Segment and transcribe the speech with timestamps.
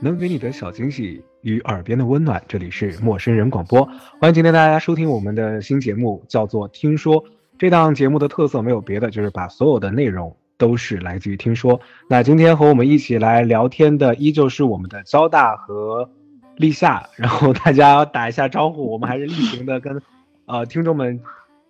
[0.00, 3.84] 能给你的小惊喜与耳边的温暖，这里是陌生人广播，
[4.20, 7.24] 欢迎今天大家收听我们的新节目，叫做《听说》。
[7.58, 11.80] 这档节目的特色没有别的，就是把所有的内容都是来自于听说。
[12.08, 16.10] 那今天和我们一起来聊天的依旧是我们的交大和
[16.56, 20.02] 立夏，然后大家打一下招呼，我们还是例行的跟
[20.44, 21.20] 呃听众们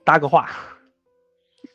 [0.02, 0.48] 搭个话。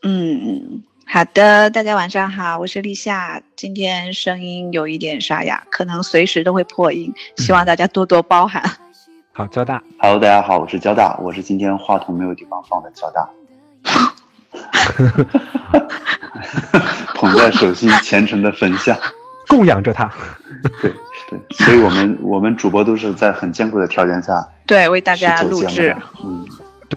[0.02, 8.62] 嗯，好的，大家晚上好，我是立夏，今天声音有一点沙哑，可能随时都会破音，希望大家多多包涵。
[9.32, 13.30] 好，交大，Hello，大家好，我是交大，我是今天话筒没有地方放的交大。
[17.14, 18.98] 捧在手心，虔诚的焚香，
[19.48, 20.12] 供养着他。
[20.82, 20.92] 对
[21.30, 25.96] 对，所以我们我们主播都是在很艰苦的条件下，对为大家录制。
[26.24, 26.46] 嗯，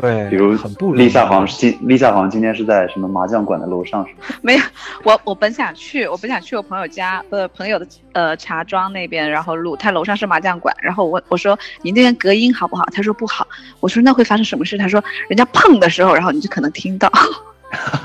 [0.00, 0.70] 对，比如很
[1.10, 4.38] 夏好像今丽夏好像今天是在什么麻将馆的楼上，是吗？
[4.42, 4.62] 没有，
[5.02, 9.76] 我我本想去，我本想去我朋友家，呃，朋友的呃茶庄那边，然后录。
[9.76, 12.84] 他楼上是麻将馆，然后我我说你那边隔音好不好？
[12.92, 13.46] 他说不好。
[13.80, 14.78] 我说那会发生什么事？
[14.78, 17.10] 他说人家碰的时候，然后你就可能听到。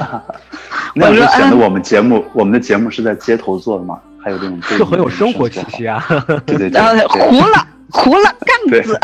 [0.96, 6.04] 那就显得我们节目，我们的节目是在街头做的嘛，还有这种就很有生活气息啊。
[6.46, 8.36] 对对对，糊了糊了
[8.70, 9.00] 杠子。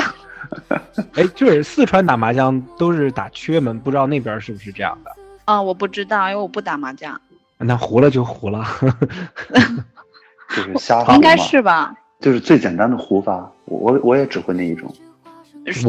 [1.15, 5.11] 哎，就是四川打麻将都是打缺门，不知道那边是不是这样的？
[5.45, 7.19] 啊，我不知道，因为我不打麻将。
[7.57, 8.65] 那糊了就糊了，
[10.55, 11.93] 就是瞎胡应该是吧？
[12.19, 14.93] 就是最简单的糊法，我我也只会那一种。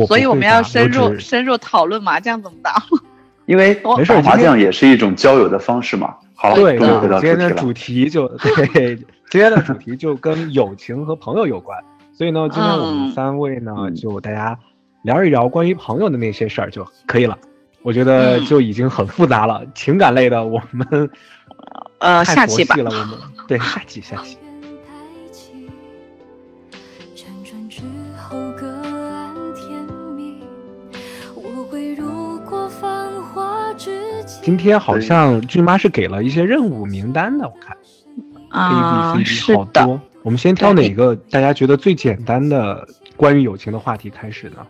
[0.06, 2.82] 所以我们要深入深入讨论麻将怎么打。
[3.46, 3.74] 因为
[4.06, 6.14] 打麻将也是一种交友的方式嘛。
[6.34, 8.96] 好，对，今天的主题就对，
[9.30, 11.76] 今天的主题就跟友情和朋友有关。
[12.20, 14.58] 所以呢，今天我们三位呢，就大家
[15.04, 17.38] 聊一聊关于朋友的那些事儿就可以了。
[17.80, 21.10] 我觉得就已经很复杂了，情感类的我们
[21.98, 22.76] 呃下期吧。
[22.76, 24.36] 了，我们 对下期下期。
[34.42, 37.74] 今天好像俊妈是给了一些任务名单的，我看
[39.24, 39.98] D 好多。
[40.22, 42.86] 我们先挑哪个大家觉得最简单的
[43.16, 44.66] 关于友情的话题开始呢？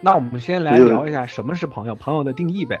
[0.00, 2.78] 那我们先来聊一下什么是朋友，朋友的定义呗。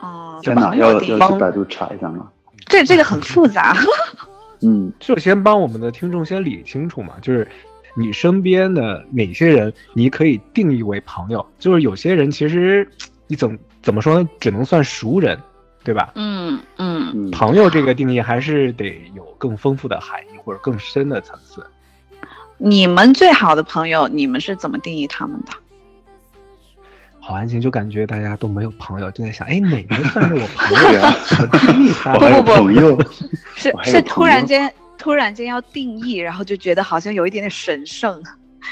[0.00, 2.28] 哦，天哪，要要去百度查一下吗？
[2.66, 3.76] 这这个很复杂。
[4.62, 7.46] 嗯，就先帮我们的听众先理清楚嘛，就是
[7.96, 11.44] 你身边的哪些人你可以定义为朋友？
[11.58, 12.88] 就是有些人其实
[13.28, 14.28] 你怎怎么说呢？
[14.40, 15.38] 只能算熟人。
[15.88, 16.12] 对吧？
[16.16, 21.64] 嗯嗯，朋友这个定义还是得有更丰富的含义或者更深的层次。
[22.58, 25.52] 你们最好的朋友，你们是怎么定义他们的？
[27.18, 31.14] 好安静，就感觉大家都没有朋友，就在想，哎，哪个算是我朋友啊？
[31.72, 32.12] 定义他？
[32.18, 33.02] 不不不，朋友
[33.56, 38.22] 是是突然间突然间要定义，然后就觉得好像有一点点神圣。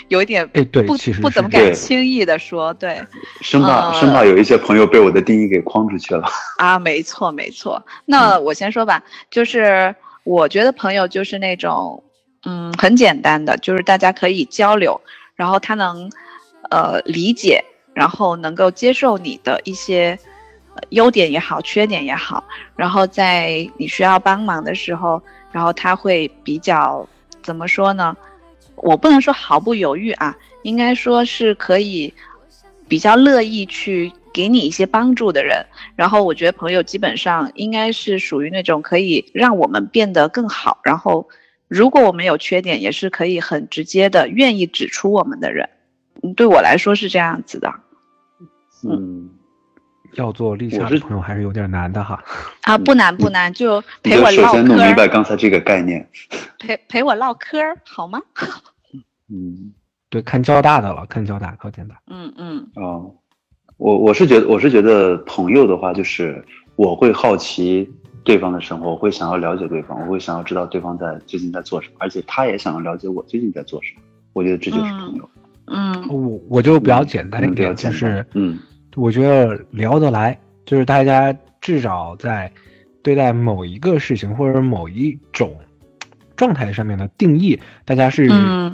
[0.09, 3.01] 有一点哎，对，不不怎么敢轻易的说，对，
[3.41, 7.85] 生怕生怕有一些朋友被我的定义给框出去了 啊，没错没错。
[8.05, 12.03] 那我先说吧，就是我觉得朋友就是那种，
[12.45, 15.01] 嗯，很简单的，就是大家可以交流，
[15.35, 16.11] 然后他能，
[16.71, 17.65] 呃，理解，
[17.95, 20.19] 然后能够接受你的一些
[20.91, 22.45] 优点也好，缺点也好，
[22.77, 25.23] 然后在你需要帮忙的时候，
[25.53, 27.07] 然后他会比较
[27.43, 28.17] 怎么说呢？
[28.77, 32.13] 我不能说毫不犹豫啊，应该说是可以
[32.89, 35.65] 比较乐意去给你一些帮助的人。
[35.95, 40.79] 然后我觉得朋友基本上应该是属于那种可以让我们变得更好。
[40.85, 41.29] 然后
[41.69, 45.69] 如果我们有缺点，也是可以很直接的愿意指出我们的人。
[46.23, 47.73] 嗯，对我来说是这样子的。
[48.89, 49.31] 嗯，
[50.17, 52.23] 要做立夏的朋友还是有点难的哈。
[52.63, 54.43] 啊，不难不难，就陪我唠嗑。
[54.43, 56.07] 首先弄明白刚才这个概念。
[56.59, 58.21] 陪陪我唠嗑好吗？
[59.31, 59.73] 嗯，
[60.11, 62.01] 对，看交大的了，看交大靠前大。
[62.09, 62.67] 嗯嗯。
[62.75, 63.15] 哦，
[63.77, 66.45] 我我是觉得，我是觉得朋友的话，就是
[66.77, 67.91] 我会好奇
[68.25, 74.03] 对方的生活，我会想要了解对方，我会想要知道对方在最近在做什么，而且他也想要了解我最近在做什么。
[74.33, 75.29] 我觉得这就是朋友。
[75.69, 78.57] 嗯，我我就比较简单一点，就是嗯，
[78.97, 82.51] 我觉得聊得来，就是大家至少在
[83.03, 85.55] 对待某一个事情或者某一种。
[86.37, 88.29] 状态上面的定义，大家是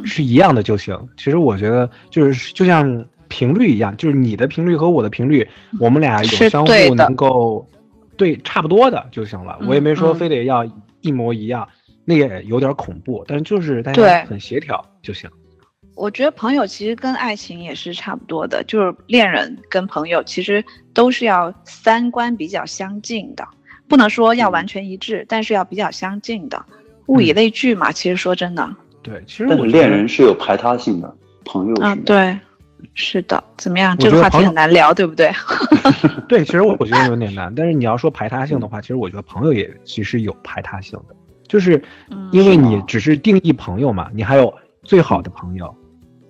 [0.04, 0.98] 是一样的就行。
[1.16, 5.46] 其实我觉得就是就像频率一样，就是你的频率和我的频率，
[5.78, 7.64] 我们俩有相互能够
[8.16, 9.56] 对差不多的就行了。
[9.69, 10.69] 我也没说非得要
[11.02, 11.69] 一模一样，
[12.04, 13.24] 那也有点恐怖。
[13.28, 15.30] 但是就是大家很协调就行。
[16.02, 23.46] 我觉得朋友其实跟爱情也是差不多的，就是恋人跟朋友其实都是要三观比较相近的。
[23.87, 26.60] 不能说要完全一致，但是要比较相近的，
[27.06, 27.93] 物以类聚嘛。
[27.93, 28.69] 其实说真的，
[29.00, 32.37] 对，其实我恋人是有排他性的，朋友啊，对，
[32.94, 33.96] 是的，怎么样？
[33.96, 35.31] 这个话题很难聊，对不对？
[36.26, 41.14] 对，其实我我觉得有点难，但是你要说排他性的话，其实我觉得朋友也其实有排他性的，
[41.46, 41.81] 就是
[42.32, 44.52] 因为你只是定义朋友嘛，你还有
[44.82, 45.72] 最好的朋友。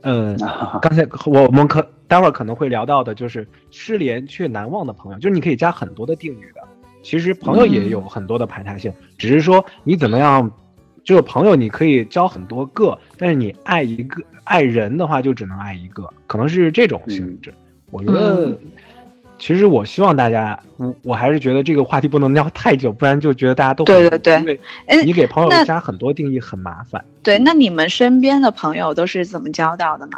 [0.02, 0.36] 嗯，
[0.82, 6.60] 刚才我们可待会儿可能会聊到的，就是失联却难忘的朋友，就是你可以加很多的定语的。
[7.02, 10.50] 其实朋友也有很多的排他性，只是说你怎么样，
[11.02, 17.52] 就是朋友你可以交很多个，但是你爱一个爱人的话就只能爱一个，可能是这种性质。
[17.90, 18.58] 我觉得，
[19.42, 24.60] 其实我希望大家，我我还是觉得这个话题不能聊太久，不然就觉得大家都对对对，
[25.04, 27.04] 你给朋友加很多定义很麻烦。
[27.24, 30.12] 对，那你们身边的朋友都是怎么交到的呢？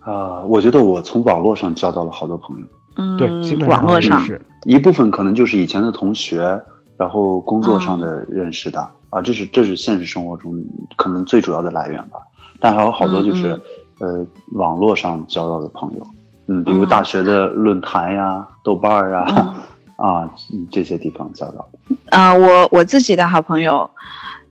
[0.00, 2.66] 啊，我觉得我从网络上交到了好多朋友。
[2.96, 3.28] 嗯，对，
[3.68, 6.60] 网络上是一部分可能就是以前的同学，
[6.96, 8.80] 然后工作上的认识的
[9.10, 10.52] 啊，这是这是现实生活中
[10.96, 12.18] 可能最主要的来源吧。
[12.58, 13.60] 但还有好多就是
[14.00, 16.04] 呃网络上交到的朋友，
[16.48, 19.56] 嗯，比如大学的论坛呀、豆瓣儿啊
[19.96, 20.30] 啊
[20.70, 21.68] 这些地方交到。
[22.10, 23.90] 啊，我我自己的好朋友，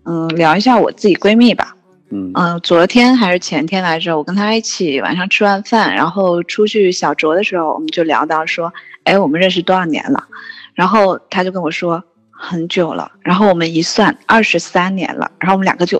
[0.04, 1.76] 嗯，聊一下我自己闺蜜吧。
[2.12, 2.32] 嗯
[2.62, 8.72] 昨天还是前天来着，我跟她一起晚上吃完饭，然后出去小酌的时候，我们就聊到说，
[9.06, 10.24] 哎，我们认识多少年了？
[10.74, 13.12] 然后她就跟我说很久了。
[13.22, 15.32] 然后我们一算，二十三年了。
[15.40, 15.98] 然后我们两个就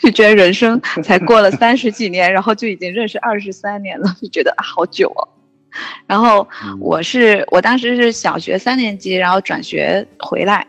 [0.00, 5.28] 就觉得人生 才过了三十几年，然后就已经认识二十三年了，就觉得好久哦。
[6.06, 6.46] 然后
[6.78, 10.66] 我是我当时是小学三年级，然后转学回来，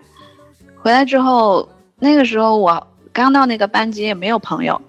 [0.75, 1.67] 回来之后
[1.99, 2.87] 那个时候我。
[3.15, 4.81] 刚到那个班级也没有朋友，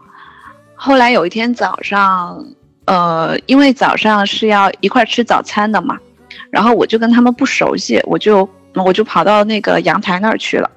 [0.74, 2.42] 后来有一天早上，
[2.86, 5.98] 呃，因为早上是要一块吃早餐的嘛，
[6.48, 10.70] 然后我就跟他们不熟悉，我就我就跑到那个阳台那儿去了，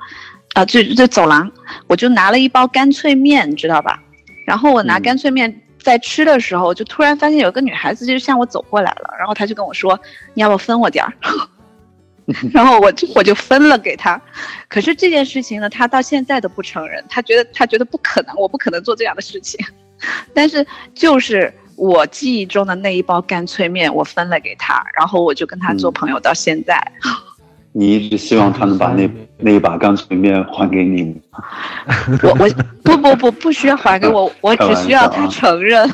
[0.57, 1.51] 啊，就就走廊，
[1.85, 4.01] 我就拿了一包干脆面，你知道吧？
[4.43, 9.99] 然后我拿干脆面在吃的时候，就突然发现有个女孩子就向我走过来了，然后她就跟我说
[10.33, 11.13] ：“你要不分我点儿？”
[12.51, 14.19] 然后我就我就分了给她，
[14.67, 19.63] 可是这件事情呢，她到现在都不承认，她觉得她觉得不可能，我不可能做这样的事情。
[20.33, 20.65] 但是
[20.95, 26.81] 就是我记忆中的那一包干脆面，我分了给她，然后我就跟她做朋友到现在。
[27.77, 29.07] 你一直希望他能把那
[29.37, 31.15] 那一把钢琴面还给你？
[32.23, 32.49] 我我
[32.81, 35.87] 不不不不需要还给我，我只需要他承认。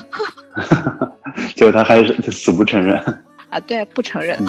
[1.56, 2.98] 结果他还是死不承认。
[3.50, 4.40] 啊，对，不承认。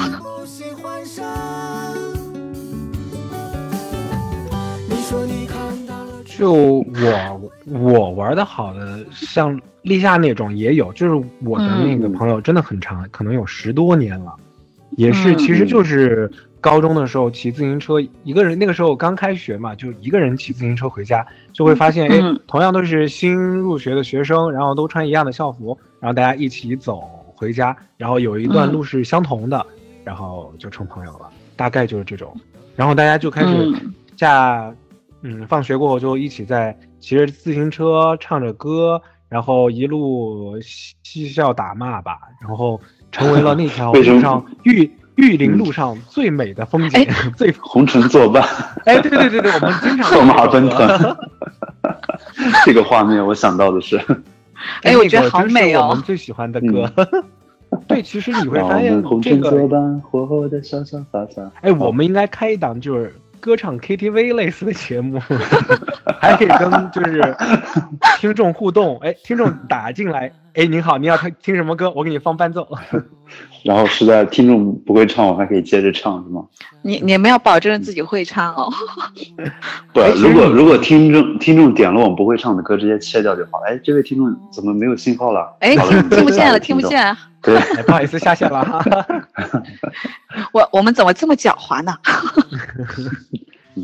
[6.39, 14.33] 就我我玩的好的，像立夏那种也有，就是我的那个朋友真的很长，可能有十多年了，
[14.97, 16.31] 也是，其实就是
[16.65, 27.03] 高中的时候骑自行车，一个人那个时候刚开学嘛，就一个人骑自行车回家，就会发现，哎，同样都是新入学的学生，然后都穿一样的校服，然后大家一起走
[27.37, 29.67] 回家，然后有一段路是相同的，
[30.03, 32.35] 然后就成朋友了，大概就是这种，
[32.75, 33.75] 然后大家就开始
[34.17, 34.75] 下。
[35.27, 42.79] 嗯，放学过后就一起在骑着自行车，唱着歌，然后一路嬉笑打骂吧，然后
[43.11, 47.07] 成为了那条 路上玉玉林路上最美的风景，
[47.37, 48.43] 最红尘作伴。
[48.87, 51.17] 哎，对对对对，我们经常策马奔腾。
[52.65, 54.01] 这个画面我想到的是，
[54.83, 56.91] 哎，我觉得好美哦，我们最喜欢的歌。
[57.87, 59.51] 对，其实你会发现这个。
[61.61, 63.15] 哎，我们应该开一档就是。
[63.41, 65.21] 歌唱 KTV 类似的节目，
[66.19, 67.37] 还可以跟就是
[68.17, 68.97] 听众互动。
[69.03, 71.91] 哎，听众打进来，哎，您好，您要听听什么歌？
[71.91, 72.69] 我给你放伴奏。
[73.65, 76.45] 然后实在听众不会唱，我还可以接着唱，是吗？
[76.83, 78.73] 你你们要保证自己会唱哦。
[79.93, 83.59] 不，如果如果听众听众点了我们不会唱的歌，直接切掉就好。
[83.67, 85.57] 哎，这位听众怎么没有信号了？
[85.59, 87.17] 哎，听不见了，听不见。
[87.43, 88.85] 对，不好意思，下线了哈。
[90.53, 91.93] 我我们怎么这么狡猾呢？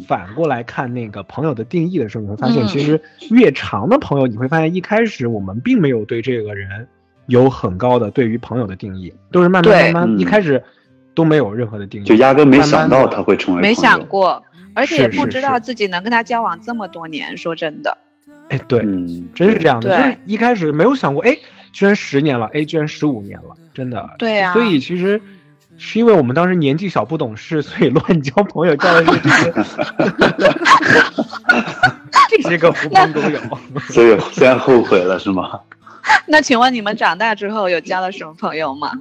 [0.07, 6.87] 反过来看那个朋友的定义的时候，你会发现，其实越长的朋友，你会发现一开始我们并没有对这个人
[7.27, 10.63] 有很高的对于朋友的定义，都是慢慢慢慢，一开始
[11.15, 14.43] 都没有任何的定义，就压根没想到他会成为没想过，
[14.75, 17.37] 而且也不知道自己能跟他交往这么多年。
[17.37, 17.99] 说真的，
[18.49, 18.81] 哎，对，
[19.35, 21.37] 真是这样的，就是一开始没有想过，哎，
[21.73, 25.21] 居然十年了，哎，居然十五年了，真的，对呀，所以其实。
[25.83, 29.53] 是因为我们当时年纪小不懂事，所以乱交朋友，交的 是这些，
[32.29, 33.41] 这些个狐朋狗友，
[33.89, 35.59] 所以现在后悔了是吗？
[36.27, 38.93] 那请问你们长大之后有交了什么朋友吗？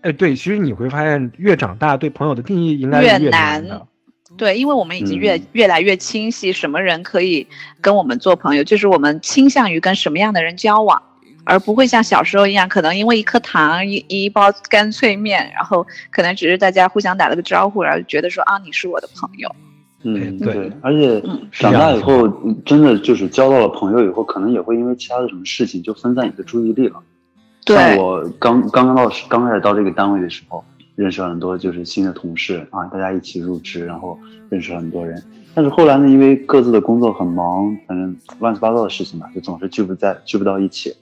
[0.00, 3.86] 哎，对，其实你会发现越长大对朋友的定义应该越难的，
[4.38, 7.46] 对，因为我们已经越越来越清晰，什么人可以
[7.82, 11.02] 跟我们做朋友，就是我们倾向于跟什么样的人交往，
[11.50, 19.52] 而不会像小时候一样，可能因为一颗糖、一一包干脆面，然后可能只是大家互相打了个招呼，然后觉得说啊，你是我的朋友。
[20.04, 22.28] 嗯，对，而且长大以后，
[22.64, 27.02] 真的就是交到了朋友以后，可能也会因为其他的什么事情就分散你的注意力了。
[27.64, 30.64] 对，我刚刚刚到刚开始到这个单位的时候，
[30.94, 34.16] 认识了很多就是新的同事啊，大家一起入职，然后
[34.48, 35.20] 认识了很多人。
[35.52, 40.94] 但是后来呢，因为各自的工作很忙，反正乱七八糟的事情吧，就总是聚不在聚不到一起，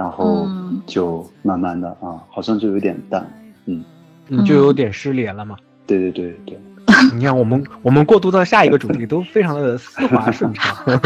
[0.00, 0.48] 然后
[0.86, 3.22] 就慢慢的啊，好像就有点淡，
[3.66, 3.84] 嗯，
[4.46, 5.58] 就有点失联了嘛。
[5.86, 6.58] 对对对对。
[7.14, 10.74] 你看，我们我们过渡到下一个主题都非常的丝滑顺畅。
[10.88, 10.96] 啊，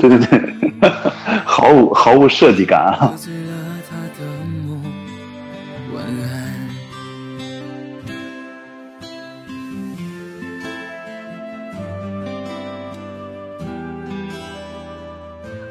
[0.00, 0.54] 对对对，
[1.44, 3.12] 毫无毫无设计感啊。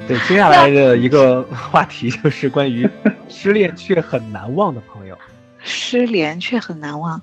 [0.07, 2.89] 对，接下来的一个 话题就是关于
[3.29, 5.17] 失恋却很难忘的朋友。
[5.59, 7.21] 失联却很难忘。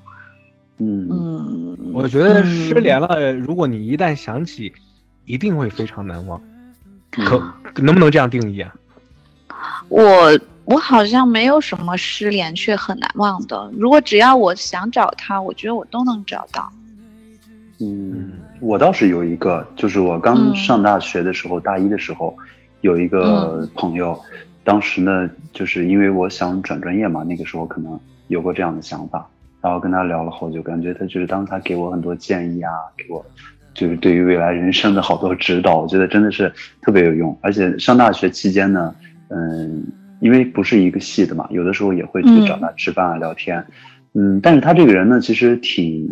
[0.78, 4.72] 嗯嗯，我觉得失联了，如果你一旦想起，
[5.26, 6.40] 一定会非常难忘。
[7.10, 8.74] 可能不能这样定义啊？
[9.88, 13.70] 我我好像没有什么失联却很难忘的。
[13.76, 16.72] 如果只要我想找他，我觉得我都能找到。
[17.78, 22.34] 嗯，我倒是有一个，就是我刚上大学的时候，大一的时候，
[22.80, 24.18] 有一个朋友，
[24.64, 29.28] 当时呢，就是因为我想转专业嘛，那个时候可能有过这样的想法。
[29.62, 33.22] 然后跟他聊了好久，感觉他就是当他给我很多建议啊，给我
[33.74, 37.38] 就是对于未来人生的好多指导，我觉得真的是特别有用。
[37.42, 38.94] 而且上大学期间呢，
[39.28, 39.84] 嗯，
[40.20, 43.62] 因为不是一个系的嘛，有的时候也会去找他吃饭啊、聊天，
[44.14, 46.08] 嗯，但是他这个人呢，其实挺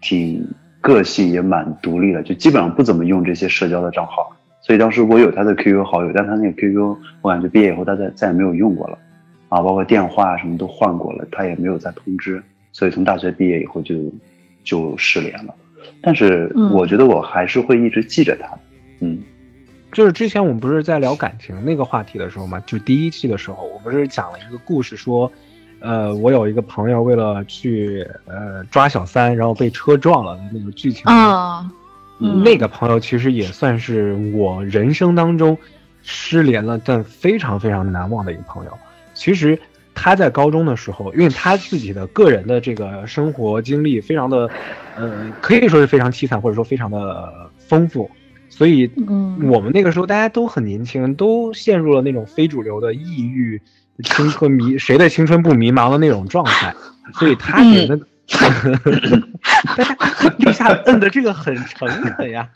[0.00, 0.46] 挺
[0.80, 4.30] 个性，也蛮独立的，就基本上不怎么用这些社交的账号。
[4.66, 8.98] 所以当时我有他的 QQ 好友，但他那个 QQ 我感觉毕业以后他再再也没有用过了，
[9.50, 12.42] 啊，包括电话什么都换过了，他也没有再通知。
[12.72, 13.94] 所以从大学毕业以后就
[14.64, 15.54] 就失联了，
[16.00, 18.48] 但是我觉得我还是会一直记着他。
[19.00, 19.18] 嗯，
[19.92, 25.30] 就是之前我们不是在聊感情那个话题的时候嘛，就第一期的时候，我不是讲了一个故事，说，
[25.80, 31.04] 呃，我有一个朋友为了去呃抓小三，然后被车撞了的那个剧情。
[31.04, 31.70] 啊，
[32.18, 35.56] 那个朋友其实也算是我人生当中
[36.02, 38.72] 失联了但非常非常难忘的一个朋友。
[39.14, 39.58] 其实。
[39.96, 44.50] 他在高中的时候，因为他自己的个人的这个生活经历非常的，
[44.96, 47.32] 呃，可以说是非常凄惨，或者说非常的
[47.68, 48.10] 丰富，
[48.48, 48.90] 所以，
[49.48, 53.62] 我们那个时候大家都很年轻，都陷入了那种非主流的抑郁、
[54.02, 56.74] 青春迷，谁的青春不迷茫的那种状态，
[57.14, 57.96] 所以他觉得，
[60.38, 62.48] 一下摁的这个很诚恳呀，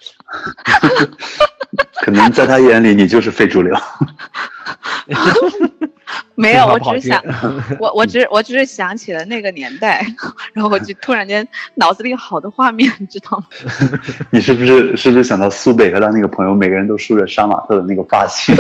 [2.03, 3.75] 可能在他眼里你就是非主流。
[6.35, 7.23] 没有， 我只是想，
[7.79, 10.05] 我我只我只是想起了那个年代，
[10.55, 13.47] 然后我就突然间脑子里有好多画面，你知道吗？
[14.31, 18.55] 你是不是是不是想到苏北和他那个朋友，每个人都梳着杀马特的那个发型，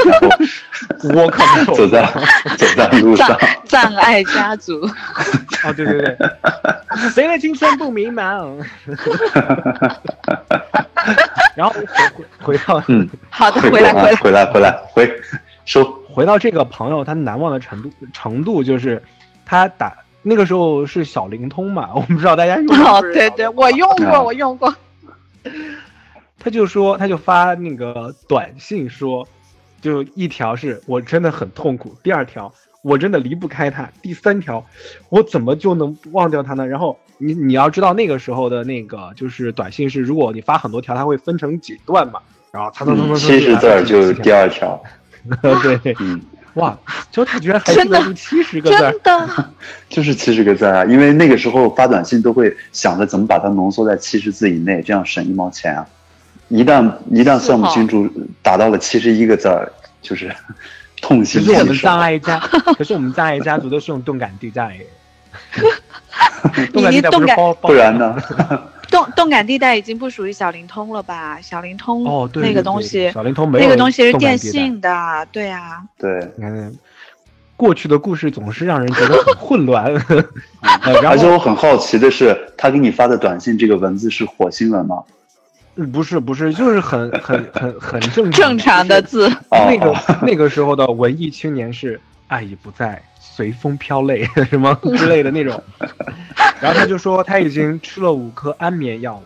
[1.04, 2.04] 然后我可能走在
[2.56, 4.80] 走在路上，障碍家族。
[5.64, 6.16] 哦，对对对，
[7.14, 8.56] 谁的青春不迷茫？
[11.56, 11.86] 然后回
[12.54, 15.20] 回到嗯，好的，回来回来回来回来回
[15.64, 15.84] 收。
[16.18, 19.00] 回到这个朋友，他难忘的程度程度就是，
[19.46, 24.74] 他打那个时候是小灵通嘛，我不知道大家用哦，对对，我用过，我用过。
[26.40, 29.28] 他就说，他就发那个短信说，
[29.80, 34.66] 就一条是我真的很痛苦，第二条我真的离不开他，第三条
[35.10, 36.66] 我怎么就能忘掉他呢？
[36.66, 42.18] 然后你你要知道那个时候的那个就是短信是，如果你发很多条，它会分成几段嘛，
[42.50, 44.82] 然后他他他七十字就是第二条。
[45.82, 46.20] 对，嗯，
[46.54, 46.76] 哇，
[47.10, 49.50] 就他居然还记得住七十个字，真的，
[49.88, 50.84] 就是七十个字啊！
[50.84, 55.86] 因为那个时候发短信都会想着怎么把它浓缩在七十字以内，这样省一毛钱啊。
[56.48, 58.10] 一旦一旦算不清楚，
[58.42, 59.70] 打到了七十一个字儿，
[60.00, 60.34] 就是
[61.02, 61.44] 痛心。
[61.44, 62.38] 可是我们葬爱家，
[62.76, 64.78] 可是我们葬爱家族都是用动感地带，
[66.72, 68.16] 动感地带不是包，不然呢？
[68.90, 71.38] 动动感地带已经不属于小灵通了吧？
[71.40, 76.72] 小灵通哦，对那个东西，小灵通没有那个东西是电信的，对啊，对，你看，
[77.56, 79.84] 过去的故事总是让人觉得很混乱。
[81.04, 85.02] 而且我很好奇的是，他给你发的短信，这个文字是火星文吗？
[85.92, 89.30] 不是，不是，就是很很很很正正常的字。
[89.50, 93.00] 那个那个时候的文艺青年是爱已不在。
[93.38, 95.62] 随风飘泪 什么之类的那种，
[96.60, 99.22] 然后他就说他已经吃了五颗安眠药了，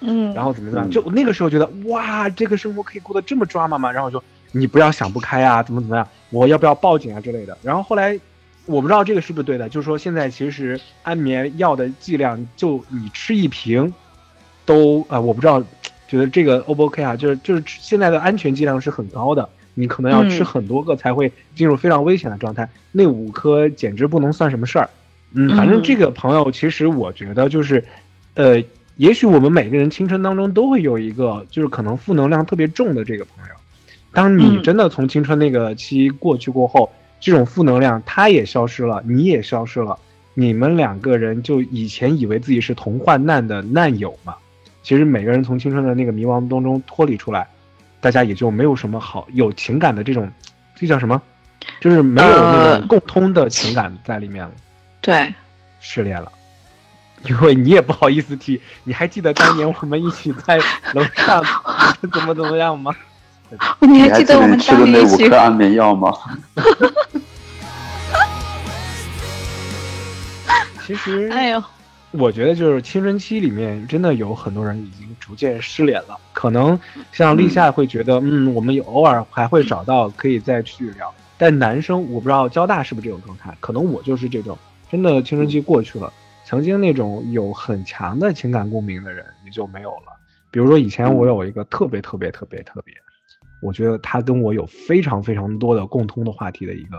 [0.00, 3.90] 嗯，然后怎么怎么样，就那个时候觉得哇，这个生活可以过得这么抓马吗？
[3.90, 7.56] 然后说你不要想不开啊，怎么怎么样，我要不要报警啊之类的。
[7.62, 8.20] 然后后来
[8.66, 13.90] 我不知道这个是不是对的，就是说现在其实安眠药的剂量就你吃一瓶，
[14.66, 15.64] 都啊我不知道，
[16.06, 17.16] 觉得这个 O 不 OK 啊？
[17.16, 19.48] 就是就是现在的安全剂量是很高的，
[19.78, 22.68] 你可能要吃很多个才会进入非常危险的状态。
[22.92, 24.90] 那五颗简直不能算什么事儿。
[25.32, 27.84] 嗯，反正这个朋友其实我觉得就是，
[28.34, 28.62] 呃。
[28.98, 33.54] 也许我们每个人青春当中都会有一个，就是可能负能量特别重的这个朋友。
[34.12, 39.96] 当你真的从青春那个期过去过后，这种负能量他也消失了，你也消失了，
[40.34, 44.34] 你们两个人就以前以为自己是同患难的难友嘛。
[44.82, 47.46] 其实每个人从青春的那个迷茫当中脱离出来，
[48.00, 50.30] 大家也就没有什么好有情感的这种，
[50.74, 51.20] 这叫什么？
[51.80, 54.50] 就是没有那种共通的情感在里面了。
[55.00, 55.34] 对，
[55.80, 56.32] 失恋了。
[57.24, 60.56] 因为你也不好意思提，你还记得当年我们一起在
[60.94, 61.42] 楼上
[62.12, 62.94] 怎么怎么样吗？
[63.80, 66.12] 你还记得我们吃的那五颗安眠药吗？
[70.86, 71.62] 其实，哎呦，
[72.10, 76.18] 我觉得就是青春期里面真的有很多人已经逐渐失联了。
[76.32, 76.78] 可能
[77.12, 81.12] 像立夏会觉得，嗯，我们有偶尔还会找到可以再去聊。
[81.36, 84.56] 但男生我不知道交大是不是这种状态，可能我就是这种，
[84.90, 86.12] 真的青春期过去了。
[86.44, 90.16] 曾经那种有很强的情感共鸣的人，也就没有了。
[90.50, 92.94] 比如说，以前我有一个特别特别特别特别，
[93.60, 96.96] 我觉得他跟我有非常非常多的共通的话题的一个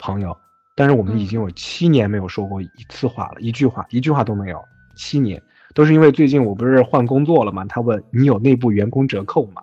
[0.00, 0.36] 朋友，
[0.78, 4.64] 但是我们已经有七年没有说过一次话了，一句话一句话都没有。
[4.94, 5.42] 七年
[5.74, 7.64] 都是因为最近我不是换工作了嘛？
[7.64, 9.60] 他问你有内部员工折扣吗？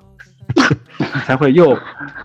[1.26, 1.74] 才会又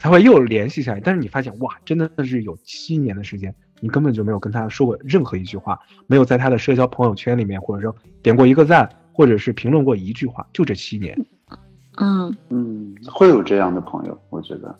[0.00, 0.98] 才会又联系起来。
[0.98, 3.54] 但是你发现哇，真的是有七年的时间。
[3.78, 11.16] 你根本就没有跟他说过任何一句话，没有在他的社交朋友圈里面，或者说点过一个赞，或者是评论过一句话，就这七年。
[11.98, 14.76] 嗯嗯，会有这样的朋友，我觉得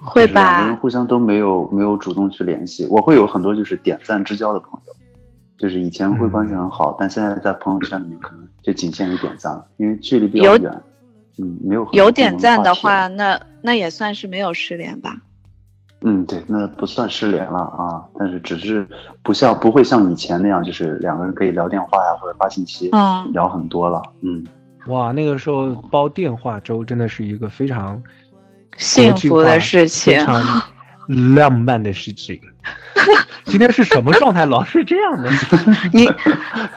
[0.00, 0.40] 会吧。
[0.42, 4.92] 两个人互相都没有没有主动去联系，我会有很多就是点赞之交的朋友，
[5.58, 10.72] 就是以前会关系很好，但现在在朋友圈里面可能就仅限于点赞了，因为距离比较远。
[11.40, 15.16] 嗯，没有有点赞的话，那那也算是没有失联吧。
[16.02, 18.84] 嗯，对，那不算失联了啊，但是只是
[19.22, 24.02] 不像不会像以前那样，就是两个人可以聊电话呀，或者发信息，嗯，聊很多了。
[24.20, 24.44] 嗯，
[24.88, 28.02] 哇，那个时候煲电话粥真的是一个非常
[28.76, 30.62] 幸福的事情，非常
[31.34, 32.40] 浪漫的事情。
[33.44, 34.44] 今天是什么状态？
[34.44, 35.30] 老是这样的？
[35.92, 36.08] 你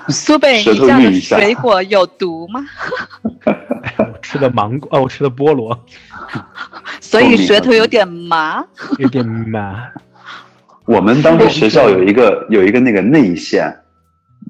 [0.07, 2.63] 苏北，你这样的水果有毒吗？
[3.97, 5.77] 我吃的芒果，哦，我吃的菠萝。
[7.01, 8.63] 所以舌头有点麻，
[8.99, 9.89] 有点麻。
[10.85, 13.73] 我们当时学校有一个有一个那个内线，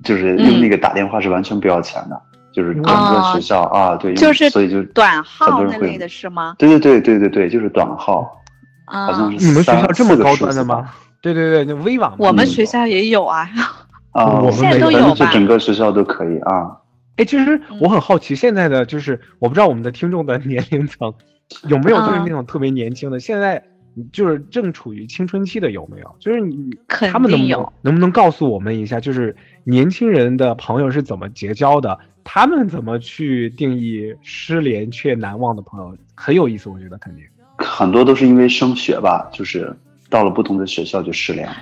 [0.04, 2.21] 就是用那个打电话是完全不要钱的，
[2.54, 6.56] 就是整个学校啊，对，就是所以就短号那类的是吗？
[6.58, 8.30] 对对对对对对，就是短号，
[8.86, 10.90] 好像是你们学校这么高端的吗？
[11.22, 13.50] 对对对，那微网我们学校也有啊，
[14.12, 15.30] 啊，我们都有吧？
[15.32, 16.78] 整个学校都可以啊。
[17.18, 21.14] 哎，其实我很好奇，现在的就是我不知道我们的听众的 年龄层。
[21.68, 23.20] 有没有就是那种特别年轻的？
[23.20, 23.62] 现在
[24.14, 26.16] 就是正处于青春期的有没有？
[26.18, 31.97] 就是你他们能不能能不能告诉我们一下，就是年轻人的朋友是怎么结交的？
[32.24, 35.95] 他们怎么去定义失联却难忘的朋友？
[36.15, 37.24] 很有意思，我觉得肯定
[37.58, 39.76] 很多都是因为升学吧，就是
[40.10, 41.56] 到了不同的学校就失联了。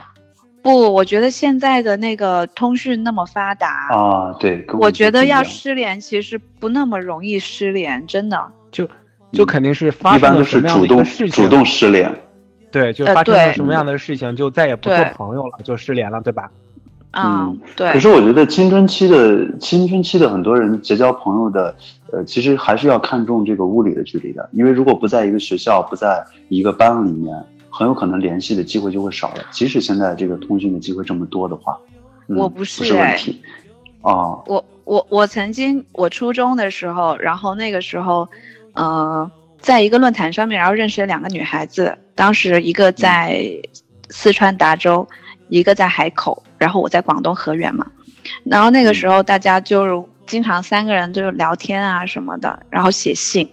[0.62, 8.88] 不，我觉得现在的那个通讯那么发达啊，对，我觉得要失联其实不那么容易失联，真的就。
[9.32, 12.12] 就肯定是发生了什么样的一个事情，主动失联，
[12.72, 16.50] 对，就发生了什么样的事情，就再也不做朋友了，就失联了，对吧？
[17.12, 17.92] 嗯，对。
[17.92, 21.76] 可是我觉得青春期的青春期的很多人结交朋友的，
[22.12, 27.36] 呃，其实还是要看重这个物理的距离的，因为如果不在一个学校，不在一个班里面，
[27.70, 29.44] 很有可能联系的机会就会少了。
[29.52, 31.78] 即使现在这个通讯的机会这么多的话，
[32.28, 33.42] 我不是问题。
[34.02, 38.28] 啊，我我我曾经我初中的时候，然后那个时候。
[38.74, 41.98] 呃，在一个论坛上面，然后认识了两个女孩子。
[42.16, 43.44] 当时一个在
[44.10, 45.06] 四川达州，
[45.50, 47.86] 一个在海口，然后我在广东河源嘛。
[48.44, 53.50] 然后那个时候大家就经常三个人就是聊天啊什么的，然后写信。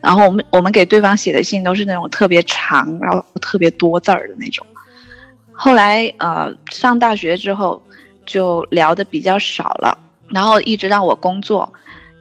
[0.00, 4.66] 然后我们我们给对方写的信都是那种特别长，然后特别多字儿的那种。
[5.52, 7.82] 后来呃上大学之后
[8.24, 11.70] 就聊的比较少了，然后一直让我工作。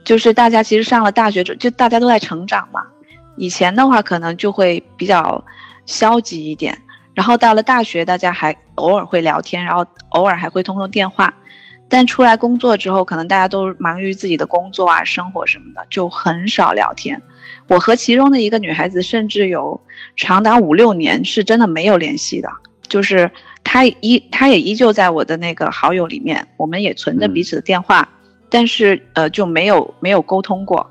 [0.03, 2.85] 就是大家其实上了大学，就就大家都在成长嘛。
[3.37, 5.41] 以前的话可能就会比较
[5.85, 6.77] 消极一点，
[7.19, 11.33] 然后到了大学，大家还偶尔会聊天，然后偶尔还会通通电话。
[11.89, 17.21] 但出来工作之后，可能大家都忙于自己的工作啊、生活什么的，就很少聊天。
[17.67, 19.77] 我和其中的一个女孩子，甚至有
[20.15, 22.49] 长达五六年是真的没有联系的，
[22.87, 23.29] 就是
[23.65, 28.07] 她依她也依旧在我的那个好友里面，我们也存着彼此的电话，
[28.49, 30.89] 但是呃就没有没有沟通过，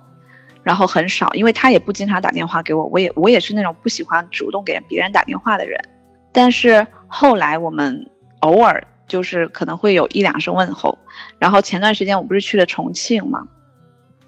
[0.62, 5.81] 然后很少，因为她也不经常打电话给我，我也我也是那种不喜欢主动给别人打电话的人，
[6.33, 8.11] 但是后来我们
[8.41, 8.85] 偶尔。
[9.09, 10.99] 就是可能会有一两声问候，
[11.38, 13.43] 然后前段时间我不是去了重庆嘛，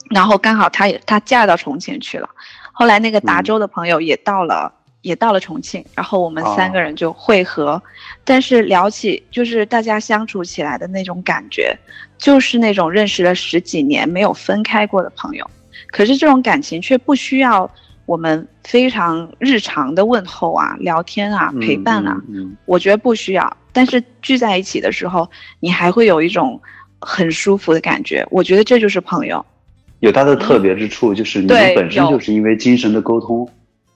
[0.08, 2.26] 然后刚好她也她嫁到重庆去了，
[2.72, 7.82] 后来那个达州的朋友也到了也到了重庆，然后我们三个人就会合，
[8.24, 11.76] 但是聊起就是大家相处起来的那种感觉，
[12.16, 15.46] 就是那种认识了十几年没有分开过的朋友，
[15.88, 17.70] 可是这种感情却不需要
[18.10, 22.20] 我们非常日常的问候啊、聊天啊、陪伴啊，
[22.66, 23.56] 我觉得不需要。
[23.72, 26.60] 但是聚在一起的时候，你还会有一种
[26.98, 28.26] 很舒服的感觉。
[28.28, 29.46] 我觉得这就是朋友，
[30.00, 33.48] 有它的特别之处，就是你们本身就是因为精神的沟通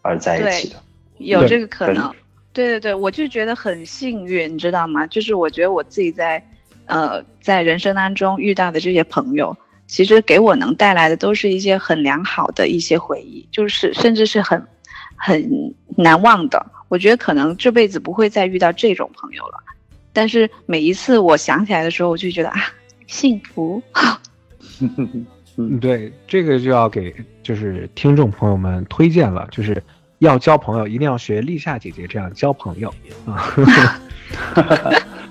[0.03, 0.77] 而在一起的，
[1.19, 2.09] 有这个可能。
[2.53, 5.05] 对对对，我就觉得很幸运，你知道吗？
[5.09, 6.41] 就是我觉得我自己在，
[6.87, 14.61] 呃，在人生当中遇到的这些朋友，其实给我能带来的都是一些很良好的一些回忆，就是甚至是很
[15.17, 16.65] 很难忘的。
[16.89, 19.59] 我觉得可能这辈子不会再遇到这种朋友了。
[20.13, 22.61] 但是每一次我想起来的时候，我就觉得啊，
[23.07, 23.83] 幸福。
[25.57, 29.83] 嗯， 对，这个就要给就是听众朋友们推荐了，就是
[30.21, 32.95] 要交朋友，一定要学立夏姐姐这样交朋友
[33.27, 33.53] 啊。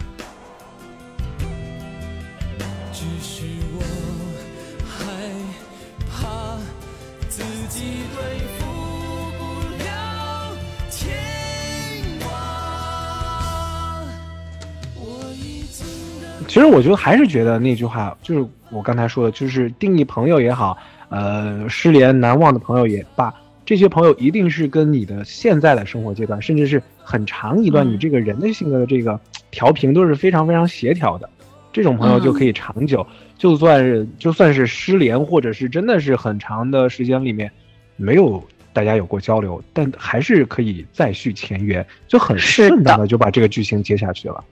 [16.53, 20.77] 其实我觉得还是觉得那句话，就是我刚才说的，就是定义朋友也好，
[21.09, 23.33] 呃，失联难忘的朋友也罢，
[23.65, 31.27] 这些朋友一定是跟你的现在的生活阶段，甚至是很长一段你这个人的性格的这个调频都是非常非常协调的，
[31.71, 33.03] 这种朋友就可以长久。
[33.35, 37.51] 就算是就算是失联，或者是真的是很长的时间里面
[37.95, 38.39] 没有
[38.71, 44.43] 大家有过交流，但还是可以再续前缘，就很顺当的就把这个剧情接下去了。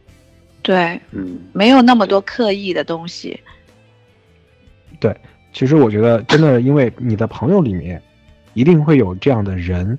[0.62, 3.40] 对，嗯，没有那么多刻意的东西。
[5.00, 5.16] 对，
[5.52, 8.02] 其实我觉得真的，因为你的朋友里面
[8.54, 9.98] 一定会有这样的人，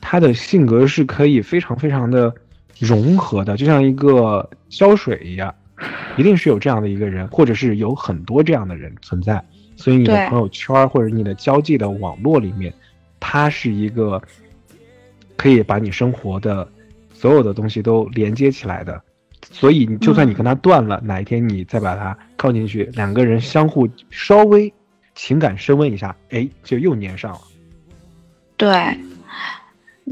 [0.00, 2.34] 他的性格是可以非常非常的
[2.78, 5.54] 融合的，就像一个胶水一样，
[6.18, 9.42] 一定是有这样的一个人，或者是有很多这样的人存在。
[9.76, 12.72] 所以你的朋友圈或者你的交际的网络里面，
[13.18, 14.22] 他是一个
[15.36, 16.68] 可以把你生活的
[17.12, 19.02] 所有的东西都连接起来的。
[19.52, 24.72] 所以，你就算你跟他断了，哪一天你再把他靠进去，两个人相互稍微
[25.14, 27.40] 情感升温一下，哎，就又粘上了。
[28.56, 28.98] 对，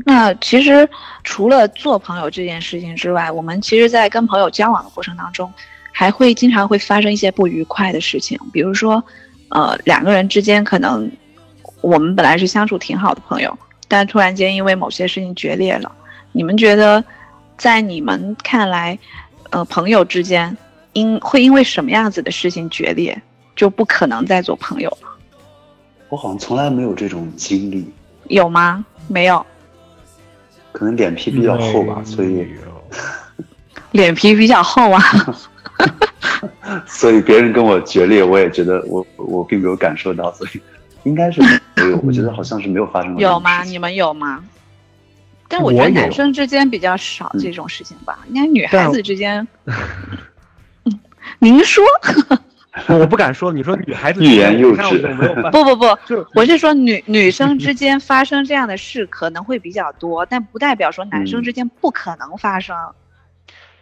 [0.05, 0.89] 那其实
[1.25, 5.53] 除了做朋友这件事情之外，我们其实，在跟朋友交往的过程当中，
[5.93, 9.03] 还会经常会发生一些不愉快的事情，比如说，
[9.49, 11.11] 呃，两个人之间可能
[11.81, 15.91] 我们本来是相处挺好的朋友，但突然间因为某些事情决裂了。
[16.33, 17.05] 你们觉得，
[17.57, 18.99] 在你们看来？
[19.53, 20.57] 呃，朋友之间
[20.95, 23.21] 因会因为什么样子的事情决裂，
[23.55, 25.09] 就不可能再做朋友了。
[26.09, 27.87] 我好像从来没有这种经历。
[28.29, 28.85] 有吗？
[29.09, 29.45] 没有。
[30.73, 32.47] 可能脸皮比较厚吧，所以。
[33.93, 35.03] 脸皮比较厚啊。
[36.87, 40.61] 所以别人跟我决裂，我也觉得我我并没有感受到，所以
[41.03, 42.01] 应该是没有。
[42.03, 43.21] 我觉得好像是没有发生过。
[43.21, 43.63] 有吗？
[43.65, 44.43] 你们有吗？
[45.53, 49.47] 但我觉得男生之间比较少这种事情吧，应该女孩子之间。
[51.39, 51.85] 您说？
[52.89, 53.53] 我不敢说。
[53.53, 54.99] 你说女孩子欲言又止。
[55.53, 55.87] 不不不，
[56.35, 62.75] 我是说女 女生之间发生这样的事可能会比较多，但不代表说男生之间不可能发生。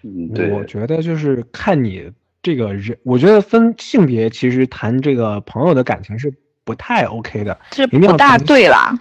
[0.03, 0.51] 嗯，对。
[0.51, 2.11] 我觉得就是看你
[2.43, 8.99] 这个人，我觉得分性别，其实谈这个朋友的感情是不太 OK 的，是不大对啦。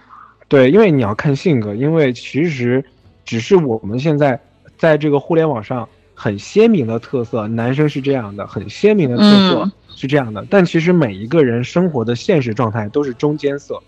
[0.50, 2.84] 对，因为你要看性格，因为其实
[3.24, 4.38] 只是我们现在
[4.76, 10.44] 在这个互联网上很鲜明的特色，男生是这样的，很鲜明的特色是这样的。
[10.50, 13.80] 但其实每一个人生活的现实状态都是中间色，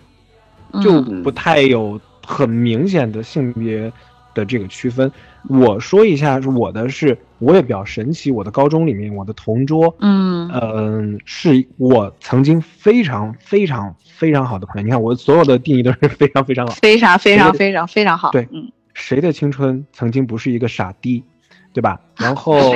[0.81, 3.93] 就不太有很明显的性别
[4.33, 5.11] 的这个区分。
[5.49, 8.31] 我说一下我的是，我也比较神奇。
[8.31, 13.95] 我的高中里面，我的同桌，嗯嗯，是我曾经非常非常。
[14.15, 18.31] 非常好的朋友，你看我所有的定义都是非常非常好，非常非常非常非常好。
[18.31, 21.25] 对，嗯，谁的青春曾经不是一个傻逼？
[21.73, 21.99] 对吧？
[22.17, 22.73] 然后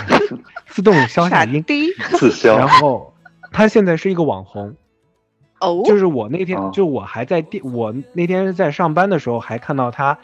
[0.68, 1.62] 自动消下音，
[2.16, 2.56] 自消。
[2.56, 3.12] 然后
[3.52, 4.74] 他现在是一个网红，
[5.60, 10.16] 哦，就是我那天就我还在店，我那天在上班的时候还看到他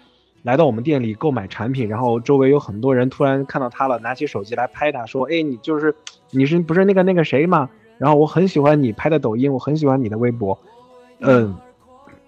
[0.47, 5.93] 来到我们店里购买产品，然后周围有很多人突然看到他了，拿起手机来拍他，说：“哎，你就是
[6.31, 10.57] 你是不是那个那个谁吗？”然后我很喜欢你拍的抖音，我很喜欢你的微博，
[11.19, 11.57] 嗯，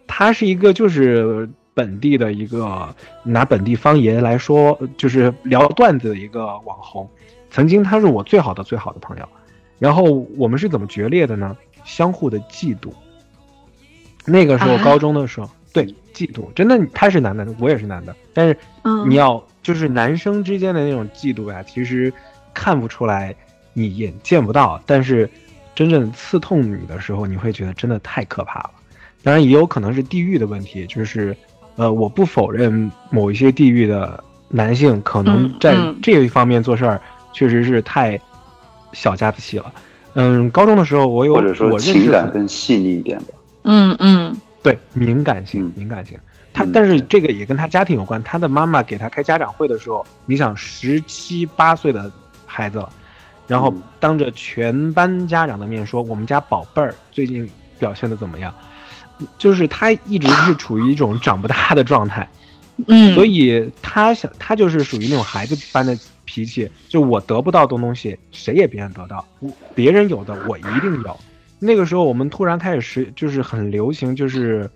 [0.08, 7.08] 他是一个就是本地的一个拿本地方言来说，就是聊段子的一个网红。
[7.50, 9.28] 曾经他是我最好的最好的朋友，
[9.78, 10.02] 然后
[10.36, 11.56] 我们是怎么决裂的呢？
[11.84, 12.90] 相互的嫉妒。
[14.26, 15.48] 那个时候高中的时候，
[15.84, 18.56] 对嫉妒，真的他是男的，我也是男的，但是
[19.06, 22.12] 你要就是男生之间的那种嫉妒呀，其实
[22.52, 23.34] 看不出来，
[23.72, 25.28] 你也见不到，但是。
[25.74, 28.70] 真正刺痛你的时候，你会觉得真的太可怕了。
[29.22, 31.36] 当然，也有可能是地域的问题，就是，
[31.76, 37.00] 呃，我不否认某一些地域的男性可能在这一方面做事儿
[37.32, 38.20] 确实是太
[38.92, 39.72] 小家子气了。
[40.14, 43.26] 嗯，高中的时候我有或者说情感更细腻一点的。
[43.62, 44.36] 嗯嗯，
[44.68, 46.18] 对，敏感性，敏感性。
[46.52, 48.22] 他但是这个也跟他家庭有关。
[48.22, 52.10] 他的妈妈给他开家长会的时候，你想十七八岁的
[52.44, 52.84] 孩子。
[53.46, 58.54] 然后当着全班家长的面说：“我们家宝贝儿最近表现的怎么样？”
[59.38, 62.28] 就是他一直是处于一种长不大的状态，
[62.88, 69.26] 嗯，所以他想他就是属于那种孩子般的脾气，就我得不到的东西，谁也别想得到，
[69.74, 71.18] 别人有的我一定有。
[71.58, 74.68] 那个时候我们突然开始是就是很流行，就是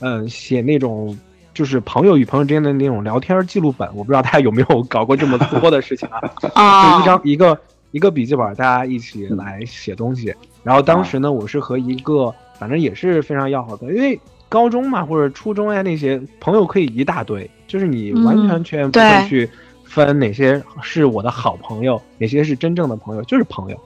[0.00, 1.18] 嗯写那种
[1.54, 6.20] 就是朋友与朋友之间的那种聊天记录本，我不知道大家有没有搞过这么多的事情啊？
[6.54, 7.58] 啊，就一张一个。
[7.92, 10.34] 一个笔记本，大家一起来写东西。
[10.62, 14.20] 然后当时呢，我是和一个反正也是非常要好的，因为
[14.50, 19.48] 高中嘛或者初中呀那些朋友可以一大堆，就是你完全全不会去
[19.84, 23.80] 分哪些是我的好朋友，哪些是真正的朋友，就是朋友。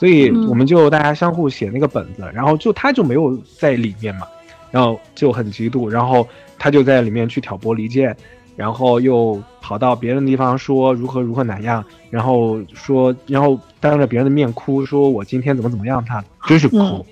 [0.00, 4.26] 所以我们就大家相互写那个本子，然后就他就没有在里面嘛，
[4.70, 6.26] 然后就很嫉妒，然后
[6.58, 8.16] 他就在里面去挑拨离间。
[8.56, 17.06] 然后又跑到别人的地方说如何如何哪样，然后说，然后当着别人的面哭，说我今天怎么怎么样，他真是哭，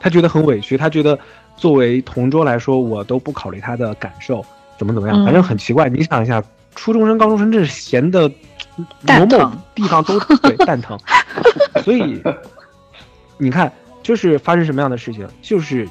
[0.00, 1.18] 他觉得很委屈，他觉得
[1.56, 4.42] 作为同桌来说，我都不考虑他的感受，
[4.78, 5.90] 怎么怎么样，反正很奇怪。
[5.90, 6.42] 你想一下，
[6.74, 8.26] 初中生、高中生这是闲的，
[9.02, 10.98] 某某地方都对蛋疼，
[11.84, 12.22] 所以
[13.38, 13.72] 你看，
[14.02, 15.88] 就是发生什么样的事情，就是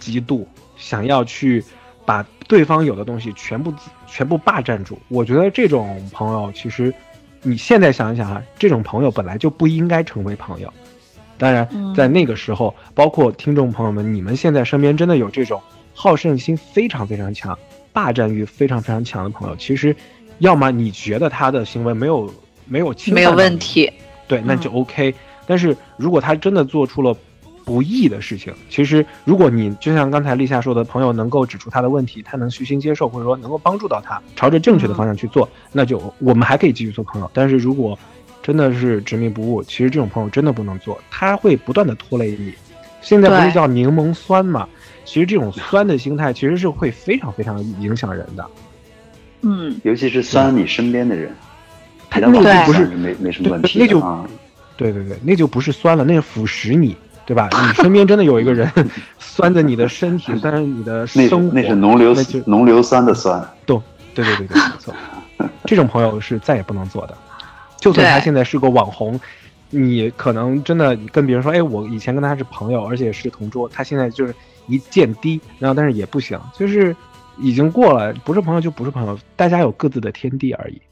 [0.00, 0.44] 嫉妒，
[0.76, 1.64] 想要去。
[2.04, 3.72] 把对方有的东西全部
[4.08, 6.92] 全部霸占住，我觉得这种朋友其实，
[7.42, 10.72] 你现在想一想啊，这种朋友本来就不应该成为朋友。
[11.38, 15.62] 当然，在那个时候，包括听众朋友们，你们现在身边真的有这种
[15.94, 17.56] 好胜心非常非常强、
[17.92, 19.94] 霸占欲非常非常强的朋友，其实，
[20.38, 22.34] 要么你觉得他的行为没有
[22.66, 23.88] 没有没有问题，
[24.32, 25.14] 对，那就 OK。
[25.46, 27.14] 但是如果他真的做出了。
[27.64, 37.30] 不易的事情，其实如果你就像刚才立夏说的，朋友能够指出他的问题，他能虚心接受，或者说能够帮助到他，朝着正确的方向去做，那就我们还可以继续做朋友。
[37.32, 37.96] 但是如果
[38.42, 42.52] 真的是执迷不悟，其实这种朋友真的不能做，他会不断的拖累你。
[43.00, 44.68] 现在不是叫柠檬酸嘛？
[45.04, 48.44] 其实这种酸的心态其实是会非常非常影响人的。
[49.42, 51.32] 嗯，尤其是酸你身边的人，
[52.20, 54.00] 他那就不是没没什么问题，那就
[54.76, 56.96] 对对对，那就不是酸了，那是腐蚀你。
[57.24, 57.48] 对吧？
[57.52, 58.68] 你身边真的有一个人，
[59.16, 62.12] 酸着你的身体，酸着你的 生活，那是浓硫
[62.46, 63.40] 浓硫酸的酸。
[63.64, 63.78] 对，
[64.12, 64.92] 对对对对，没错。
[65.64, 67.16] 这种朋友是再也不能做的。
[67.76, 69.18] 就算他现在是个网红，
[69.70, 74.34] 你可能真的跟别人说：“哎，我以前跟他是朋友，而且是同桌。”他现在就是
[74.66, 76.94] 一见低，然后但是也不行，就是
[77.38, 80.82] 已经过了，不是朋友就不是朋友，大家有各自的天地而已。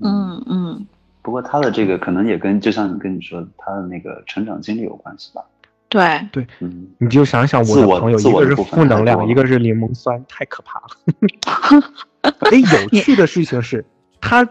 [0.00, 0.86] 嗯嗯。
[1.22, 5.42] 不过他的这个可能也跟就像你跟你说他的那个成长经历有关系吧？
[5.88, 11.82] 对对，嗯，你就想想我的朋友，一个是负能量，一个是柠檬酸，太可怕了。
[12.50, 13.84] 哎，有趣的事情是，
[14.20, 14.46] 他，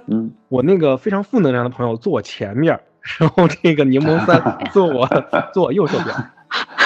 [0.48, 2.80] 我那个非常负能量的朋友坐我前面，
[3.20, 5.08] 然后这个柠檬酸 坐我
[5.54, 6.16] 坐我右手边。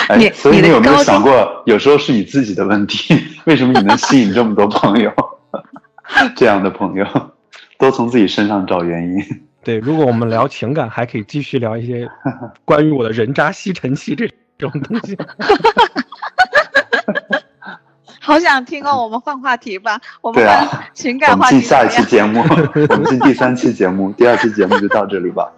[0.08, 3.16] 哎，所以你有没有想过，有时候是你自己的问题？
[3.46, 5.12] 为什么你能吸引这么多朋友？
[6.36, 7.06] 这样的朋友，
[7.80, 9.26] 都从自己身上找原因。
[9.64, 12.08] 对，如果我们聊情感，还可以继续聊一些
[12.64, 15.18] 关于我的人渣吸尘器这种东西。
[18.22, 20.00] 好想听哦，我们换话题吧。
[20.22, 20.46] 我们
[20.94, 21.56] 情感话题。
[21.56, 22.42] 我们进下一期节目，
[22.90, 25.52] 我们进第三期节目，第二期节目就到这里吧。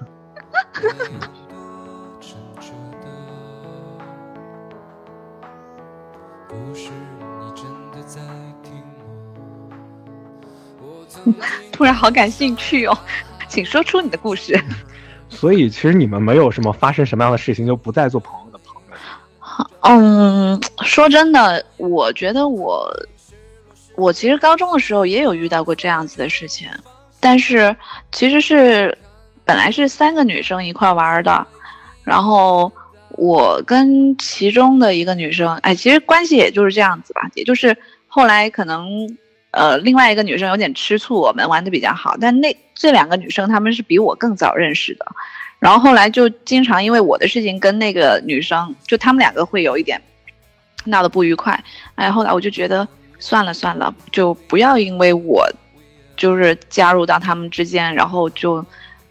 [11.72, 12.98] 突然好感兴趣哦，
[13.48, 14.60] 请说出你的故事。
[15.30, 18.82] 所以其实你们没有什么发生什么样的事情就不再做朋友的朋友。
[19.82, 22.92] 嗯，说真的，我觉得我
[23.96, 26.68] 我其实高中的时候也有遇到过这样子的事情，
[27.20, 27.74] 但是
[28.12, 28.98] 其实是
[29.46, 31.48] 本来是三个女生一块玩的，
[32.04, 32.72] 然后
[33.12, 39.18] 我跟其中的一个女生，哎，其实关系也就是这样子吧，也就是后来可能。
[39.52, 45.06] 呃，另外一个女生有点吃醋，我们玩的比较好，但那这两个女生她们是比我更早认识的，
[45.60, 50.02] 然后后来就经常因为我的事情跟那个女生，就他们两个会有一点
[50.86, 51.62] 闹得不愉快，
[51.96, 52.88] 哎，后来我就觉得
[53.20, 55.46] 算了算了，就不要因为我
[56.16, 58.66] 就是加入到他们之间，然后就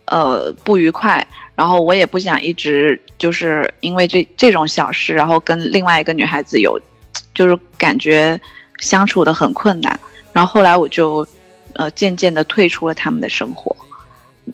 [0.06, 1.24] 呃不愉快，
[1.54, 6.80] 然后我也不想一直就是因为这这种小事，然后跟另外一个女孩子有
[7.34, 8.40] 就是感觉
[8.78, 10.00] 相处的很困难。
[10.32, 11.26] 然后后来我就，
[11.74, 13.74] 呃，渐渐的退出了他们的生活，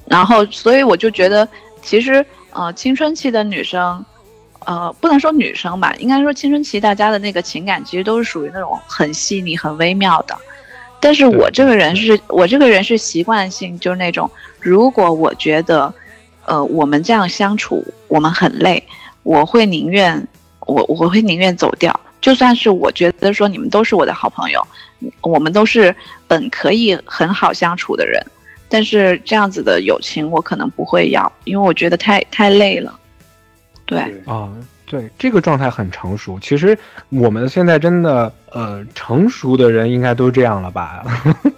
[0.06, 1.46] 然后所以我就觉得，
[1.82, 4.04] 其实呃，青春期的女生，
[4.64, 10.36] 呃，不能说女生吧，应该说青春期大家的那个情感其实都是属于那种很细腻、很微妙的。
[10.98, 15.92] 但是我这个人是我这个人是习惯性，就是那种，如果我觉得，
[16.46, 18.82] 呃，我们这样相处我们很累，
[19.22, 20.26] 我会宁愿
[20.60, 22.00] 我我会宁愿走掉。
[22.20, 24.66] 就算是我觉得说你们都是我的好朋友，
[25.20, 25.94] 我们都是
[26.26, 28.20] 本可以很好相处的人，
[28.68, 32.98] 但是这样子的友情我可能不会要，因为我觉得太太累了。
[33.84, 34.52] 对啊，
[34.86, 36.40] 对这个状态很成熟。
[36.40, 36.76] 其实
[37.10, 41.04] 我们现在真的呃成熟的人应该都这样了吧？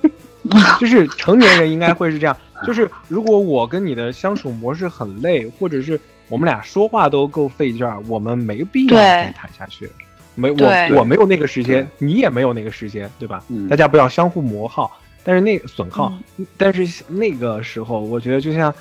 [0.79, 2.37] 就是成年人应该会是这样。
[2.66, 9.90] 就是如果我跟你的相处模式很累，或者是我们俩说话都够费劲儿，我们没必要再谈下去。
[10.38, 13.42] 没我我没有那个时间，你也没有那个时间，对吧？
[13.68, 14.90] 大家不要相互磨耗，
[15.24, 16.12] 但是那损耗，
[16.57, 18.72] 但是那个时候，我觉得就像。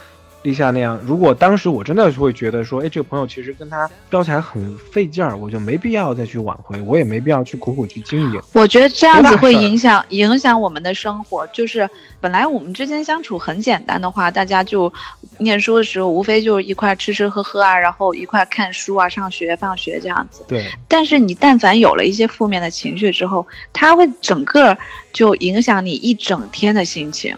[0.47, 8.41] 立夏那样，如果当时我真的是会觉得说，哎，这个朋友其实跟他交起来很费劲儿，我就没必要再去挽回，我也没必要去苦苦去经营。
[8.53, 11.45] 我觉得这样子会影响影响我们的生活。
[11.47, 11.89] 就是
[12.21, 14.91] 本来我们之间相处很简单的话，大家就
[15.39, 20.45] 念书的时候无非就是一块吃吃喝喝啊，然后一块看书啊，上学放学这样子。
[20.47, 20.65] 对。
[20.87, 24.77] 但是你但凡有了一些负面的情绪之后，它会整个
[25.11, 27.35] 就影响你一整天的心情，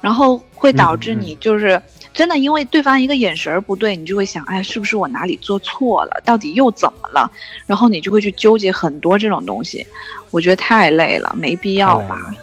[0.00, 1.80] 然后会导致你就是。
[2.10, 6.20] 真的，因为对方一个眼神儿不对，你就会想，哎，是不是我哪里做错了？
[6.24, 7.30] 到底又怎么了？
[7.64, 9.86] 然后你就会去纠结很多这种东西，
[10.32, 12.34] 我觉得太累了，没必要吧？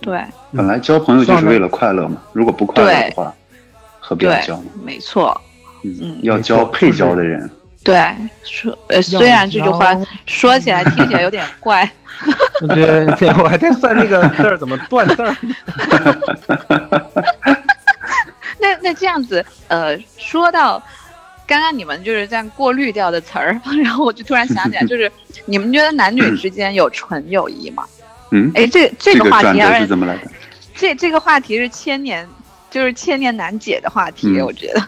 [0.00, 0.22] 对，
[0.52, 3.34] 本来交朋友就是为了快乐嘛，如果不快乐的话，
[3.98, 4.70] 何必要交呢？
[4.84, 5.40] 没错，
[5.82, 7.50] 嗯，要交配交的人。
[7.82, 7.98] 对，
[8.44, 11.90] 说呃，虽然这句话说起来听起来有点怪，
[12.68, 15.34] 对对，我还在算那个字儿怎么断字儿。
[18.60, 20.82] 那那这样子，呃，说到
[21.46, 25.10] 刚刚你们就是这样过滤掉的词儿， 然后我就突然想起来，就是
[25.46, 27.84] 你们觉得男女之间有纯友谊吗？
[28.30, 30.30] 嗯，哎，这这个话题是怎么来的？
[30.74, 32.28] 这这个话题是千年，
[32.70, 34.86] 就是千年难解的话题，我觉得。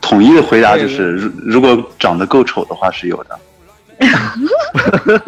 [0.00, 3.38] 统一的回答就是，如如果长得够丑的话是有的。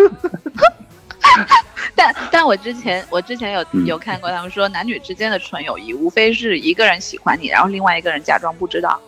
[1.94, 9.00] 但但我之前我之前有有看过，他们说男女之间的纯友谊，无非是一个人喜欢你，然后另外一个人假装不知道。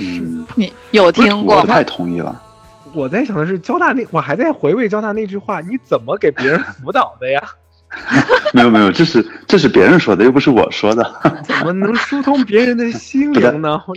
[0.00, 1.66] 嗯，你有听过吗？
[1.74, 2.42] 太同意了。
[2.92, 7.40] 我在想的是交大那，我还在回味交大那句话，你怎么给别人辅导的呀？
[8.52, 11.02] 没 有没有，这是这是别人说的，又不是我说的。
[11.44, 13.80] 怎么能疏通别人的心灵呢？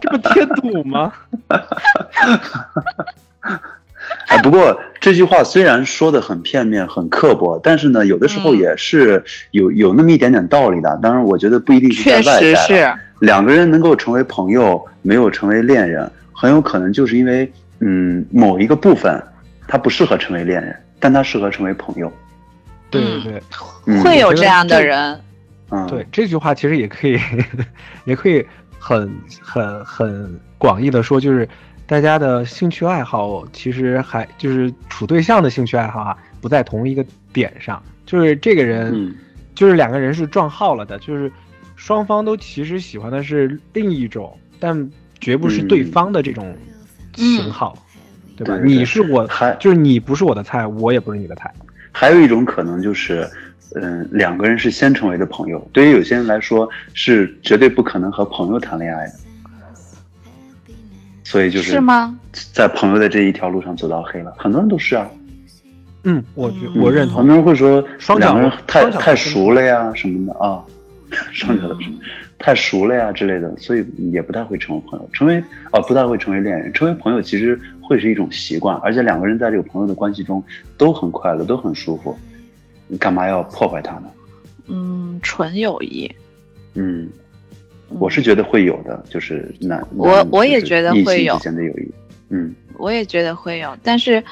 [0.00, 1.12] 这不添堵吗？
[4.28, 10.98] 哎，不过这句话虽然说的很片面、很刻薄，但是呢，有的时候也是有有那么一点点道理的。
[11.02, 12.98] 当然，我觉得不一定是在外在。
[13.20, 17.50] 两个人能够成为朋友，没有成为恋人，很有可能就是因为，
[17.80, 19.22] 嗯，某一个部分，
[19.66, 22.12] 他不适合成为恋人，但他适合成为朋友。
[22.90, 23.42] 对对
[23.84, 25.20] 对，会有这样的人。
[25.70, 27.18] 嗯，对，这句话其实也可以，
[28.06, 28.44] 也可以
[28.78, 31.48] 很很很广义的说，就是。
[31.88, 37.80] 大家的兴趣爱好其实还就是处对象的兴趣爱好啊，不在同一个点上。
[38.04, 39.14] 就是这个人，
[39.54, 41.30] 就是两个人是撞号了的，就是
[41.76, 44.90] 双方都其实喜欢的是另一种，但
[45.20, 46.56] 绝不是对方的这种
[47.14, 47.78] 型号，
[48.36, 48.58] 对吧？
[48.62, 51.52] 你是我，还就是你不是我的菜，我也不是你的菜。
[51.90, 53.28] 还有一种可能就是，
[53.74, 55.66] 嗯，两个人是先成为的朋友。
[55.72, 59.12] 对于有些人来说，是绝对不可能和朋友谈恋爱的。
[61.24, 62.16] 所以就是是吗？
[62.52, 65.08] 在朋友的这一条路上走到黑了，很多人都是啊。
[66.04, 67.16] 嗯，我觉我认同。
[67.16, 70.62] 很多人会说双脚太太熟了呀什么的啊，
[71.32, 71.76] 双脚的
[72.38, 80.42] 太熟了呀之类的，所以也不太会成为朋友，成为啊不太会成为恋人，成为朋友其实会是一种习惯，而且两个人在这个朋友的关系中
[80.76, 82.14] 都很快乐，都很舒服，
[82.88, 84.10] 你干嘛要破坏它呢？
[84.66, 86.14] 嗯，纯友谊。
[86.74, 87.08] 嗯，
[87.88, 91.90] 我是觉得会有的，就是那我我也觉得会有之间的友谊。
[92.28, 94.22] 嗯，我也觉得会有，但是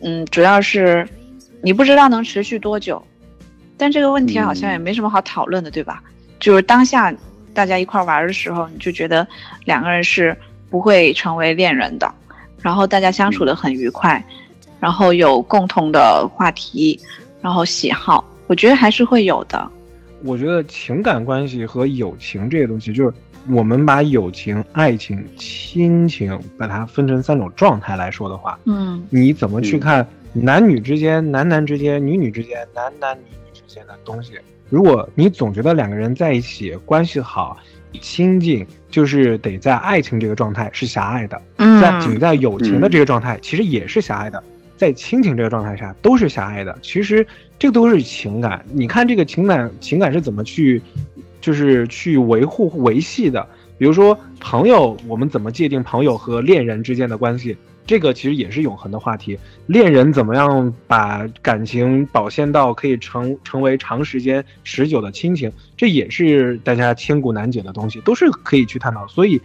[0.00, 1.08] 嗯，主要是
[1.62, 3.02] 你不知道能持续多久，
[3.78, 6.02] 但这个问题好像也没什么好讨论的，对吧？
[6.38, 7.14] 就是当下。
[7.56, 9.26] 大家一块玩的时候，你就觉得
[9.64, 10.36] 两个人是
[10.68, 12.14] 不会成为恋人的，
[12.60, 14.22] 然后大家相处的很愉快，
[14.78, 17.00] 然后有共同的话题，
[17.40, 19.70] 然后喜好，我觉得还是会有的。
[20.22, 23.12] 我觉得情感关系和友情这些东西，就是
[23.48, 34.32] 我们把友情、爱情、亲情把它分成三种状态来说的话，嗯，你怎么去看男女之间、男男之间、女女之间、男男女女之间的东西？
[34.68, 37.56] 如果你总觉得两个人在一起关系好、
[38.00, 41.36] 亲近，就是得在爱情这个状态是狭隘的；
[41.80, 44.38] 在仅在友情的这个状态，其实也是狭隘的；
[44.76, 46.76] 在亲情这个状态下都是狭隘的。
[46.82, 47.26] 其实
[47.58, 48.64] 这都是情感。
[48.72, 50.82] 你看这个情感，情感是怎么去，
[51.40, 53.46] 就是去维护、维系的？
[53.78, 57.56] 比如说朋友，我们怎么界定朋友和恋人之间的关系？
[57.86, 59.38] 这个其实也是永恒的话题。
[59.66, 65.52] 恋人怎么样把感情保鲜到可以成成为长时间持久的亲情？
[65.76, 69.06] 这也是大家千古难解的东西，都是可以去探讨。
[69.06, 69.40] 所以，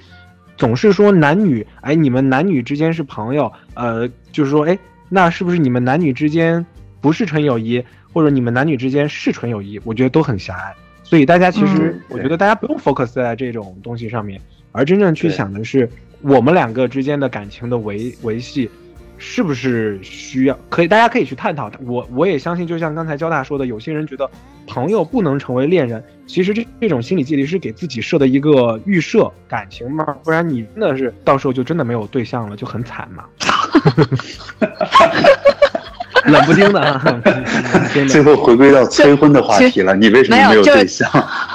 [0.58, 4.78] 总是说男女，哎，你们男女之间是朋友，呃，就是说，哎，
[5.08, 6.66] 那是不是你们男女之间
[7.00, 9.80] 不是纯友谊，或者你们男女之间是纯友谊？
[9.84, 10.74] 我觉得都很狭隘。
[11.04, 15.88] 所以大家其实，我觉得大家不用 focus 在这种东西上面，而真正去想的是。
[16.22, 18.70] 我们两个之间的感情的维维系，
[19.18, 20.58] 是不是需要？
[20.70, 21.72] 可以，大家可以去探讨。
[21.86, 24.30] 我我也相信，就像刚才焦大说的，有些人觉得
[24.68, 33.26] 朋友不能成为恋人，其实这这种心理距离是给自己设的一个预设感情嘛，不然你真的是到时候就真的没有对象了，就很惨嘛。
[36.26, 37.22] 冷不丁的啊！
[38.08, 41.10] 最后回归到催婚的话题了，你为什么没有对象？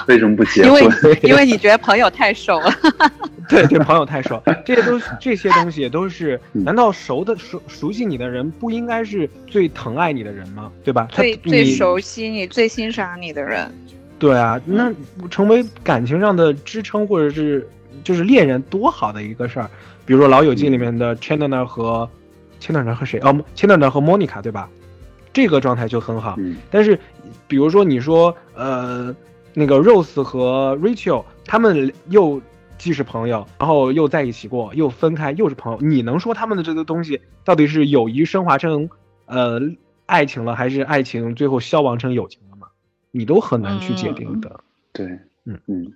[0.06, 0.82] 为什么不结婚？
[0.82, 2.72] 因 为因为你觉得朋友太熟了。
[3.48, 6.40] 对对，朋友太熟，这些都这些东西也都是。
[6.52, 10.70] 难道熟的熟熟悉你的人不应该是最疼爱你的人吗？
[10.82, 11.06] 对吧？
[11.12, 13.72] 最最熟悉你、最欣赏你的人。
[14.18, 14.92] 对啊，那
[15.30, 17.68] 成为感情上的支撑，或者是
[18.02, 19.70] 就是恋人，多好的一个事儿。
[20.04, 22.08] 比如说《老友记》里面的 Chandler 和。
[22.66, 23.20] 千岛人和谁？
[23.20, 24.68] 哦，千岛人和莫妮卡，对吧？
[25.32, 26.36] 这个状态就很好。
[26.68, 26.98] 但是，
[27.46, 29.14] 比如说你说，呃，
[29.54, 32.42] 那个 Rose 和 Rachel，他们又
[32.76, 35.78] 既是朋友，然后又在一起过，又分开，又是朋友。
[35.80, 38.90] 你能说他们的这个东西到底是友谊升华成
[39.26, 39.60] 呃
[40.06, 42.66] 爱情了，还是爱情最后消亡成友情了吗？
[43.12, 44.58] 你都很难去界定的。
[44.92, 45.06] 对，
[45.44, 45.92] 嗯嗯。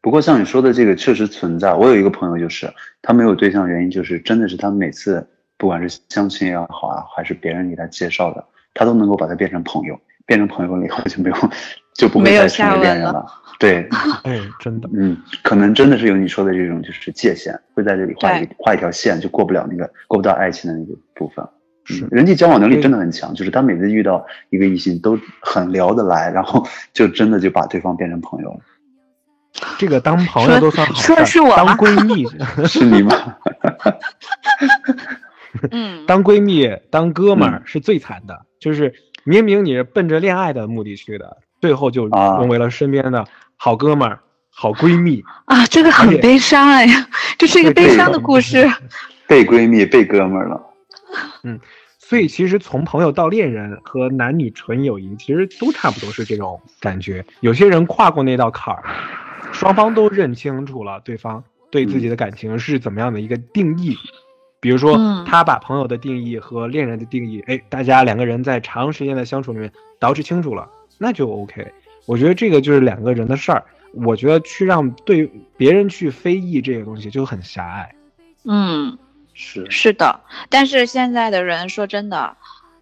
[0.00, 1.74] 不过像你说的这个确实存在。
[1.74, 2.72] 我有一个朋友，就是
[3.02, 5.28] 他没有对象，原因就是真的是他每次。
[5.64, 8.44] 不管是相亲也好啊，还是别人给他介绍的，
[8.74, 11.36] 他都能够把他变成朋友，变成朋友了以后就没有，
[11.96, 13.24] 就不会再成为恋人了。
[13.58, 13.88] 对，
[14.24, 21.42] 哎，真的，嗯，可能真的是有你说的这种，就是界限会在这里画一画一条线，就过不了那个过不到爱情的那个部分。
[21.86, 26.62] 是，人际交往能力真的很强，就是他每次遇到一个异性都很聊得来，然后
[26.92, 28.60] 就真的就把对方变成朋友了。
[29.78, 32.26] 这个当朋友都算好是我当闺蜜
[32.68, 33.14] 是你吗？
[35.70, 38.94] 嗯，当闺蜜、当哥们儿是最惨的，就是
[39.24, 43.26] 明明你是奔着恋爱的目的去的，最后就沦为了身边的
[43.56, 45.64] 好哥们儿、好闺蜜啊！
[45.66, 46.86] 这个很悲伤哎，
[47.38, 48.68] 这是一个悲伤的故事。
[49.26, 50.60] 被闺蜜、被哥们儿了。
[51.44, 51.58] 嗯，
[51.98, 57.24] 所以其实从朋友到恋人和男女纯友谊，其实都差不多是这种感觉。
[57.40, 58.84] 有些人跨过那道坎儿，
[59.52, 63.96] 双方都认清楚了对方对自己的感情是怎么样的一个定义。
[64.64, 64.96] 比如说，
[65.26, 71.70] 他把朋友的定义和恋人的定义，哎，大家两个人在长时间的相处里面捯饬清楚了，那就 OK。
[72.06, 73.62] 我觉得这个就是两个人的事儿。
[73.92, 77.94] 我觉得去让对别人去非议这个东西就很狭隘。
[78.44, 78.96] 嗯，
[79.34, 80.18] 是是的。
[80.48, 82.34] 但是现在的人说真的，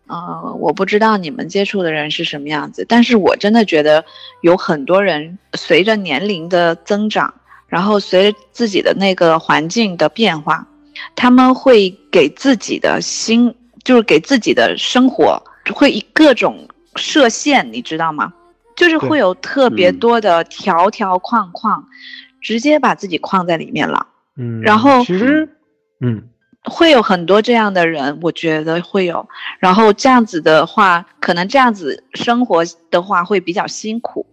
[0.06, 4.04] 呃，我不知道你们接触的人是什么样子，但是我真的觉得
[4.42, 7.34] 有很多人随着年龄的增长，
[7.66, 10.64] 然后随着自己的那个环境的变化。
[11.14, 15.42] 他们会给自己的心，就是给自己的生活，
[15.74, 18.32] 会以各种设限，你知道吗？
[18.74, 21.86] 就是会有特别多的条条框框，
[22.40, 24.06] 直接把自己框在里面了。
[24.36, 25.46] 嗯，然后其实，
[26.00, 26.22] 嗯，
[26.64, 29.28] 会有很多这样的人，我觉得会有。
[29.58, 34.26] 然后这样子的话，可能这样子生活的话会比较辛苦。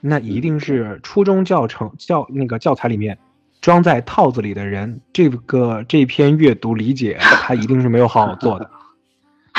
[0.00, 3.18] 那一定是初中教程教那个教材里面
[3.60, 8.70] 装在套子里的人，这个这篇阅读理解 他一定是没有好好做的，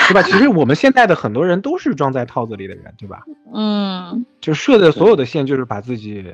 [0.07, 0.21] 对吧？
[0.27, 3.23] 其实我们现在的很多人都是装在套子里的人，对吧？
[3.53, 6.25] 嗯，就设的所有的线就是把自己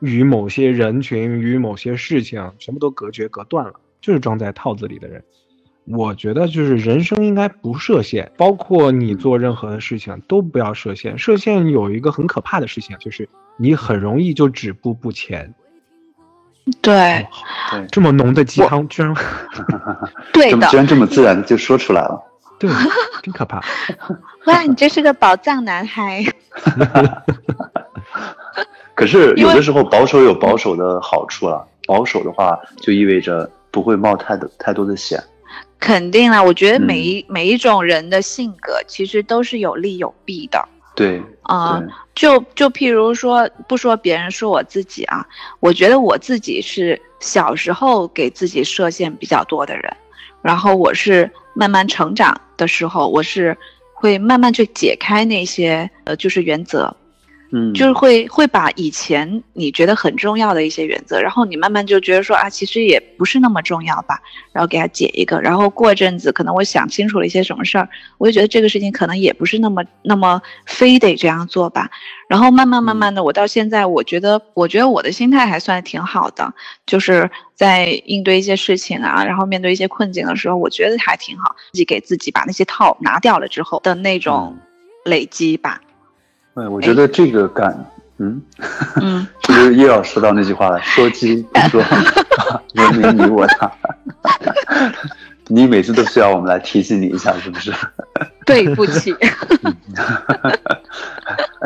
[0.00, 5.24] 与某些人群与某些事情全部都隔绝隔断了，就是装在套子里的人。
[5.86, 11.16] 我觉得就是人生应该不设限，包括你做任何的事情都不要设限。
[11.16, 13.28] 设限有一个很可怕的事情就是。
[13.58, 15.54] 你很容易就止步不前，
[16.80, 17.26] 对，
[17.92, 19.14] 这么浓的鸡汤居然，
[20.32, 22.20] 对的，居然这么自然就说出来了，
[22.58, 22.68] 对，
[23.22, 23.62] 真可怕。
[24.46, 26.24] 哇，你这是个宝藏男孩。
[28.94, 35.22] 可是有的时候保守有保守的好处啊，保守的话就意味着不会冒太多太多的险。
[35.78, 40.66] 肯定啊，我觉得每一每一种人的性格其实都是有利有弊的。
[40.94, 41.82] 对啊，
[42.14, 45.26] 就就譬如说，不说别人，说我自己啊，
[45.60, 49.96] 我觉得我自己是小时候给自己设限比较多的人，
[50.42, 53.56] 然后我是慢慢成长的时候，我是
[53.94, 56.94] 会慢慢去解开那些呃，就是原则。
[57.52, 64.20] 嗯，就是会会把以前你觉得很重要的一些原则，然后你慢慢就觉得说啊，其实也不是那么重要吧，
[64.52, 67.88] 然后给他解一个，然后过阵子可能我想清楚了一些什么事儿，
[68.18, 71.88] 我就觉得这个事情可能也不是那么那么非得这样做吧，
[72.28, 76.52] 然后慢慢慢慢的，我到现在我觉得我觉得我的心态还算挺好的，
[76.84, 84.58] 就是在应对一些事情啊，然后面对一些困境的时候，我觉得还挺好，自己给自己把那些套拿掉了之后的那种
[85.04, 85.80] 累积吧。
[86.56, 87.78] 对，我觉得这个感，
[88.16, 88.42] 嗯
[89.02, 90.80] 嗯， 是不是又要说到那句话了？
[90.80, 91.82] 说鸡不说，
[92.76, 93.70] 文明你我他。
[95.48, 97.70] 你每次都需要我们来提醒你一下，是不是？
[98.46, 99.14] 对不起。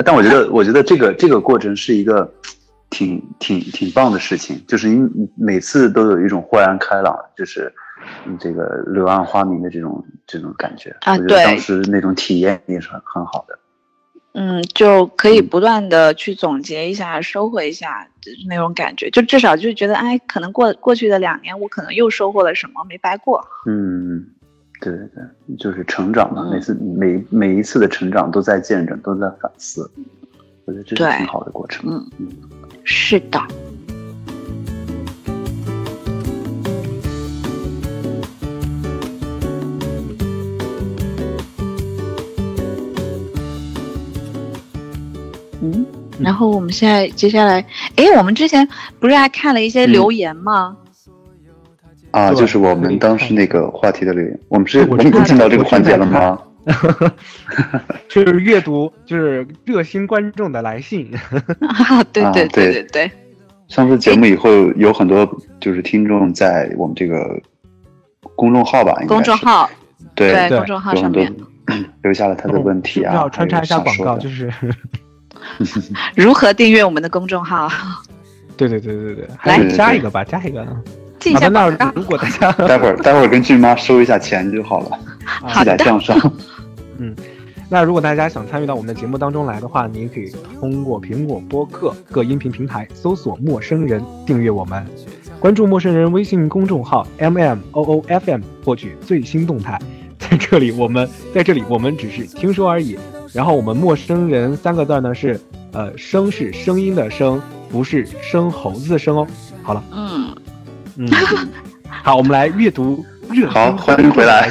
[0.04, 2.28] 但我觉得，我觉得这个这个过程是一个
[2.90, 7.72] 挺挺挺棒的事情，就是你每次都有一种豁然开朗，就是
[8.40, 10.94] 这个柳暗花明的这种这种感觉。
[11.02, 13.56] 啊，对，当时那种体验也是很很好的。
[14.32, 18.06] 嗯，就可以不断的去总结一下，收获一下
[18.48, 23.44] 那种感觉，就至少就觉得，哎，可能过过去的两年，我可能又收获了什么，没白过。
[23.66, 24.24] 嗯，
[24.80, 29.90] 对对对，就是成长嘛，每次每每一次的成长都在见证，都在反思，
[30.64, 31.90] 我觉得这是挺好的过程。
[31.90, 32.28] 嗯嗯，
[32.84, 33.40] 是的。
[46.22, 47.64] 然后我们现在接下来，
[47.96, 48.66] 哎，我们之前
[48.98, 50.76] 不是还看了一些留言吗？
[52.10, 56.38] 啊，就是我们当时那个话题的留言，我们是我们已经进到这个环节了吗？
[58.08, 61.10] 就是阅读，就是热心观众的来信。
[61.62, 63.10] 啊，对对对对对。
[63.68, 65.24] 上次节目以后，有很多
[65.60, 67.40] 就是听众在我们这个
[68.34, 69.70] 公众号吧，公众号，
[70.16, 71.32] 对公众号上面
[72.02, 74.52] 留下了他的问题啊，要穿插一下广告，就是。
[76.16, 77.68] 如何订阅我们的公众号？
[78.56, 80.66] 对对对对对，来加一个吧，加一个。
[81.18, 84.98] 记一下那如果大家 待会儿待会儿跟俊妈收一下钱就好了，
[85.52, 86.16] 记在账上。
[86.98, 87.14] 嗯，
[87.68, 94.82] 那如果大家想参与到我们的节目当中来的话，您可以通过苹果播客各音频平台搜索“陌生人”订阅我们，
[95.38, 99.78] 关注“陌生人”微信公众号 “m m o o f m” 获取最新动态。
[100.18, 102.98] 在这里，我们在这里，我们只是听说而已。
[103.32, 105.40] 然后我们陌生人三个字呢是，
[105.72, 109.26] 呃，声是声音的声，不是生猴子的生哦。
[109.62, 110.34] 好了，嗯
[110.96, 111.08] 嗯，
[111.88, 114.50] 好，我们来阅读热好，欢迎回来，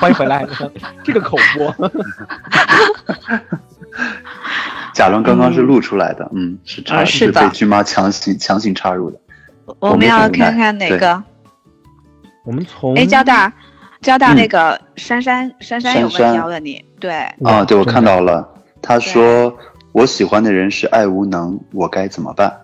[0.00, 0.44] 欢迎回来，
[1.04, 1.90] 这个口播，
[4.92, 9.20] 假装刚刚是录出来的，嗯，是插是被君妈强行强行插入的。
[9.78, 11.22] 我们要看看哪个？
[12.44, 13.52] 我们从哎，交大。
[14.00, 17.12] 交大那个珊珊，珊珊有问题要问你，对。
[17.44, 18.48] 啊，对我看到了，
[18.80, 19.54] 他说
[19.92, 22.60] 我喜欢的人是爱无能，我该怎么办？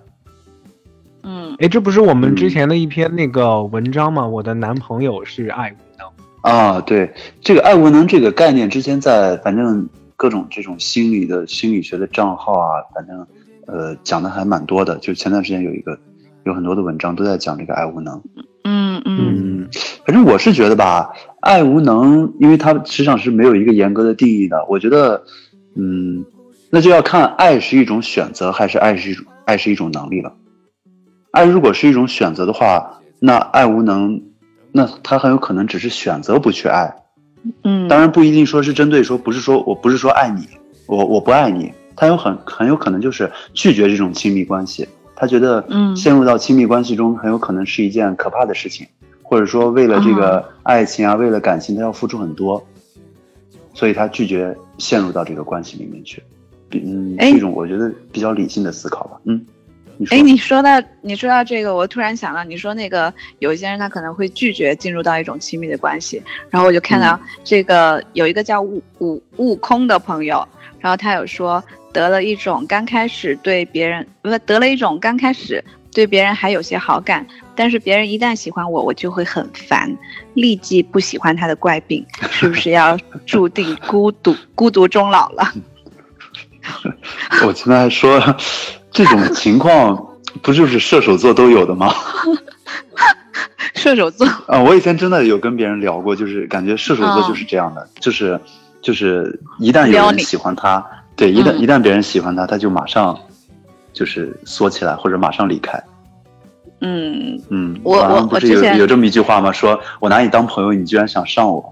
[1.23, 4.27] 嗯，哎，这不是我们之前的一篇那个文章吗？
[4.27, 6.11] 我的男朋友是爱无能。
[6.41, 7.13] 啊，对，
[7.43, 13.27] 这个爱无能这个概念，之前在反正各种这种心理的心理学的账号啊，反正
[13.67, 15.99] 呃讲的还蛮多的，就前段时间有一个
[16.45, 18.23] 有很多的文章都在讲这个爱无能。
[18.69, 19.69] 嗯嗯，
[20.05, 24.67] 反正我是觉得吧，爱无能，因为它实际上是没有一个严格的定义的。
[24.69, 25.23] 我觉得，
[25.77, 26.25] 嗯，
[26.69, 30.35] 那就要看爱是一种选择，还是爱是一种爱是一种能力了。
[31.31, 34.21] 爱如果是一种选择的话，那爱无能，
[34.73, 36.93] 那他很有可能只是选择不去爱。
[37.63, 40.49] 嗯，当然不一定说是针对说，不是说我不是说爱你，
[40.87, 44.89] 我我不爱你，他有很很有可能就是拒绝这种亲密关系。
[45.17, 48.87] 他觉得，嗯，陷入到亲密关系中很有可能是一件可怕的事情，
[49.23, 52.63] 或者说为了这个爱情啊，为了感情，他要付出很多，
[53.73, 56.23] 所以他拒绝陷入到这个关系里面去。
[56.73, 59.19] 嗯，是一种我觉得比较理性的思考吧。
[59.25, 59.41] 嗯，
[60.11, 70.47] 哎，你说到你说到这个，我突然想到，你说那个有一些人他可能会拒绝进入到一种亲密的关系，然后我就看到这个有一个叫悟悟悟空的朋友，
[70.81, 71.63] 然后他有说。
[71.93, 79.91] 得了一种刚开始对别人不是得了一种刚开始对别人还有些好感，但是别人一旦喜欢我，我就会很烦，
[80.35, 85.55] 立即不喜欢他的怪病，是不是要注定孤独孤独终老了？
[87.47, 88.21] 我前面还说
[88.97, 89.95] 这种情况
[90.41, 91.93] 不就是射手座都有的吗？
[93.75, 98.41] 射手座啊，我以前真的有跟别人聊过，就是感觉射手座就是这样的，就是
[98.81, 100.85] 就是一旦有人喜欢他。
[101.15, 103.19] 对，一旦一旦别人喜欢他，他就马上
[103.93, 105.83] 就是缩起来，或者马上离开。
[106.81, 109.53] 嗯嗯，我我不是有有这么一句话吗？
[109.53, 111.71] 说我拿你当朋友，你居然想上我，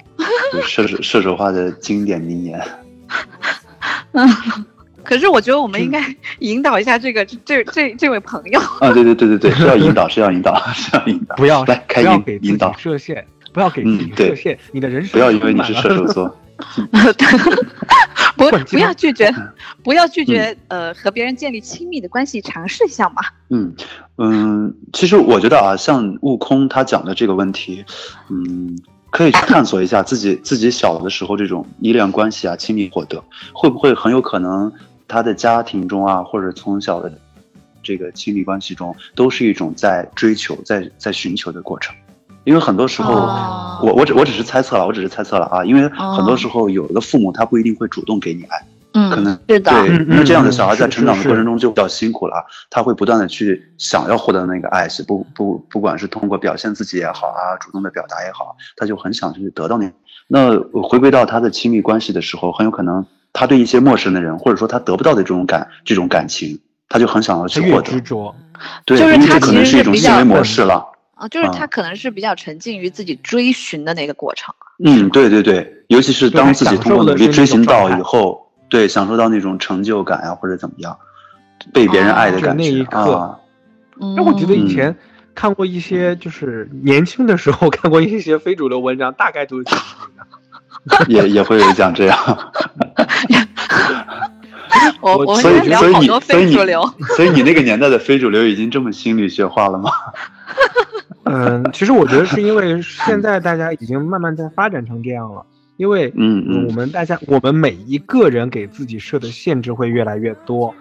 [0.63, 2.61] 射手射手话的经典名言。
[4.13, 4.29] 嗯，
[5.05, 6.03] 可是我觉得我们应该
[6.41, 8.59] 引导一下这个这这这位朋友。
[8.81, 11.37] 啊，对对对对对，是要引导，是要引导， 是要引导。
[11.37, 16.35] 不要来开引引导设限，不要给自己设限，你的人生不要因为你是射手座。
[18.37, 19.33] 不不要拒绝，
[19.83, 20.57] 不要拒绝。
[20.69, 23.23] 呃，和别人建立亲密的关系，尝试一下嘛。
[23.51, 23.75] 嗯
[24.19, 27.85] 嗯，其实我觉得啊，像悟空他讲的这个问题，
[28.31, 28.79] 嗯，
[29.11, 34.73] 可以去探索一下自己自己小的时候这种依恋关系啊、亲密获得，会不会很有可能
[35.07, 37.13] 他的家庭中啊，或者从小的
[37.83, 41.95] 这个亲密关系中，都是一种在追求、在在寻求的过程。
[42.45, 43.13] 因为很多时候，
[43.83, 45.65] 我我只我只是猜测了，我只是猜测了啊。
[45.65, 49.71] 因为很多时候，有的父母他不一定会主动给你爱，嗯，可能是的。
[49.71, 59.91] 对，那这样的小孩在成长的过程中就比较辛苦了，他会不断的去想要获得那个爱，是不不不管是通过表现自己也好啊，主动的表达也好，他就很想去得到那。
[60.27, 66.59] 那回归到他的亲密关系的时候，很有可能他对一些陌生的人，或者说他得不到的这种感这种感情，
[66.89, 67.91] 他就很想要去获得。
[67.91, 68.35] 执着，
[68.87, 70.87] 对，因为这可能是一种行为模式了。
[71.17, 74.55] 啊，就是他可能是比较沉浸于自己追寻的那个过程。
[74.85, 80.97] 嗯，对对对，尤其是当自己通过努力追寻到以后，对，享受到那种成就感呀，或者怎么样，
[81.73, 83.39] 被别人爱的感觉啊。
[84.01, 84.97] 哎，我觉得以前
[85.35, 89.85] 看过一些，就是年轻的时候 看过一些非主流文章，大概都是这样。
[91.09, 92.19] 也也会有讲这样。
[95.01, 96.55] 我我所以所以你所以你，
[97.17, 99.91] 所以你那个年代的非主流已经这么心理学化了吗？
[101.25, 105.45] 嗯，其实我觉得是因为现在大家已经慢慢在发展成这样了，
[105.77, 110.75] 因为嗯，我们大家我们每一个人给自己设的限制会越来越多，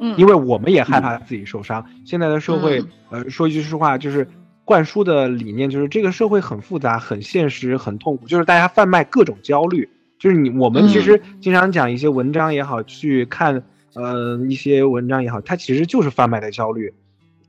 [0.00, 1.84] 嗯，因为我们也害怕自己受伤。
[2.04, 4.28] 现在的社会，呃，说句实话，就是
[4.66, 9.88] 灌输的理念就是这个社会很复杂、很现实、很痛苦，就是大家贩卖各种焦虑。
[10.18, 13.62] 就是你我们其实经常讲一些文章也好，去看
[13.94, 16.92] 呃一些文章也好，它其实就是贩卖的焦虑，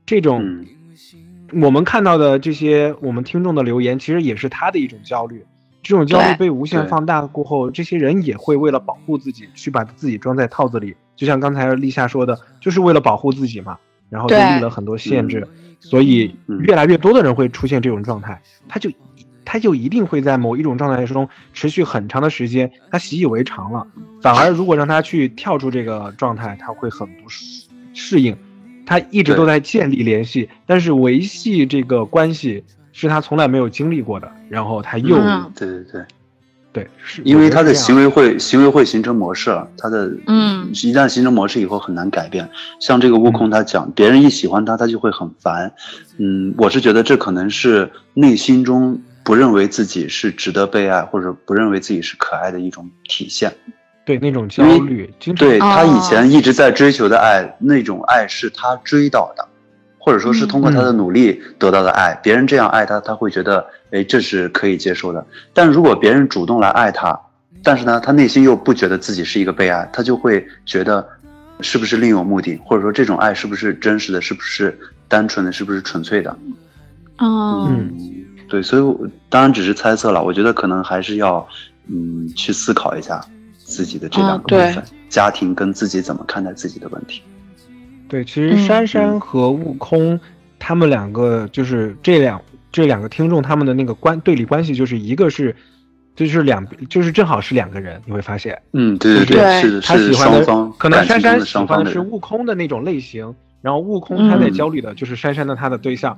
[0.06, 0.64] 这种。
[1.62, 5.42] 我们看到的这些，我们听众的留言，其实也是他的一种焦虑。
[5.82, 10.94] 这种焦虑被无限放大过后，这些人也会为了保护自己，去把自己装在套子里。
[11.16, 13.78] 就像刚才立夏说的，就是为了保护自己嘛，
[14.10, 15.48] 然后就立了很多限制。
[15.80, 18.90] 所以越来越多的人会出现这种状态，他就
[19.44, 23.86] 他就一定会在某一种状态中持续很长的时间，他习以为常了。
[24.20, 27.28] 反而如果让他去跳出这个状态，他会很不
[27.94, 28.36] 适应。
[28.84, 34.32] 他一直都在建立联系，但是维系这个关系是他从来没有经历过的。
[34.48, 35.16] 然后他又
[35.54, 36.02] 对对对，
[36.78, 42.48] 对，是因为他的行为会行为会形成模式，他的嗯，一旦形成模式以后很难改变。
[42.80, 45.72] 像这个悟空他讲，别人一喜欢他，他就会很烦。
[46.18, 53.52] 嗯，我是觉得这可能是内心中不认为自己是值得被爱，或者不认为自己是可爱的一种体现。
[54.04, 59.47] 对那种焦虑，对他以前一直在追求的爱，那种爱是他追到的，
[59.98, 62.18] 或者说是通过他的努力得到的爱。
[62.22, 65.26] 别人这样爱他，他会觉得，哎，这是可以接受的。
[65.52, 67.18] 但如果别人主动来爱他，
[67.62, 71.06] 但是呢，他内心又不觉得自己是一个被爱，他就会觉得，
[71.60, 74.78] 是不是另有目的，或者说这种爱是不是真实的，是不是
[75.08, 76.30] 单纯的，是不是纯粹的？
[77.18, 77.92] 哦，嗯，
[78.48, 80.22] 对，所以当然只是猜测了。
[80.22, 81.46] 我觉得可能还是要，
[81.88, 83.20] 嗯，去思考一下。
[83.70, 87.22] 自己的这两个部分，家庭跟自己怎么看待自己的问题？
[88.08, 90.18] 对，其实珊珊和悟空
[90.58, 92.40] 他们两个就是这两
[92.72, 95.54] 这这两个听众他们的那个关对立关系，就是一个是，
[96.14, 100.44] 就是两就是正好是两个人，你会发现，嗯，对对对，是他喜欢的
[100.78, 106.16] 可能珊珊喜欢的是悟空的那种类型，然后悟空他在焦虑的就是珊珊的他的对象。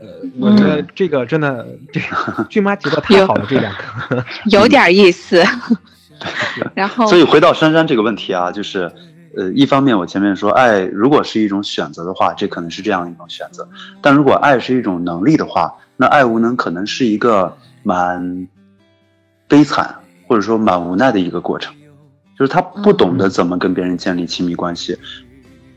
[0.00, 0.06] 呃，
[0.38, 2.00] 我觉得这个真的，这
[2.48, 5.44] 俊妈结的太好了，这两个有点意思。
[6.74, 8.90] 然后，所以回到珊珊这个问题啊，就是，
[9.36, 13.62] 呃，一方面我前面说，爱如果是一种选择的话，这可能是这样一种选择；
[14.00, 18.48] 但如果爱是一种能力的话，那爱无能可能是一个蛮
[19.46, 19.94] 悲惨
[20.26, 21.74] 或者说蛮无奈的一个过程，
[22.38, 24.98] 就是他不懂得怎么跟别人建立亲密关系，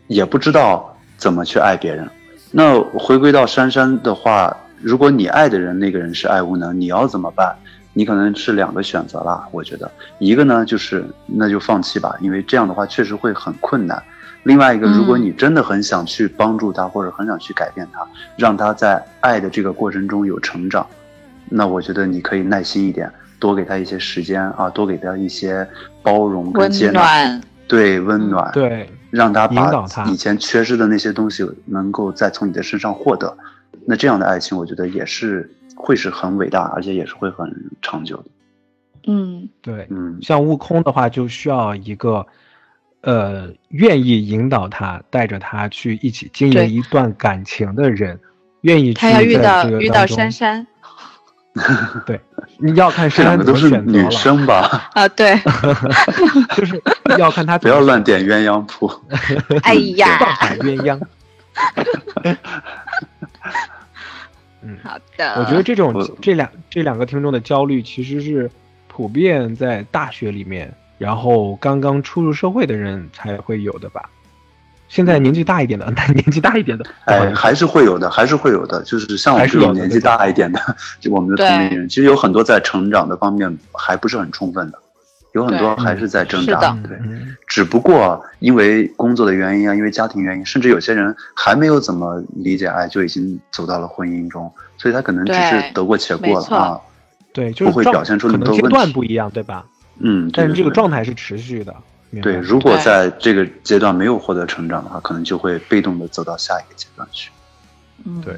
[0.07, 2.09] 也不知道怎么去爱别人。
[2.51, 7.55] 那回归到珊珊的话，如果你爱的人那个人是爱无能，你要怎么办？
[7.93, 9.47] 你可能是两个选择啦。
[9.51, 9.89] 我觉得
[10.19, 14.01] 一个呢就是那就放弃吧，因为这样的话确实会很困难。
[14.43, 20.85] 另外一个，如果你真的很想去帮助他，或者很想去改变他，让他在爱的这个过程中有成长，
[21.49, 25.67] 那我觉得你可以耐心一点，多给他一些时间啊，多给他一些
[26.01, 28.89] 包容跟接纳，对温暖，对。
[29.11, 33.37] 让他把以前缺失的那些东西能够再从你的身上获得，
[33.85, 37.51] 那这样的爱情，我觉得也是会是很伟大，而且也是会很
[37.81, 38.25] 长久的。
[39.07, 42.25] 嗯，对，嗯，像悟空的话，就需要一个，
[43.01, 48.19] 呃，愿意引导他，带着他去一起经营一段感情的人，
[48.61, 50.67] 愿意他要遇到遇到珊珊。
[52.05, 52.21] 对，
[52.59, 54.89] 你要看 珊珊怎么选择女生吧。
[54.93, 55.35] 啊，对，
[56.55, 56.81] 就是
[57.17, 58.89] 要看他 不要乱点鸳鸯谱。
[59.63, 60.19] 哎呀，
[60.61, 60.99] 鸳鸯。
[64.63, 65.33] 嗯，好的。
[65.39, 68.49] 我觉得这种这两这两个听众的焦虑，其实是
[68.87, 74.09] 普遍在大学里面，然后刚刚出入社会的人才会有的吧。
[74.87, 78.83] 现在年纪大一点的，但 年纪大一点的，哎，还是会有的，还是会有的。
[78.83, 80.59] 就是像我们这种年纪大一点的，
[80.99, 84.77] 就我们的同龄人，其实有很多在成长的方面还不是很充分的，
[85.33, 86.77] 有很多还是在挣扎。
[86.87, 86.99] 对，
[87.47, 96.79] 只不过因为工作的原因啊，因为家庭原因，甚至有些人还没有怎么理解爱，就已经走到了婚姻中，所以他可能只是得过且过了啊。
[97.33, 99.65] 对，就是不会表现出那么多阶段不一样，对吧？
[99.99, 101.73] 嗯，但是这个状态是持续的。
[102.21, 107.31] 对，如果在这个阶段没有获得成长的话，可能就会被动的走到下一个阶段去。
[108.03, 108.35] 嗯，对，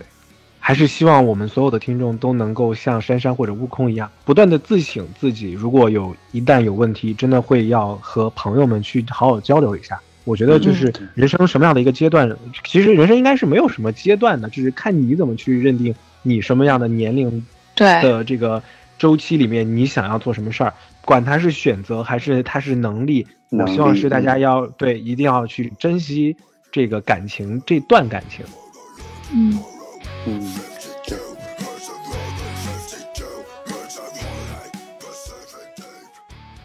[0.66, 5.51] 还是希望我们所有的听众都能够像珊珊或者悟空一样，不断的自省自己。
[5.51, 9.99] 如果有一旦有问题，真的会要和朋友们去好好交流一下。
[10.24, 12.34] 我觉得就是人生什么样的一个阶段，
[12.64, 17.45] 其实人生应该是没有什么阶段的，就是看你怎么去认定你什么样的年龄
[17.76, 18.64] 的这个
[18.97, 20.74] 周期里面，你想要做什么事儿。
[21.03, 26.38] 管它是选择还是它是能力，我希望是大家要对，一定要去珍惜
[26.72, 28.45] 这个感情，这段感情。
[29.34, 29.59] 嗯
[30.26, 30.54] 嗯，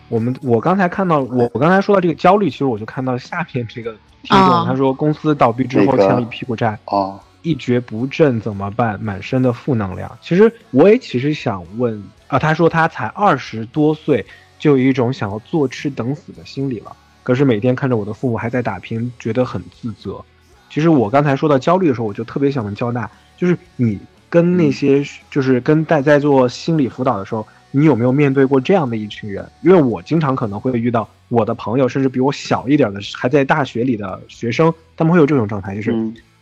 [0.08, 3.92] 我们我刚才看到，我我刚才说到这个焦虑，其实我就看到下面这个
[4.22, 9.00] 听众，他说公司倒闭之后欠了一屁股债，哦，一蹶不振怎么办？
[9.02, 10.18] 满身的负能量。
[10.20, 12.02] 其实我也其实想问。
[12.28, 14.22] 啊，他说他才二十多岁，
[14.58, 16.94] 就有一种想要坐吃等死的心理了。
[17.22, 20.22] 可是每天看着我的父母还在打拼，觉得很自责。
[20.68, 29.48] 其实我刚才说到焦虑的时候，我就特别想问交大，就是你跟那些，就是跟在在做心理辅导的时候，你有没有面对过这样的一群人？
[29.62, 35.94] 因为我经常可能会遇到我的朋友，甚至比我小一点的，还在大学里的学生，他们会有这种状态，就是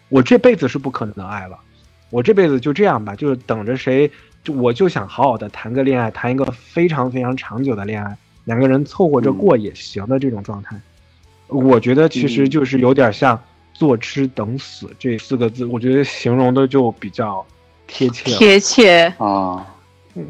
[0.09, 1.59] 我这辈子是不可能爱了，
[2.11, 4.11] 我这辈子就这样吧，就是等着谁。
[4.43, 10.81] 就我就想好好的谈个恋爱，谈一个非常非常长久的恋爱，两个人凑合着过也行的这种状态，
[11.49, 13.43] 我觉得其实就是有点像
[13.79, 17.45] 坐吃等死这四个字，我觉得形容的就比较
[17.87, 18.31] 贴切。
[18.33, 19.67] 贴切啊，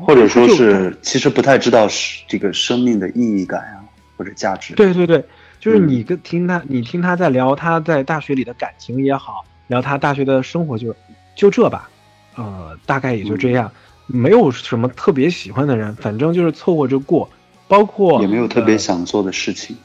[0.01, 3.85] 或者说是其实不太知道是这个生命的意义感啊，
[4.17, 4.75] 或者价值。
[4.75, 5.25] 对对对，
[5.61, 10.95] 就是你跟听他，你听他在聊他在大学里的感情也好，聊他大学的生活就
[11.35, 11.89] 就这吧，
[12.35, 13.71] 呃，大概也就这样。
[14.09, 17.29] 没有什么特别喜欢的人，反正就是凑合着过，
[17.67, 19.77] 包括也没有特别想做的事情。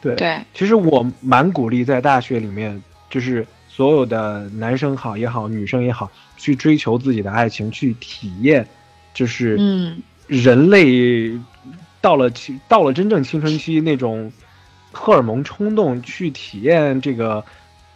[0.00, 8.66] 对对，其实我蛮鼓励在大学里面，就是所有的男生好也好，女生也好，去追求自己的爱情，去体验，
[9.12, 11.38] 就是嗯，人类
[12.00, 14.32] 到了青到了真正青春期那种
[14.92, 17.44] 荷尔蒙冲动，去体验这个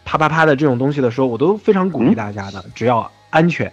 [0.03, 3.71] 啪啪啪的这种东西的时候，我都非常鼓励大家的，只要安全。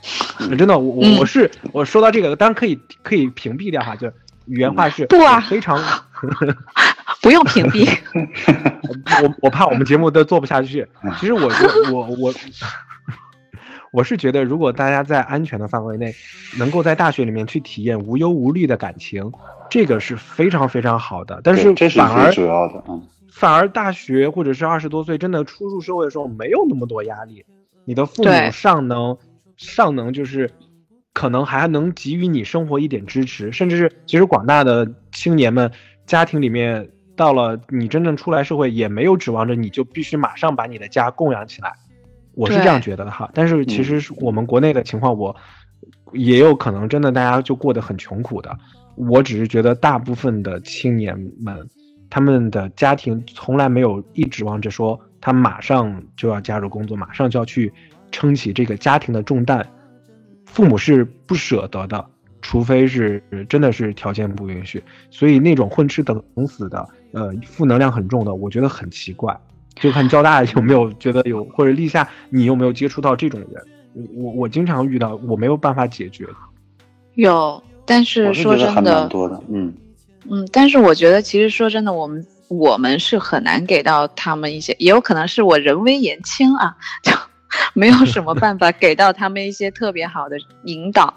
[0.56, 4.14] 真的，我我我是我说到这个，当然可以可以屏蔽掉哈，就是
[4.46, 5.76] 原话是不啊，非常
[7.22, 7.88] 不用屏蔽。
[9.22, 10.86] 我我怕我们节目都做不下去。
[11.18, 12.34] 其实我我我我
[13.90, 16.14] 我是觉得，如果大家在安全的范围内，
[16.58, 19.32] 能够在大学里面去体验无忧无虑的感情，
[19.70, 21.40] 这个是非常非常好的。
[21.42, 23.02] 但是反而主要的，嗯，
[23.32, 27.44] 反而大学或者是二十多岁真的初入社会的时候，没有那么多压力，
[27.86, 29.16] 你的父母尚能
[29.56, 30.50] 尚能就是
[31.14, 35.72] 可能还能给予你生活一点支持，甚至是其实广大的青年们
[36.04, 41.72] 家庭里面，到了你真正出来社会，也没有指望着你就必须马上把你的家供养起来。
[42.34, 45.34] 我是这样觉得的哈，但是其实我们国内的情况，我
[46.12, 48.56] 也有可能真的大家就过得很穷苦的。
[48.94, 51.68] 我只是觉得大部分的青年们，
[52.08, 57.72] 他们的家庭从来没有一指望着说他马上就要加入工作，马上就要去
[58.12, 59.68] 撑起这个家庭的重担，
[60.46, 62.06] 父母是不舍得的，
[62.40, 64.80] 除非是真的是条件不允许。
[65.10, 69.38] 所以那种混吃等死的，呃，负能量很重的，我觉得很奇怪。
[69.76, 73.64] 就看交大有没有觉得有，或者立夏你有没有接触到这种人？
[74.16, 76.26] 我我经常遇到，我没有办法解决。
[77.14, 79.72] 有，但是说真的，多的，嗯
[80.28, 87.12] 嗯，但是我觉得其实说真的，我们我们是很难给到他们一些，也有可能是我人微言轻啊，就
[87.72, 91.12] 没有什么办法给到他们一些特别好的引导，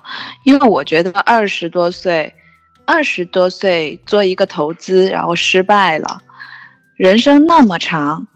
[0.45, 2.33] 因为我觉得二十多岁，
[2.91, 6.21] 二十多岁做一个投资，然后失败了，
[6.97, 8.27] 人生那么长。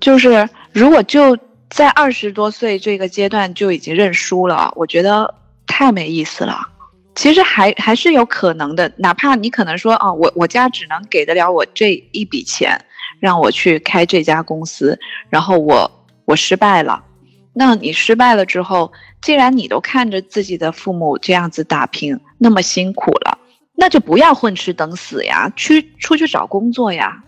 [0.00, 1.38] 就是如果就
[1.70, 5.32] 在二十多岁这个阶段就已经认输了，我觉得
[5.64, 6.68] 太没意思了。
[7.14, 12.76] 其实还还是有可能的，哪怕你可能说啊，我我家只能给得了我这一笔钱，
[13.20, 14.98] 让我去开这家公司，
[15.30, 15.88] 然后我
[16.24, 17.04] 我失败了。
[17.52, 18.92] 那你失败了之后，
[19.22, 23.38] 既然你都看着自己的父母这样子打拼那么辛苦了，
[23.74, 27.22] 那就不要混吃等死呀，去出去找工作呀。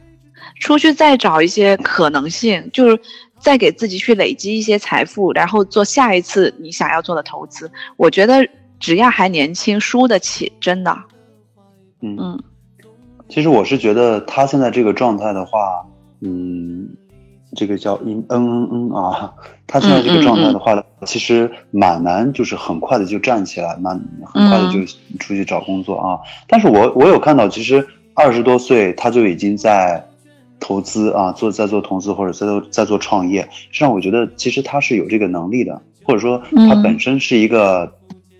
[0.61, 2.99] 出去再找一些可能性，就是
[3.39, 7.71] 再给自己去累积一些财富，然后做下一次你想要做的投资。
[7.97, 8.47] 我觉得
[8.79, 10.97] 只要还年轻，输得起，真的。
[12.01, 12.43] 嗯嗯，
[13.29, 15.85] 其实我是觉得他现在这个状态的话，
[16.21, 16.89] 嗯，
[17.55, 19.33] 这个叫嗯嗯嗯啊，
[19.67, 23.95] 他现在这个状态的话，其实蛮难，就是很快的就站起来，蛮
[24.25, 24.85] 很快的就
[25.19, 26.19] 出去找工作啊。
[26.49, 30.05] 但是我我有看到，其实二十多岁他就已经在。
[30.59, 37.93] 投资啊，做在做投资或者在做在做创业，实际上我觉得其实他是有这个能力的，或者说他本身是一个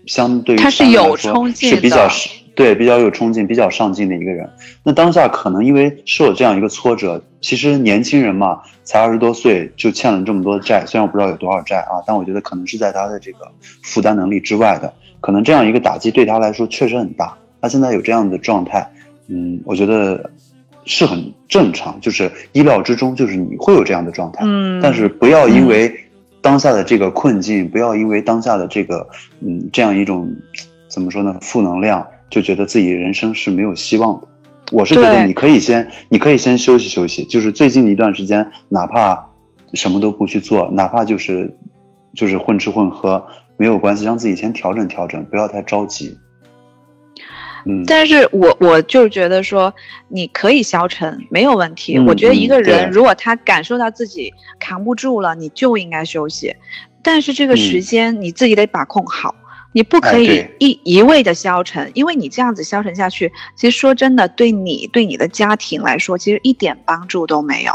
[0.07, 2.09] 相对于他是有冲劲是比较
[2.57, 4.49] 对比较有冲劲、比较上进的一个人。
[4.83, 13.47] 那当下可能因为受了这样一个挫折，其实年轻人嘛，才二十多岁就欠了这么多债，虽然我不知道有多少债啊，但我觉得可能是在他的这个
[13.83, 14.91] 负担能力之外的，
[15.21, 17.37] 可能这样一个打击对他来说确实很大。
[17.61, 18.91] 他现在有这样的状态，
[19.27, 20.29] 嗯，我觉得。
[20.89, 24.45] 是很正常，就是意料之中，就是你会有这样的状态。
[24.45, 25.93] 嗯，但是不要因为
[26.41, 29.05] 当下的这个困境，不要因为当下的这个
[29.41, 30.33] 嗯这样一种
[30.87, 34.27] 怎么说呢负能量，就觉得自己人生是没有希望的。
[34.71, 39.29] 我是觉得你可以先，你可以先休息休息，就是最近一段时间，哪怕
[39.73, 41.57] 什么都不去做，哪怕就是
[42.13, 43.25] 就是混吃混喝
[43.55, 46.17] 没有关系，让自己先调整调整，不要太着急。
[47.65, 49.73] 嗯但是我我就是觉得说，
[50.07, 51.99] 你可以消沉没有问题。
[51.99, 56.55] 我觉得一个人如果他感受到自己扛不住了，你就应该休息。
[57.01, 59.35] 但是这个时间你自己得把控好，
[59.77, 67.71] 你不可以一一味的消沉，因为你这样子消沉下去，其实说真的，对你对你的家庭来说，其实一点帮助都没有。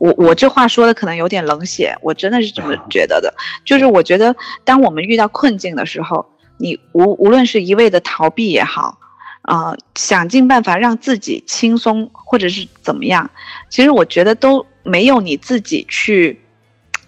[0.00, 3.32] 我我这话说的可能有点冷血，我真的是这么觉得的。
[3.64, 4.34] 就是我觉得，
[4.64, 6.26] 当我们遇到困境的时候，
[6.58, 8.98] 你无无论是一味的逃避也好。
[9.42, 13.30] 啊，想尽办法让自己轻松，或者是怎么样？
[13.70, 16.40] 其实我觉得都没有你自己去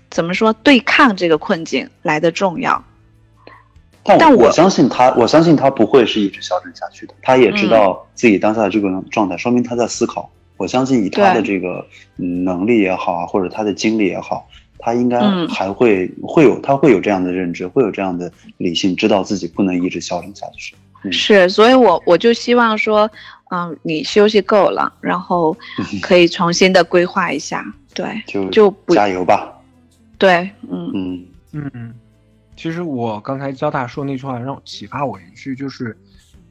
[0.08, 2.84] 怎么说对抗这个困境来的重要。
[4.04, 7.14] 但我相信他，我相信他不会是一直消沉下去的。
[7.22, 10.30] 他也知道自己当下的这个状态，说明他在思考。
[10.56, 11.86] 我相信以他的这个
[12.16, 20.74] 能力也好啊，或者他的经历也好，他应该还会会有他会有这样的认知，会有这样的理性，知道自己不能一直消沉下去。
[21.12, 23.08] 是，所以，我我就希望说，
[23.52, 25.56] 嗯，你休息够了，然后
[26.02, 29.52] 可以重新的规划一下，对，就就加油吧。
[30.18, 30.90] 对，嗯
[31.52, 31.94] 嗯嗯。
[32.58, 35.96] 其实我刚才交大说那句话让我启发我一句，就是，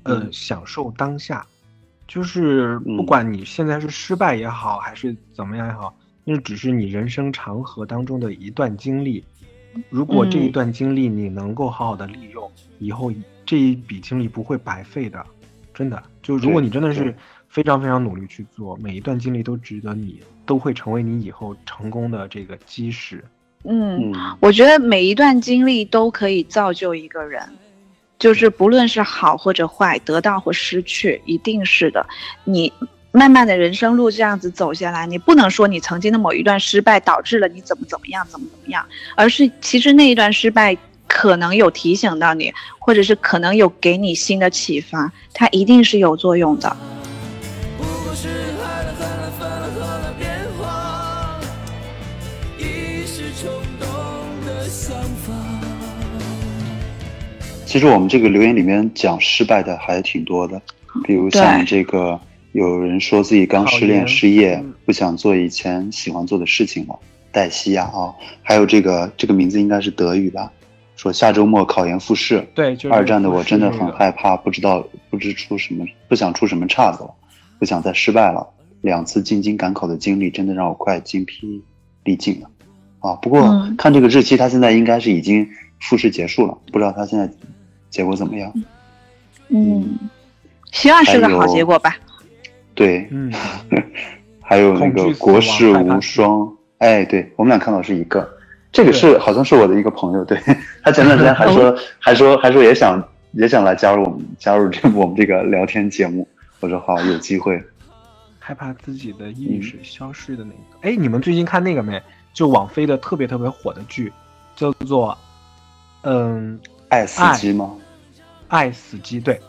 [0.04, 1.46] 呃，享受当下，
[2.08, 5.94] 就是不管你现在是失败也好，还是怎么样也好，
[6.24, 9.22] 那只是你人生长河当中的一段经历。
[9.90, 12.50] 如果这一段经历你能够好好的利用，
[12.80, 13.12] 以后。
[13.50, 15.26] 这一笔经历不会白费的，
[15.74, 16.04] 真的。
[16.22, 17.16] 就如果你真的是
[17.48, 23.24] 非常非常努力去做，每一段经历都值得你，都会成为你以后成功的这个基石。
[23.64, 27.42] 嗯，我觉得每一段经历都可以造就一个人，
[28.18, 32.06] 就是不论是好或者坏，得到或失去，一定是的。
[32.46, 32.72] 你
[33.12, 38.86] 慢慢的人生路这样子走下来，你不能说你曾经的某一段失败导致了你怎么怎么样，怎么怎么样，
[39.16, 40.78] 而是其实那一段失败
[41.08, 46.78] 可能有提醒到你，或者是可能有给你新的启发，它一定是有作用的。
[57.68, 60.60] 其实我们这个留言里面讲失败的还挺多的，
[61.04, 62.18] 比如像这个
[62.54, 66.98] 有人说自己刚失恋失业，不想做以前喜欢做的事情了，
[67.30, 70.50] 黛西呀啊，还有这个这个名字应该是德语吧，
[70.96, 77.14] 说下周末考研复试，对，二战的我真的很害怕，不知道不知出什么，不想出什么岔子了，
[77.60, 78.48] 不想再失败了，
[78.80, 81.62] 两次进京赶考的经历真的让我快精疲
[82.06, 82.50] 力尽了，
[83.00, 85.50] 啊，不过看这个日期，他现在应该是已经
[85.82, 87.30] 复试结束了，不知道他现在。
[87.90, 88.54] 结果怎么样？
[89.50, 89.98] 嗯，
[90.72, 91.96] 希望是个好结果吧。
[92.76, 93.32] 对，嗯，
[94.44, 98.30] 还有那个国士无双，哎，对我们俩看到是一个，
[98.72, 100.38] 这个是好像是我的一个朋友，对
[100.84, 106.28] 他前段时间还 说，还说，还说也想也想来加入我们，加入这我们这个聊天节目。
[106.60, 107.64] 我说好，有机会。
[108.40, 112.02] 害怕自己的意识消失的那个，哎，你们最近看那个没？
[112.34, 114.12] 就网飞的特别特别火的剧，
[114.56, 115.18] 叫做
[116.02, 116.60] 嗯。
[116.90, 117.72] 爱死机吗？
[118.48, 119.42] 爱死机，对，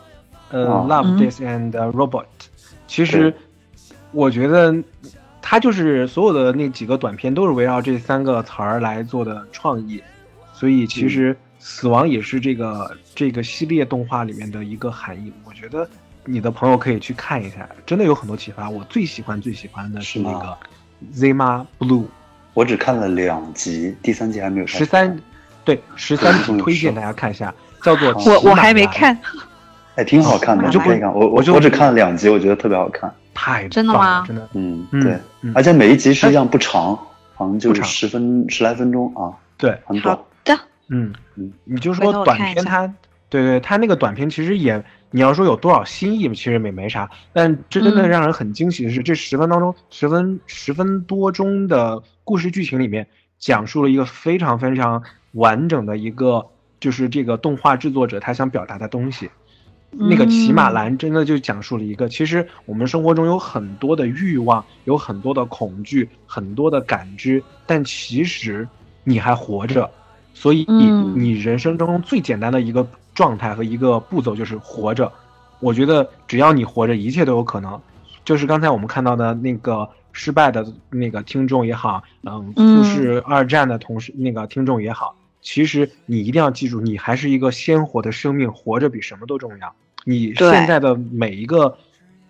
[0.49, 2.25] 呃，Love, This and Robot。
[2.87, 3.33] 其实
[4.11, 4.75] 我觉得
[5.41, 10.03] 它就是所有的那几个短片都是围绕这三个词儿来做的创意，
[10.53, 15.31] 所以其实死亡也是这个这个系列动画里面的一个含义。
[15.45, 15.87] 我觉得
[16.25, 18.69] 你的朋友可以去看一下，真的有很多启发。
[18.69, 20.57] 我最喜欢最喜欢的是那个
[21.13, 22.05] Zima Blue，
[22.53, 25.17] 我只看了两集，第三集还没有十三。
[25.63, 27.53] 对，十三集推荐大家看一下，
[27.83, 29.17] 叫做我我还没看，
[29.95, 31.13] 哎，挺好看的，我就可以看。
[31.13, 34.23] 我我我只看了两集，我觉得特别好看，太真的吗？
[34.25, 35.19] 真的，嗯，对，
[35.53, 36.95] 而且每一集实际上不长，
[37.35, 40.17] 好像就是十分十来分钟啊，对，很短。
[40.43, 40.57] 的，
[40.87, 42.87] 嗯嗯，你就说短片，它
[43.29, 53.05] 对对，它那个短片其实也，你要说有多少新意，其实也没啥，但真的让人很惊喜的是，这十分当中十分十分多钟的故事剧情里面，
[53.37, 55.03] 讲述了一个非常非常。
[55.33, 56.45] 完整的一个
[56.79, 59.29] 就是这个动画制作者他想表达的东西，
[59.91, 68.67] 那个骑马兰真的就讲述了一个，其实我们生活中有很多的欲望，有很多的恐惧，很多的感知，但其实
[69.03, 69.89] 你还活着，
[70.33, 75.11] 所以你你人生中最简单的一个状态和一个步骤就是活着。
[75.59, 77.79] 我觉得只要你活着，一切都有可能。
[78.23, 85.15] 就是刚才我们看到的那个失败的那个听众也好，嗯，复试二战的同事那个听众也好。
[85.51, 89.75] 其实你一定要记住，你还是一个鲜活的生命，活着比什么都重要。
[90.05, 91.75] 你现在的每一个，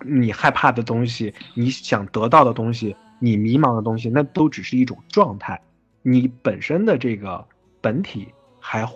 [0.06, 5.60] 你害怕的东西，你想得到的东西，你迷茫的东西，那都只是一种状态。
[6.02, 7.46] 你本身的这个
[7.82, 8.88] 本体还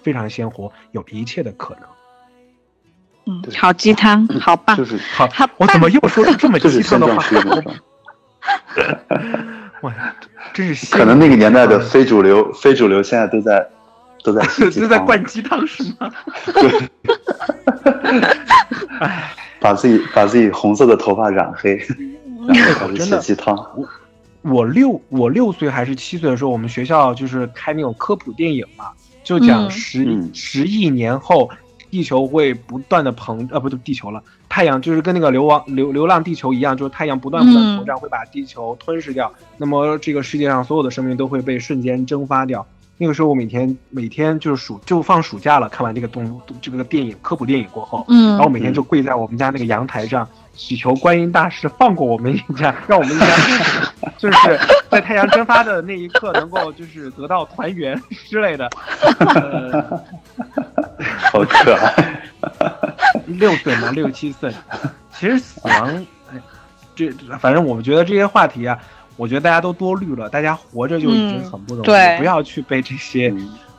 [0.00, 1.82] 非常鲜活，有一切的可能。
[3.26, 5.28] 嗯，好鸡汤，好棒，就是好。
[5.56, 7.24] 我怎么又说出这么 鸡汤的话？
[9.82, 9.92] 哇，
[10.52, 13.68] 真是可能那个年代的非主流， 非主流现在都在
[14.24, 14.42] 都在
[14.80, 16.10] 都在灌鸡汤是吗？
[16.54, 16.88] 对，
[19.00, 21.76] 哎， 把自己把自己红色的头发染黑，
[22.48, 23.56] 然后写鸡汤。
[23.76, 23.88] 我
[24.42, 28.86] 我六我六岁还是七岁的时候，我们学校就是开那种科普电影嘛，
[29.24, 31.50] 就讲十十亿年后。
[31.92, 39.30] 地球会不断的膨，呃，不对，地球了，太阳就是跟那个流亡流流浪地球一样，就是太阳不断不断膨胀，会把地球吞噬掉。
[39.58, 42.66] 那么这个世界上所有的生命都会被瞬间蒸发掉。
[43.02, 50.24] 那个时候我每天每天就是暑就放暑假了，看完这个动这个电影科普电影过后，嗯，然后每天就跪在我们家那个阳台上，
[50.54, 53.26] 祈求观音大师放过我们一家，让我们一家
[54.16, 54.38] 就是
[54.88, 58.70] 在太阳蒸发的那一刻能够就是得到团圆之类的。
[61.32, 62.22] 好可爱，
[63.26, 64.52] 六岁嘛，六七岁。
[65.18, 66.40] 其实死亡，哎，
[66.94, 68.78] 这反正我们觉得这些话题啊。
[69.16, 73.32] 我觉得大家都多虑了，大家活着就已经很不容易，不要去被这些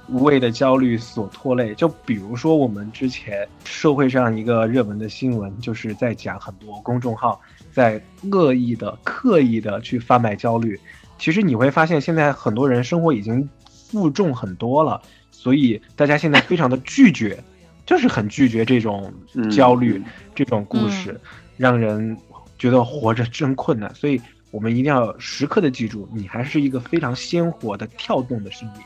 [0.08, 1.74] 无谓的焦虑所拖累。
[1.74, 8.00] 就比如说我们之前社会上一个热门的新闻，就是在讲很多公众号在
[8.32, 10.80] 恶意的、刻意的去贩卖焦虑。
[11.18, 17.44] 其实你会发现，现在很多人生活已经负重很多了，所以大家现在非常的拒绝，
[17.86, 19.12] 就是很拒绝这种
[19.52, 20.02] 焦虑、
[20.36, 21.20] 这种故事，
[21.58, 22.16] 让人
[22.60, 23.94] 觉得活着真困难。
[23.96, 24.22] 所以。
[24.54, 28.84] 我们一定要时刻的记住，你还是一个非常鲜活的、跳动的生命。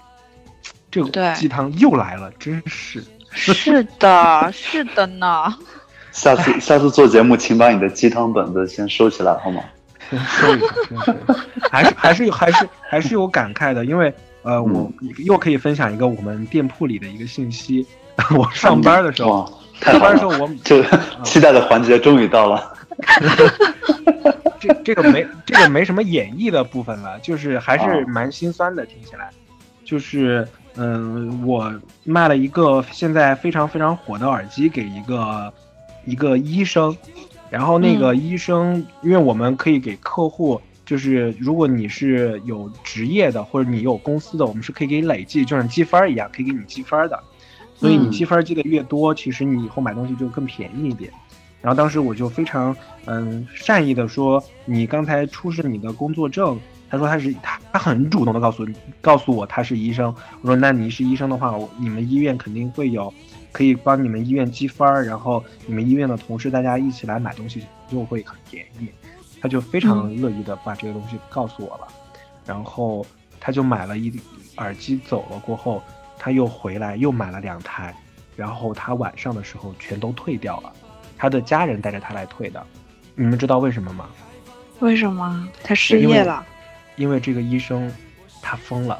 [0.89, 3.03] 这个鸡汤又来了，真是。
[3.32, 5.53] 是的， 是的呢。
[6.13, 9.61] 下次下次做节目，请把你的鸡汤本子先收起来，好吗？
[10.09, 11.13] 收一下，
[11.70, 14.11] 还是还是有还是还是有感慨的，因为
[14.43, 14.89] 呃，我
[15.26, 17.86] 又可以分享一个我们店铺里的一个信息。
[18.38, 20.82] 我上班的时候，上班的时候，我就
[21.26, 22.74] 期待的环节终于到了。
[24.60, 29.30] 这这个没这个没什么演绎的部分了，就是还是蛮心酸的，听起来。
[29.86, 30.45] 就是
[30.76, 31.74] 嗯，我
[32.04, 35.54] 卖了一个现在非常非常火的耳机给一个
[36.06, 36.95] 一个医生，
[37.50, 47.18] 然后那个医生，因为我们可以给客户，就是如果你是有职业的或者你有公司的，我们是可以给你累计，就像积分一样，可以给你积分的。
[47.76, 51.14] 所以你积分积的越多，其实你以后买东西就更便宜一点。
[51.68, 52.74] 然后当时我就非常
[53.07, 56.57] 嗯善意的说，你刚才出示你的工作证，
[56.89, 58.65] 他说他是他他很主动的告诉
[59.01, 60.15] 告诉我他是医生。
[60.41, 63.13] 我说那你是医生的话，你们医院肯定会有
[63.51, 68.88] 可以帮你们医院积分，然后你们医院的同事大家一起来买东西就会很便宜。
[69.41, 71.88] 他就非常乐意的把这个东西告诉我了，
[72.45, 73.05] 然后
[73.41, 74.18] 他就买了一
[74.55, 75.84] 耳机走了过后，
[76.18, 77.93] 他又回来又买了两台，
[78.38, 80.72] 然后他晚上的时候全都退掉了。
[81.18, 82.63] 他的家人带着他来退的，
[83.15, 84.05] 你们知道为什么吗？
[84.80, 86.45] 为什么他失业了？
[86.95, 87.91] 因为这个医生
[88.41, 88.99] 他疯了，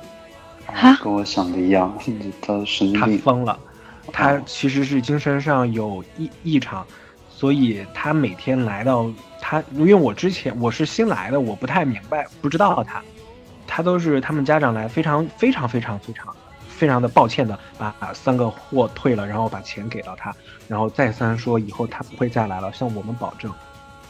[1.01, 1.95] 跟我想的一样，
[2.41, 3.18] 他神经病。
[3.18, 3.59] 他疯了，
[4.11, 6.86] 他其实是精神上有异异常，
[7.30, 13.03] 所以他每天来到他，因为我之前我是新来的，我不太明白，不知道他，
[13.68, 16.36] 他都是他们家长来，非常非常非常非常。
[16.78, 20.34] 非常的抱歉的把三个货退了，然后把钱给到他，
[20.68, 23.52] 然后再三说以后他不会再来了，向我们保证。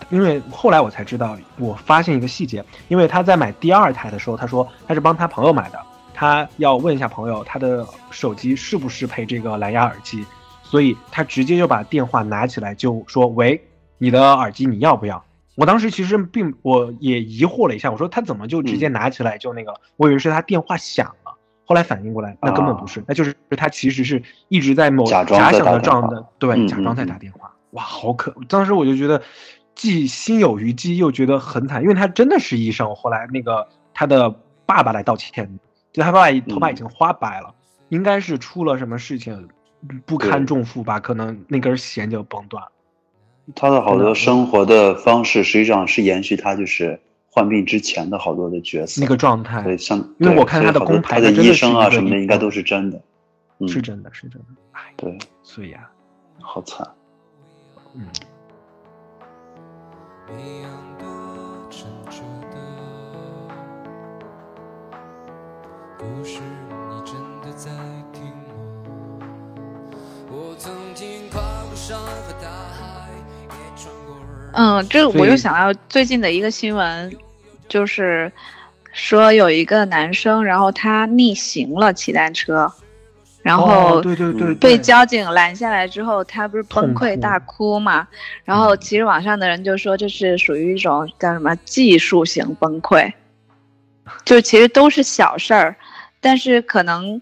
[0.10, 5.80] 因为后来我才知道，我发现一个细节，因为他在买第二台的时候，他说他是帮他朋友买的，
[6.14, 10.26] 他要问一下朋友他的手机是不是配这个蓝牙耳机，
[10.62, 13.62] 所以他直接就把电话拿起来就说：“喂，
[13.98, 15.24] 你的耳机你要不要？”
[15.56, 19.74] 我当时其实并我也疑惑了一下，我说他怎么就直接拿起来就那个？
[19.96, 21.27] 我以为是他电话响了。
[21.68, 27.54] 后来反应过来，那根本不是，那就是他其实是一直在某假想的这样的，对，假装在打电话。
[27.72, 28.34] 哇，好可！
[28.48, 29.22] 当时我就觉得，
[29.76, 32.96] 既心有余悸，又觉得很惨，因为他真的是医生。
[32.96, 34.34] 后来那个他的
[34.66, 35.60] 爸爸来道歉，
[35.92, 37.54] 就他爸爸头发已经花白了，
[37.90, 39.50] 应该是出了什么事情，
[40.06, 41.02] 不堪重负吧？
[41.02, 42.72] 可能那根弦就崩断了。
[43.54, 47.02] 他的好多生活的方式，实际上是延续他就是。
[47.38, 53.00] 患病之前的好多的角色，那个状态，对，像因为我看他的工牌，他的医生啊什么的，应该都是真的，
[53.68, 54.48] 是真的，是真的。
[54.72, 55.88] 哎，对，所以啊，
[56.42, 56.88] 好惨，
[57.94, 58.08] 嗯。
[74.60, 77.16] 嗯，这我又想到最近的一个新闻。
[77.68, 78.32] 就是
[78.94, 82.72] 说有一个男生，然后他逆行了骑单车，
[83.44, 88.08] 然后对对对被交警拦下来之后，他不是崩溃大哭嘛？
[88.44, 93.14] 然后其实网上的人就说这是属于一种叫什么技术型崩溃，
[94.26, 95.76] 就其实都是小事儿，
[96.20, 97.22] 但是可能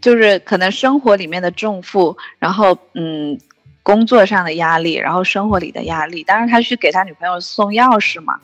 [0.00, 3.38] 就是可能生活里面的重负，然后嗯
[3.82, 8.40] 工作上的压力，然后生活里的压力，当然他去给他女朋友送钥匙嘛。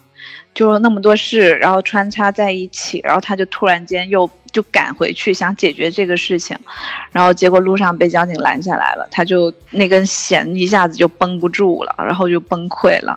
[0.53, 6.59] 就那么多事，然后穿插在一起，然后他就突然间又就赶回去想解决这个事情，
[7.13, 13.17] 然后结果路上被交警拦下来了，他就那根弦一下子就绷不住了，然后就崩溃了。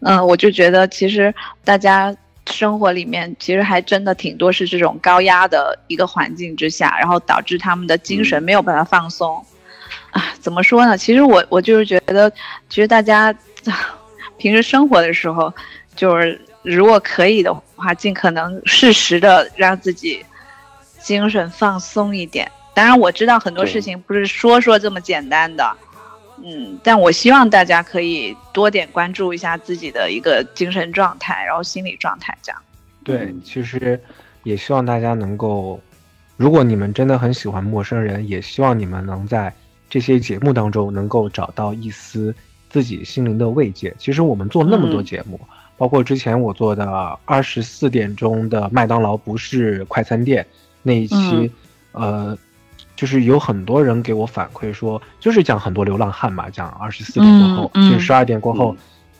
[0.00, 1.34] 嗯，我就觉得其实
[1.64, 2.14] 大家
[2.48, 9.44] 生活里面其实还真的挺多是这种高压的一个环境之下，然后导致他们的精神没有办法放松。
[10.10, 10.96] 啊，怎么说呢？
[10.96, 12.30] 其实我我就是觉得，
[12.68, 13.34] 其实大家
[14.38, 15.52] 平时生活的时候。
[15.96, 20.24] 就是如果可以的话，尽可能适时的让自己
[21.00, 22.50] 精神放松一点。
[22.74, 25.76] 当然，我知道很多事情不是说说这么简单的，
[26.44, 32.62] 嗯，但我希望大家可以多点关注一下自己的一个精神状态，然后心理状态这样。
[33.02, 33.98] 对，其实
[34.42, 35.80] 也希望大家能够，
[36.36, 39.50] 如果你们真的很喜欢陌生人，也希望你们能在
[39.88, 42.34] 这些节目当中能够找到一丝
[42.68, 43.94] 自己心灵的慰藉。
[43.98, 45.40] 其实我们做那么多节目。
[45.76, 50.46] 包括之前我做的二十四点钟的麦当劳不是快餐店
[50.82, 51.50] 那一期，
[51.92, 52.36] 呃，
[52.94, 58.76] 就是有很多人给我反馈说，就是讲很多流浪汉嘛，讲二十四点过后，就十二点过后，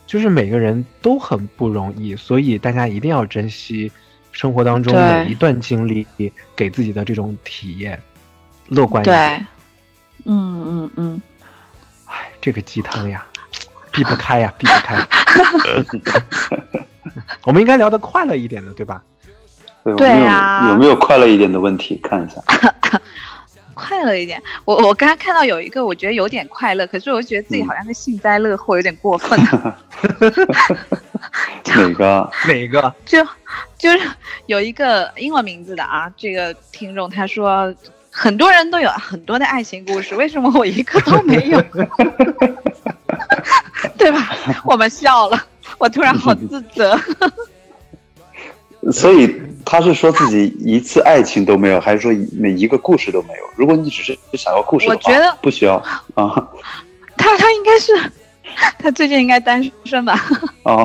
[0.07, 3.91] 就是每个人都很不容易，所以大家一定要珍惜
[4.33, 6.07] 生活当中每一段经历
[6.55, 8.01] 给自己的这种体验，
[8.69, 9.17] 乐观一点。
[9.39, 9.47] 对，
[10.25, 11.23] 嗯嗯嗯。
[12.07, 13.27] 哎，这个鸡汤呀，
[13.97, 14.97] 避不开呀，避不开。
[17.45, 19.03] 我们应该聊得快乐一点的，对吧？
[19.97, 20.69] 对呀。
[20.69, 21.99] 有没有快乐一点的问题？
[22.05, 22.41] 看一下。
[23.73, 29.39] 快乐一点，我我刚刚看到有一个，我觉得有点快乐，可是我觉得自己好像是幸灾乐祸，有点过分。
[31.65, 32.31] 哪个？
[32.49, 32.95] 哪个？
[33.05, 33.23] 就
[33.77, 34.01] 就是
[34.47, 37.75] 有一个英文名字的啊，这个听众他说，
[38.11, 41.63] 很多人都有很多的爱情故事，为什么我一个都没有？
[43.99, 44.29] 对吧？
[44.65, 45.43] 我们笑了，
[45.79, 46.99] 我突然好自责。
[48.93, 49.35] 所以
[49.65, 53.51] 他是说自己一次爱情都没有，还是说每一个故事都没有？
[53.57, 55.75] 如果你只是想要故事的话，我觉得不需要
[56.15, 56.49] 啊。
[57.17, 57.93] 他他应该是，
[58.79, 60.25] 他最近应该单身吧？
[60.63, 60.85] 哦，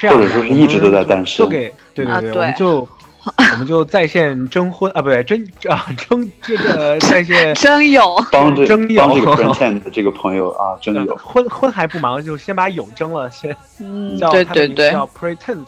[0.00, 1.44] 或者说是一直都在单身。
[1.44, 2.88] 就给对对对，我们就
[3.24, 11.16] 我们就在线征婚啊，不对，征啊 征这个 在线征友，帮这征友帮这个 pretend 的这个朋友啊征友。
[11.22, 13.54] 婚婚还不忙，就先把友征了先。
[13.80, 15.64] 嗯，对对对，叫 pretend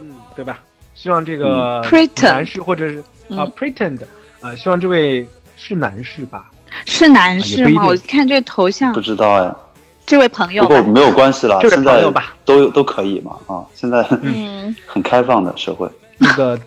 [0.00, 0.10] 嗯。
[0.34, 0.58] 对吧？
[0.94, 1.82] 希望这个
[2.22, 2.98] 男士或者是
[3.30, 4.00] 啊，pretend，
[4.40, 5.26] 啊，希望这位
[5.56, 6.50] 是男士吧？
[6.86, 7.86] 是男士吗？
[7.86, 9.54] 我看这个头像，不知道哎。
[10.06, 12.04] 这位朋友，不过没有关系了，现在
[12.44, 13.64] 都都可以嘛啊！
[13.74, 15.88] 现在嗯，很开放的社会。
[16.18, 16.58] 那个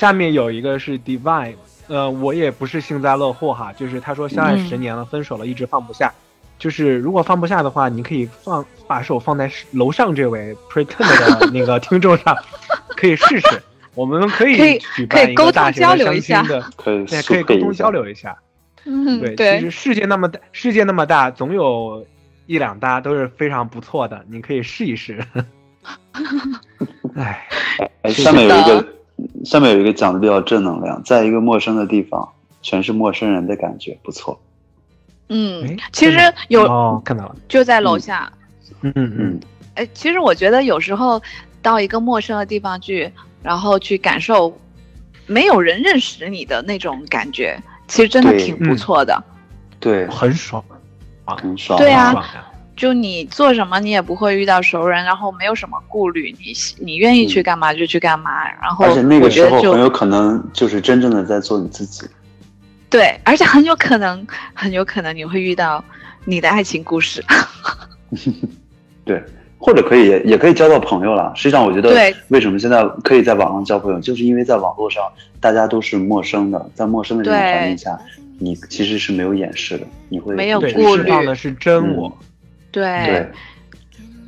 [0.00, 1.54] 下面有一个是 divine，
[1.86, 6.10] 呃，我也不是幸灾乐祸哈，就是他说相爱十年了，分手了，一直放不下。
[6.58, 12.34] 就是如果放不下的话，你可以放把手放在楼上这位 pretend 的那个听众上，
[12.96, 13.62] 可以试试。
[13.94, 18.34] 我们可以举办一个大型的相亲的，可以可以沟通交流一下。
[18.86, 22.06] 嗯，对，其实世界那么大，世界那么大，总有
[22.46, 25.22] 一两搭都是非常不错的，你可以试一试。
[27.14, 27.46] 哎，
[28.08, 28.86] 上面有一个，
[29.44, 32.28] 下面有一个讲的比较正能量，在一个陌生的地方，
[32.62, 34.40] 全是陌生人的感觉，不错。
[35.28, 36.18] 嗯，其实
[36.48, 38.30] 有哦，看到了，就在楼下。
[38.82, 39.40] 嗯嗯嗯。
[39.74, 41.20] 哎，其实我觉得有时候
[41.62, 43.10] 到一个陌生的地方去，
[43.42, 44.52] 然后去感受
[45.26, 47.56] 没有人认识你的那种感觉，
[47.86, 49.22] 其实真的挺不错的。
[49.78, 50.62] 对，很爽，
[51.24, 51.78] 很爽。
[51.78, 52.12] 对啊，
[52.80, 58.30] 就你做什么，你也不会遇到熟人，然后没有什么顾虑，你你愿意去干嘛就去干嘛。
[58.62, 62.06] 然后，而且那个时候很有可能就是真正的在做你自己。
[62.88, 65.84] 对，而且很有可能，很有可能你会遇到
[66.24, 67.22] 你的爱情故事。
[69.04, 69.22] 对，
[69.58, 71.30] 或者可以也可以交到朋友了。
[71.36, 71.90] 实际上，我觉得
[72.28, 75.04] 为什么现在可以在网上交朋友，就是因为在网络上
[75.38, 78.00] 大家都是陌生的，在陌生的这种环境下，
[78.38, 82.10] 你其实是没有掩饰的，你会没有顾虑的是真我。
[82.70, 83.30] 对对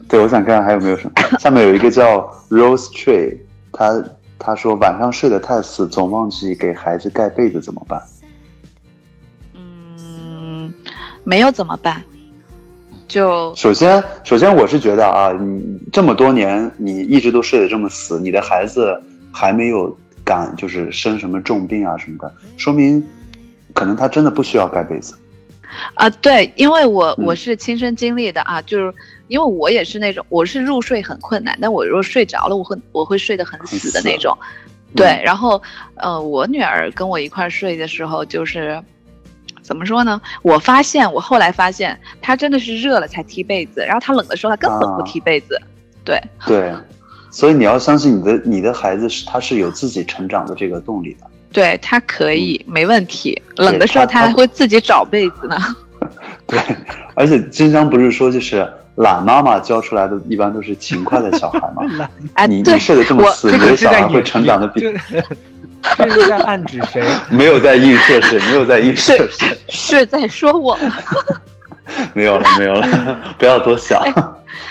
[0.09, 1.39] 对，我想看看还有没有什么。
[1.39, 2.21] 下面有一个叫
[2.51, 3.39] Rose Tree，
[3.73, 4.05] 他
[4.39, 8.03] 他说晚上睡得太死，总忘记给孩子盖被子，怎么办？
[9.55, 10.73] 嗯
[11.25, 12.03] 没有怎么办？
[13.09, 19.01] 就首先，首先我是觉得啊，你这么多年你一直都睡得这么死，你的孩子
[19.31, 23.07] 还没有敢就是生什么重病啊什么的，说明
[23.75, 25.15] 可能他真的不需要盖被子。
[25.95, 28.95] 啊，对，因为我我是亲身经历的啊，就是
[29.29, 34.37] 因为我也是那种我是入睡很困难，但我如果睡着了，我会我会睡得很死的那种。
[34.95, 35.63] 对，然后
[35.95, 38.83] 呃，我女儿跟我一块睡的时候就是。
[39.63, 40.21] 怎么说呢？
[40.43, 45.57] 我发现，我后来发现，她真的是热了才踢被子，然后她冷的时候，她根本不踢被子。
[46.05, 46.75] 对对，
[47.31, 51.27] 所以你要相信你的你的孩子是他是有自己成长的这个动力的。
[51.53, 55.57] 对他可以没问题，冷的时候他还会自己找被子呢。
[56.47, 56.59] 对，
[57.15, 58.67] 而且金香不是说就是
[58.97, 62.09] 懒妈妈教出来的一般都是勤快的小孩吗？
[62.49, 64.81] 你你睡得这么死，你的小孩会成长的比。
[65.99, 67.03] 这是在暗指谁？
[67.29, 70.79] 没有在映射谁，没有在映射谁，是在说我。
[72.15, 74.01] 没有了，没有了，不要多想。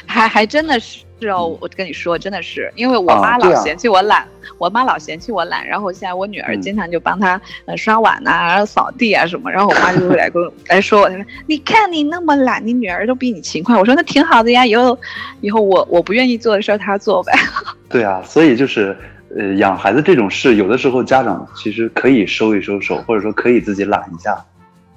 [0.05, 0.99] 还还真的是
[1.29, 4.27] 哦，我跟你说，真的是，因为我妈老嫌弃我懒，
[4.57, 13.77] 我妈老嫌弃我懒，然后现在我女儿经常就帮她呃刷碗呐，然后扫地啊什么，然后我妈就会来跟来 说我，她说你看你那么懒，你女儿都比你勤快。
[13.77, 14.97] 我说那挺好的呀，以后
[15.41, 17.33] 以后我我不愿意做的事儿她做呗。
[17.89, 18.95] 对啊，所以就是。
[19.33, 24.37] 呃，养孩子这种事，有的时候家长其实可以收一收手，或者说可以自己懒一下，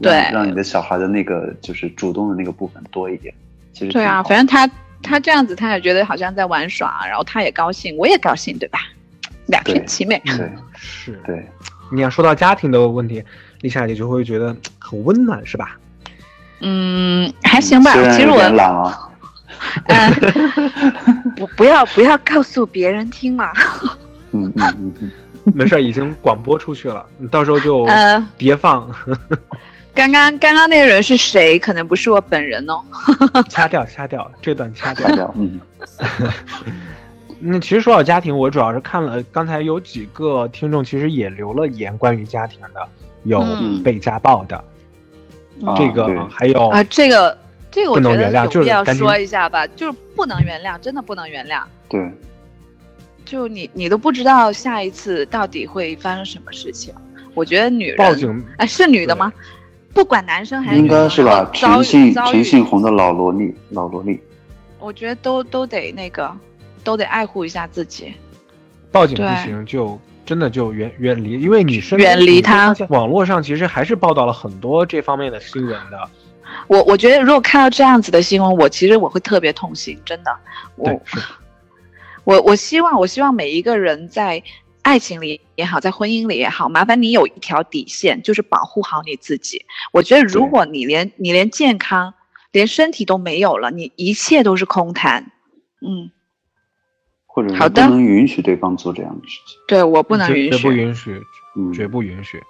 [0.03, 3.33] 对，让你的小孩的那个就是主动的那个部分多一点。
[3.73, 4.69] 其实对啊，反正他
[5.05, 8.81] 他这样子，他也觉得好像在玩耍，然后他也高兴，我也高兴，对吧？
[9.47, 10.21] 两全其美。
[10.25, 11.21] 对，是。
[11.27, 11.47] 对，
[11.93, 13.23] 你要说到家庭的问题，
[13.61, 15.77] 丽夏姐就会觉得很温暖，是吧？
[16.61, 17.93] 嗯，还行吧。
[18.13, 19.11] 其实我懒啊。
[21.37, 23.53] 不不要不要告诉别人听嘛。
[24.33, 25.11] 嗯嗯嗯嗯，
[25.55, 27.87] 没事，已经广播出去了，你到时候就
[28.37, 28.91] 别放。
[29.95, 31.59] 刚刚刚刚那个人是谁？
[31.59, 32.83] 可能不是我本人哦。
[33.49, 35.33] 掐掉，掐掉，这段掐掐掉。
[35.37, 35.61] 嗯。
[37.47, 42.89] 那其实说到家庭，我主要是看了刚才有几个听众，其实也留了言关于家庭的，
[43.25, 43.45] 有
[43.85, 44.65] 被家暴的，
[45.77, 47.37] 这个还有啊，这个
[47.71, 51.63] 这个我觉得有必要说一下吧，就是不能原谅，真的不能原谅。
[51.89, 52.11] 对。
[53.27, 56.95] 就你你都不知道下一次到底会发生什么事情，
[57.35, 59.33] 我觉得女人报警哎是女的吗？
[59.95, 61.49] 不管男生还是应该是吧？
[61.55, 64.21] 陈信陈信红的老萝莉，老萝莉，
[64.81, 66.31] 我觉得都都得那个，
[66.83, 68.13] 都得爱护一下自己。
[68.91, 72.75] 报警不行，就真的就远远离，因为女生远离他。
[72.89, 76.11] 网络上其实还是报道了很多这方面的新闻的。
[76.67, 80.37] 我我觉得如果看到这样子的新闻，我其实我会特别痛心，真的。
[80.75, 81.01] 我
[82.25, 84.43] 我我希望我希望每一个人在。
[84.85, 89.65] 爱情里也好，在婚姻里也好，麻烦你有一条底线，就是保护好你自己。
[89.93, 92.13] 我觉得，如果你连你连健康、
[92.53, 95.33] 连身体都没有了，你一切都是空谈。
[95.81, 96.11] 嗯，
[97.27, 99.59] 或者不能允许对方做这样的事情。
[99.67, 101.23] 对我不能允许，绝不允许，
[101.75, 102.43] 绝不允许。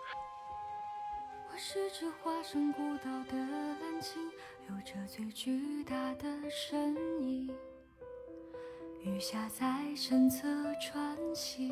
[9.05, 10.47] 雨下在身侧
[10.81, 11.71] 穿行。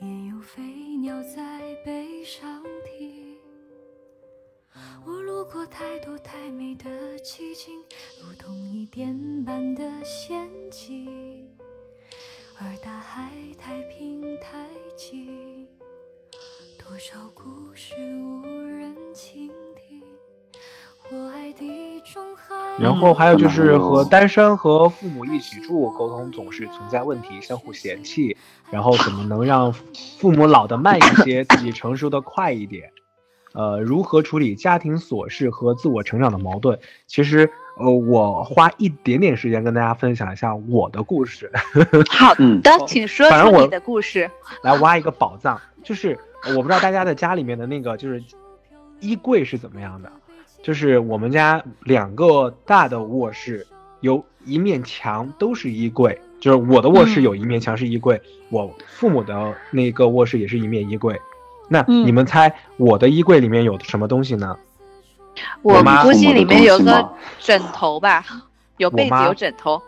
[0.00, 0.62] 也有飞
[0.98, 3.36] 鸟在背上停。
[5.04, 7.82] 我路过太多太美的奇景，
[8.22, 11.48] 如同伊甸般的仙境，
[12.58, 15.66] 而大海太平太静，
[16.78, 19.67] 多少故事无人倾听。
[21.10, 22.54] 我爱地中海。
[22.78, 28.36] 然后还有就是和单身和父母一起住，沟通总是存在问题，相互嫌弃。
[28.70, 29.72] 然后怎么能让
[30.18, 32.90] 父母老得慢一些，自己成熟的快一点？
[33.54, 36.78] 呃，如何处理家庭琐事和自我成长的矛盾？
[37.06, 41.50] 其实，呃，我花一点点时间跟大家分享一下我的故事。
[42.10, 44.30] 好的，请说出你的故事。
[44.62, 46.16] 来挖一个宝藏，就是
[46.48, 48.22] 我不知道大家的家里面的那个就是
[49.00, 50.12] 衣柜是怎么样的？
[50.62, 53.66] 就是我们家两个大的卧室，
[54.00, 56.20] 有一面墙都是衣柜。
[56.40, 58.20] 就是我的卧室有一面墙是衣柜，
[58.50, 61.20] 我父母的那个卧室也是一面衣柜。
[61.68, 64.56] 那你们猜我的衣柜里面有什么东西呢？
[65.62, 68.24] 我估计里面有个枕头吧，
[68.76, 69.82] 有被子有枕头。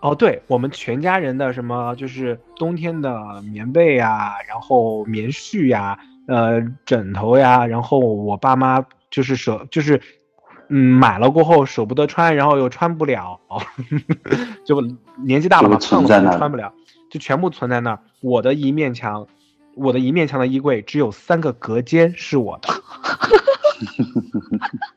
[0.00, 5.98] 哦，对，我们全家人的什么就是冬天的棉被呀，然后棉絮呀，
[6.28, 8.84] 呃，枕头呀，然后我爸妈
[9.14, 10.00] 就是舍就是。
[10.70, 13.38] 嗯，买了过后舍不得穿，然后又穿不了，
[14.64, 14.80] 就
[15.22, 16.72] 年纪大了嘛，穿穿不了，
[17.10, 17.98] 就全部存在那儿。
[18.22, 19.26] 我的一面墙，
[19.76, 22.70] 我的一面墙的衣柜只有三个隔间是我的。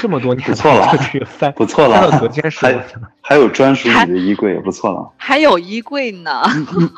[0.00, 2.84] 这么多年不错了，只有三不错了，三个隔间是还
[3.20, 5.12] 还有专属你的衣柜，不错了。
[5.16, 6.42] 还有衣柜呢？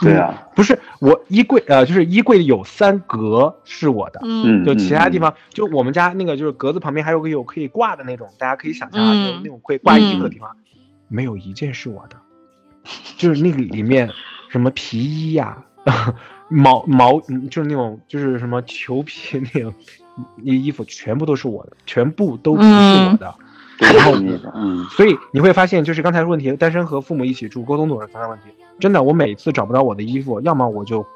[0.00, 10.56] 对啊，不是我衣柜，呃，就是衣柜有三格是我的，嗯，就其他地方，就我们家那个就是格子旁边还有个有可以挂的那种，大家可以想象啊，有那种可以挂衣服的地方，
[11.08, 12.16] 没有一件是我的，
[13.16, 14.10] 就是那个里面
[14.48, 15.58] 什么皮衣呀，
[16.48, 17.20] 毛毛，
[17.50, 19.74] 就是那种就是什么裘皮那种。
[20.36, 23.34] 你衣服全部都是我的，全部都不是我的，
[23.78, 24.12] 然后，
[24.54, 28.44] 嗯，所以你会发现，就是刚才问题，单身和父母一起住，沟通总是存在问题。
[28.80, 31.06] 真的，我每次找不到我的衣服，要么我就，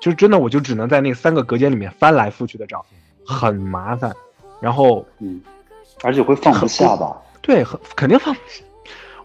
[0.00, 2.84] 就真的我就只能在那三个隔间里面翻来覆去的找，
[3.26, 4.14] 很麻烦。
[4.60, 5.40] 然后，嗯，
[6.02, 7.16] 而且会放不下吧？
[7.40, 8.62] 对，很肯定放不下。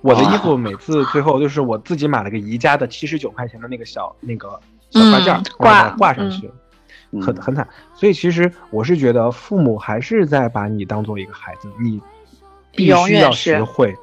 [0.01, 6.51] 我的衣服每次最后就是我自己买了个宜家的七十九块钱的那个小那个小挂件，挂挂上去。
[7.21, 12.01] 很很惨，所以其实我是觉得父母还是在把你当做一个孩子，你
[12.71, 13.95] 必须要学会，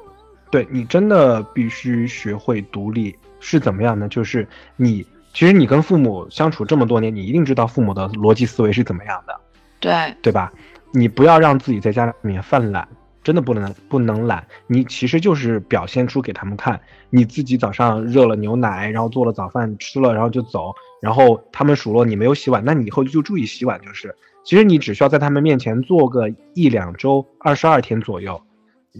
[0.49, 4.07] 对你真的必须学会独立是怎么样呢？
[4.09, 9.39] 就是你其实你跟父母相处这么多年，你一定知道父母的逻辑思维是怎么样的，
[9.79, 10.51] 对对吧？
[10.91, 12.87] 你不要让自己在家里面犯懒。
[13.23, 16.81] 真的不能不能懒，你其实就是表现出给他们看，
[17.11, 24.15] 你自己早上热了牛奶，然后做了早饭吃了，然后就走，然后他们数落你没有洗碗，那你以后就注意洗碗就是。
[24.43, 28.41] 其实你只需要在他们面前做个一两周，二十二天左右，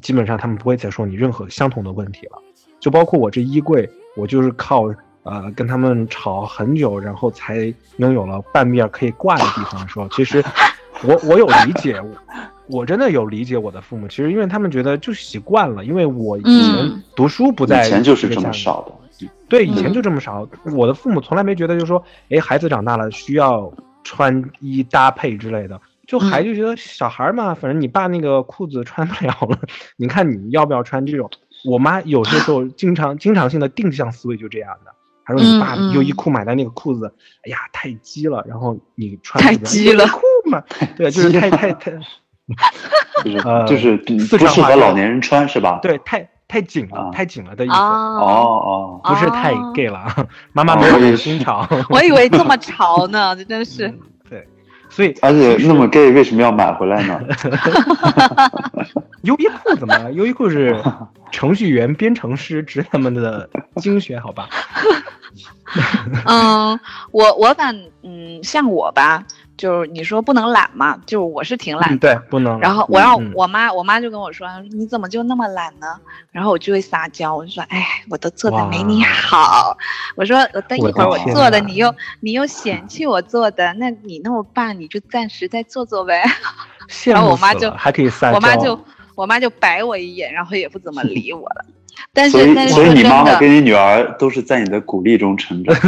[0.02, 2.42] 基本上他们不会再说你任何相同的问题了。
[2.80, 10.44] 就包括我这衣柜，我就是靠呃跟他们吵很久，然后才拥有了半面可以挂的地方的时候，其实
[11.04, 12.02] 我我有理解。
[12.68, 18.94] 我真的有理解我的父母，其实因为他们觉得就习惯了，因为我以前读书不在，以前就是这么少的，
[19.50, 20.48] 对，以前就这么少。
[20.76, 23.72] 我的父母从来没觉得，就是说，哎，孩子长大了需要
[24.04, 29.60] 穿衣搭配之类的，就还就觉得小孩嘛，反正你爸那个裤子穿不了了，
[29.98, 31.30] 你看你要不要穿这种？
[31.66, 34.92] 我妈有些时候 经常经常性的定向思维就这样的。
[35.24, 37.14] 她说：“你爸优衣库买的那个裤子，
[37.46, 38.44] 哎呀，太鸡了。
[38.48, 40.62] 然后你穿太鸡了裤嘛？
[40.98, 41.92] 对，就是太太太，
[43.24, 45.80] 就是，就是不适合老年人穿是吧？
[45.84, 47.74] 对，太太紧了，太紧了的意思。
[47.76, 50.06] 哦哦，不是太 gay 了。
[50.52, 51.66] 妈妈没有心肠。
[51.90, 53.88] 我以为这么潮呢，这 真是。
[54.30, 54.46] 对，
[54.90, 57.18] 所以而且那么 gay 为什么要买回来呢？
[59.24, 60.12] 优衣库怎么？
[60.12, 60.84] 优衣库是
[61.32, 64.50] 程序员、编程师职他们的精选，好吧？
[66.26, 66.78] 嗯，
[67.12, 67.74] 我我反
[68.04, 69.24] 嗯，像我吧，
[69.62, 72.60] 就是你说不能懒嘛，就是我是挺懒，对，不能。
[72.60, 75.86] 然后我让我妈，我妈就跟我说，你怎么就那么懒呢？
[76.32, 79.78] 然后我就会撒娇，我就说，哎，我都做的没你好。
[80.16, 86.24] 我说，等一会儿我做的，你又你又嫌弃我做的，那你那么棒，你就暂时再做做呗。
[87.06, 88.84] 然后我妈就还可以撒娇，我妈就
[89.14, 91.66] 我妈就白我一眼，然后也不怎么理我了。
[92.12, 95.76] 但是，但是，所以你妈妈跟你女儿都是在你的鼓励中成长。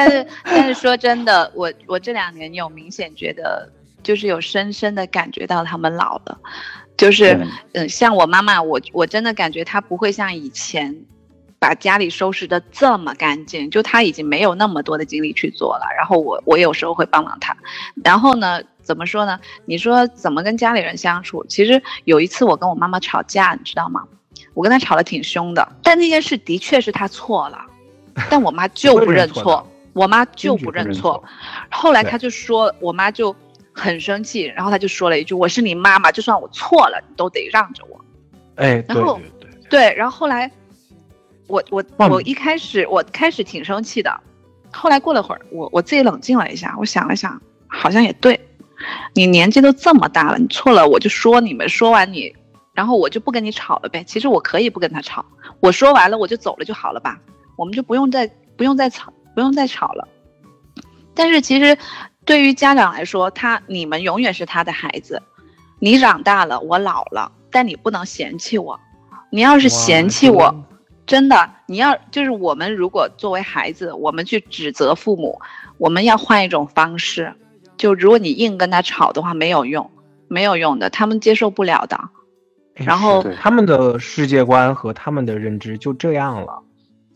[0.00, 3.70] 但是， 但是说真的，我我这两年有明显觉得，
[4.02, 6.38] 就是有深深的感觉到他们老了，
[6.96, 7.38] 就是
[7.74, 10.94] 嗯，像我妈妈，我我真的感觉她不会像以前
[11.58, 15.86] 把家里收拾的这么干净，就她已经没有那么多的精力去做了。
[15.96, 17.56] 然后我我有时候会帮帮她，
[18.04, 18.60] 然后呢。
[18.82, 19.38] 怎么说呢？
[19.66, 21.44] 你说怎么跟家里人相处？
[21.48, 24.02] 其实有一次我跟我妈妈吵架，你知道吗？
[24.52, 27.58] 我跟她吵得挺凶的，但那件事的确是她错了，
[28.28, 31.22] 但我妈就不认错，我妈就不认错。
[31.70, 33.34] 后来她就说，我妈就
[33.72, 38.04] 很生气，然后她就说了一句：“我是你妈妈，就算我错了，你都得让着我。”
[38.56, 39.20] 哎，然后
[39.68, 40.50] 对，然后后来
[41.46, 44.20] 我我我一开始我开始挺生气的，
[44.72, 48.38] 后来过了会儿，我我自己冷静了一下，我想了想，好像也对。
[49.14, 52.34] 你年纪都这么大了，你错了我就说你们，说完你，
[52.72, 54.02] 然后我就不跟你吵了呗。
[54.04, 55.24] 其实我可以不跟他吵，
[55.60, 57.18] 我说完了我就走了就好了吧，
[57.56, 58.26] 我们就不用再
[58.56, 60.08] 不用再吵，不用再吵了。
[61.14, 61.76] 但是其实
[62.24, 65.20] 对于家长来说，他你们永远是他的孩子，
[65.78, 68.78] 你长大了，我老了，但你不能嫌弃我。
[69.30, 70.64] 你要是嫌弃我，
[71.06, 75.40] 真的，你要就是我们如果作为孩子，我们去指责父母，
[75.78, 77.32] 我们要换一种方式。
[77.76, 79.90] 就如果你硬跟他吵的话，没有用，
[80.28, 81.98] 没有用的，他们接受不了的。
[82.74, 86.62] 然后他们的世界观和他们的认知就这样了，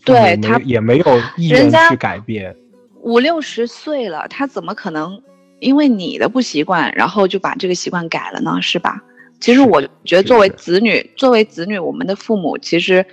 [0.05, 2.55] 对他也没有意愿去改变。
[3.01, 5.21] 五六十岁了，他怎么可能
[5.61, 8.61] 因为你的不习惯，然后就把这个习惯改了呢？
[8.63, 9.03] 是吧？
[9.41, 13.05] 其实我觉得，作为子女，作为子女，我们的父母其实。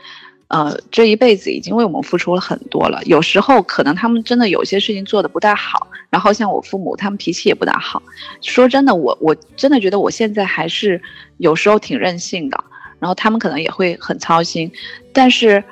[0.53, 3.01] 呃，这一辈子已经为我们付出了很多了。
[3.05, 8.03] 有时候可能他们真的有些事情做的不太好，然后像我父母，他们脾气也不大好。
[8.41, 11.01] 说真的，我我真的觉得我现在还是
[11.37, 12.61] 有时候挺任性的，
[12.99, 14.69] 然后他们可能也会很操心。
[15.13, 15.63] 但是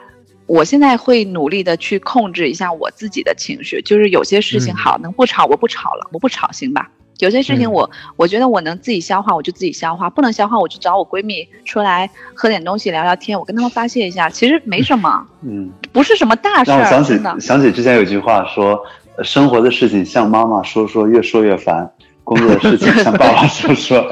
[0.49, 6.89] 我现在会努力的去控制一下我自己的情绪，就是有些事情好能不吵我不吵了，我不吵行吧？
[7.19, 14.27] 有些事情我我觉得我能自己消化，我就自己消化；不能消化，我就找我闺蜜出来喝点东西聊聊天，我跟他们发泄一下。
[14.27, 16.79] 其实没什么，嗯，不是什么大事儿。
[16.79, 18.81] 让我想起想起之前有句话说，
[19.23, 21.85] 生活的事情向妈妈说说，越说越烦；
[22.23, 24.09] 工作的事情向爸爸说说，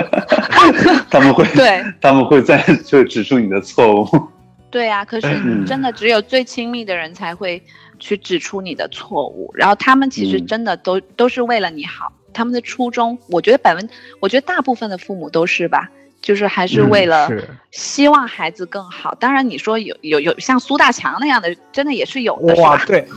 [1.10, 4.08] 他们会对，他们会在就指出你的错误。
[4.70, 5.28] 对啊，可是
[5.66, 7.62] 真的只有最亲密的人才会
[8.00, 12.12] 去指出你的错误，然后他们其实真的都都是为了你好。
[12.34, 13.90] 他们的初衷，我觉得百分，
[14.20, 15.90] 我觉得大部分的父母都是吧，
[16.22, 17.30] 就是还是为了
[17.72, 19.16] 希望孩子更好。
[19.16, 23.08] 当然，你说有有有像苏大强那样的，真的也是有的，哇，对。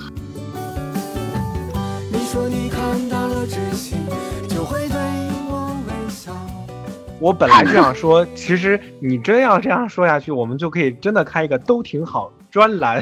[7.20, 12.32] 我本来就想说，其实你真要这样说下去，我们就可以真的开一个都挺好。
[12.50, 13.00] 专栏，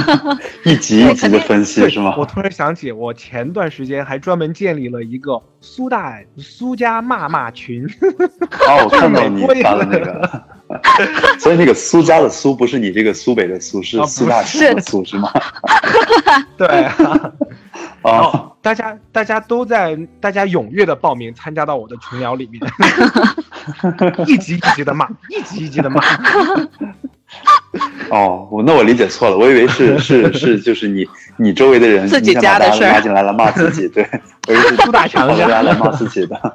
[0.64, 2.14] 一集一集的分析是吗？
[2.16, 7.84] 我突然想起，我前段时间还专门建立了一个苏大苏家骂骂群。
[7.84, 10.42] 哦，我看到你 发的那个，
[11.38, 15.32] 所以那个苏家的苏不是你这个苏北的苏，是苏大强的苏是吗？
[16.56, 17.32] 对啊。
[18.02, 22.62] 哦，大家大家都在，大家踊跃的报名参加到我的群聊里面，
[24.26, 26.00] 一级一级的骂，一级一级的骂。
[28.08, 31.06] 哦，我那我理解错了，我以为是是是，就是你
[31.36, 34.08] 你周围的人自己家的事拉进来了骂自己，对，
[34.48, 36.54] 我以为是苏大强家来骂自己的。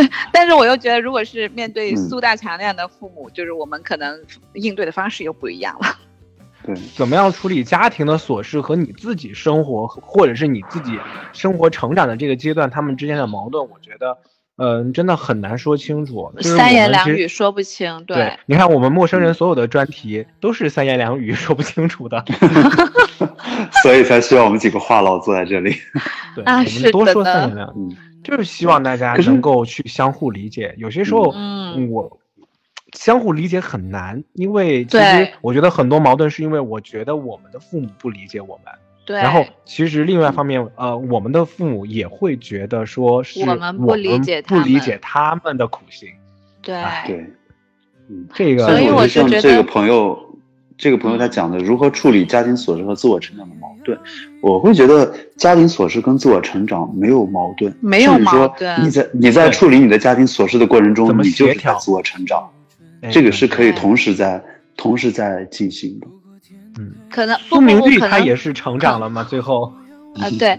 [0.00, 4.18] 对， 但是我又觉得，如果是面对苏大强那样的父母，就是我们可能
[4.54, 5.86] 应对的方式又不一样了。
[6.62, 10.98] 对，怎么样处理家庭的琐事和你自己生活，或者是你自己
[11.32, 14.18] 生活成长的这个阶段，他们之间的矛盾，我觉得，
[14.56, 16.30] 嗯，真的很难说清楚。
[16.42, 18.04] 三言两语说不清。
[18.04, 22.22] 对，你看我们陌生人所有的专题都是三言两语 说不清楚的，
[23.82, 25.74] 所以才需要我们几个话痨坐在这里。
[26.36, 30.74] 对，我们多说三言两语，就是希望大家能够去相互理解。
[30.78, 32.18] 有些时候，嗯，我。
[32.94, 38.74] 相互理解很难，因为其实我觉得很多矛盾是因为我觉得我们的父母不理解我们，
[39.06, 39.16] 对。
[39.16, 46.08] 然后其实另外一方面，呃，我们的父母也会觉得说是我们不理解不理解他们的苦心，
[46.62, 47.24] 对对，
[48.08, 50.18] 嗯，这个所以我像这个朋友，
[50.76, 53.96] 这个朋友他讲的如何处理家庭琐事和自我成长的矛盾，
[54.42, 58.84] 我会觉得家庭琐事跟自我成长没有矛盾，没有矛盾。
[58.84, 62.48] 你在你在处理你的家庭琐事的过程中，你就是在自我成长。
[63.10, 64.42] 这个是可以同时在
[64.76, 66.06] 同时在进行的，
[66.78, 69.24] 嗯，可能苏明玉他也是成长了吗？
[69.24, 69.72] 最后，
[70.16, 70.58] 啊，对，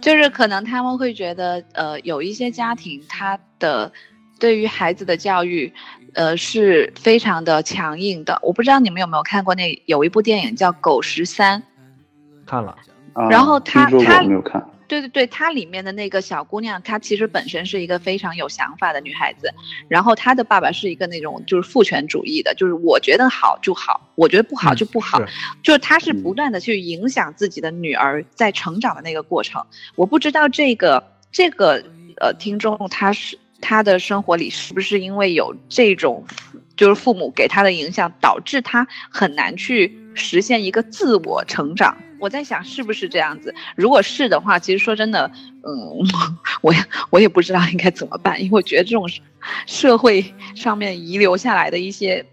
[0.00, 3.90] 就是可能他们会觉得，呃，有一些家庭他的
[4.38, 5.72] 对于孩子的教育，
[6.14, 8.38] 呃，是非常的强硬的。
[8.42, 11.60] 我不知道你们有没有看过那有一部电影叫《狗十三》，
[12.46, 12.76] 看了，
[13.30, 14.64] 然后他他没有看。
[14.86, 19.48] 对对对，她里面的那个小姑娘，她其实本身是一个非常有想法的女孩子。
[19.86, 25.22] 然后她的爸爸是一个那种就是父权主义的，就是我觉得好就好，我觉得不好就不好。
[25.62, 29.64] 就是她是不断的去影响自己的女儿在成长的那个过程。
[29.94, 31.00] 我不知道这个
[31.30, 31.84] 这个
[32.16, 36.24] 呃听众他是他的生活里是不是因为有这种
[36.76, 41.96] 就是父母给他的影响，导致他很难去实现一个自我成长。
[42.20, 43.52] 我在想是不是这样子？
[43.74, 45.30] 如果是的话，其实说真的，
[45.62, 45.74] 嗯，
[46.60, 46.72] 我
[47.10, 49.08] 我也不知道应该怎么办，因为我觉得这种
[49.66, 50.24] 社会
[50.54, 52.24] 上面遗留下来的一些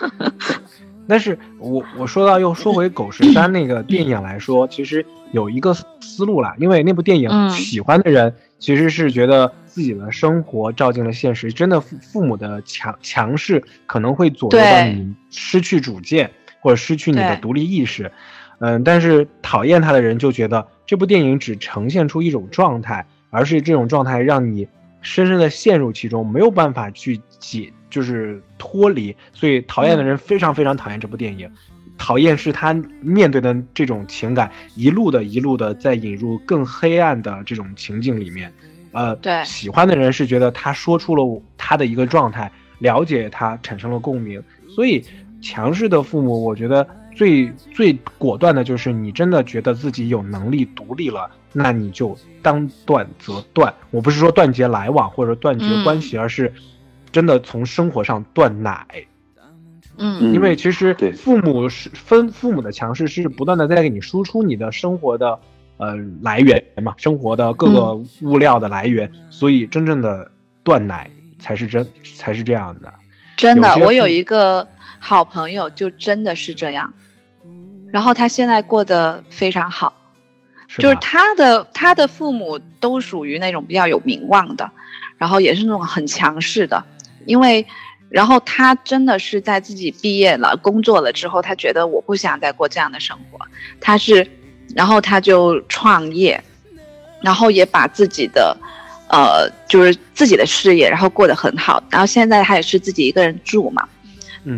[1.08, 16.28] 但是我我说到又说回《狗十三》那个电影来说，其实有一个思路啦，因为那部电影喜欢的人其实是觉得自己的生活照进了现实，真的父父母的强强势可能会左右到你失去主见
[16.58, 18.10] 或者失去你的独立意识。
[18.58, 24.66] 嗯，但是讨厌他的人就觉得这部电影只呈现出一种状态，而是这种状态让你
[25.02, 29.14] 深深的陷入其中，没有办法去解，就是脱离。
[29.34, 31.50] 所以讨厌的人非常非常讨厌这部电影，
[31.98, 32.72] 讨厌是他
[33.02, 38.50] 面对的这种情感，一路的一路的在引入更黑暗的这种情境里面。
[38.92, 44.42] 呃，对，喜欢的人是觉得他说出了他的一个状态，了解他，产生了共鸣。
[44.66, 45.04] 所以
[45.42, 46.88] 强势的父母，我觉得。
[47.16, 53.72] 最最果断的就是，你真的觉得自己有能力独立了，那你就当断则断。
[53.90, 56.52] 我不是说断绝来往或者断绝关系，而是
[57.10, 58.86] 真的从生活上断奶。
[59.96, 65.38] 嗯，因为其实父母是分父母的强势是不断的在给你输出你的生活的
[65.78, 70.30] 呃来源嘛，生活的各个物料的来源，所以真正的
[70.62, 72.92] 断奶才是真才是这样的。
[73.38, 74.68] 真的，我有一个
[74.98, 76.92] 好朋友，就真的是这样。
[77.92, 79.94] 然后他现在过得非常好，
[80.76, 84.68] 就是他的他的父母都属于那种比较有名望的，
[85.16, 86.84] 然后也是那种很强势的，
[87.26, 87.64] 因为，
[88.08, 93.38] 然后他真的是在自己毕业了工作了之后，他觉得我不想再过这样的生活，
[93.80, 94.28] 他是，
[94.74, 96.42] 然后他就创业，
[97.22, 98.54] 然后也把自己的，
[99.08, 103.88] 呃，就是自己的事业，然后过得很好，然后现在他也是自己一个人住嘛，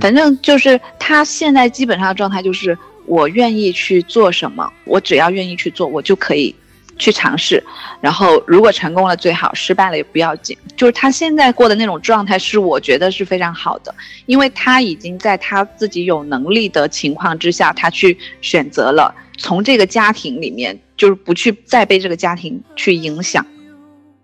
[0.00, 2.76] 反正就是他现在基本上的状态就是。
[3.08, 6.54] 我愿意去做什么，我只要愿意去做，我就可以
[6.98, 7.62] 去尝试。
[8.00, 10.56] 然后如果成功了最好，失败了也不要紧。
[10.76, 13.94] 就是他现在过的那种状态，是我觉得是非常好的，
[14.26, 23.44] 因为他已经在他自己有能力的情况之下，他去选择了从这个家庭里面，就是不去再被这个家庭去影响，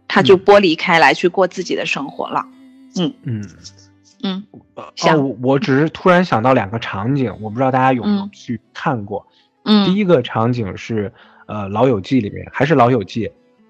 [0.07, 2.45] 他就剥离开来去过自己的生活了。
[2.97, 3.41] 嗯嗯。
[3.43, 3.49] 嗯，
[4.23, 9.27] 哦，我只是突然想到两个场景，我不知道大家有没有去看过。
[9.65, 11.13] 嗯，第一个场景是，
[11.47, 13.27] 呃，《老友记》里面，还是《老友记》。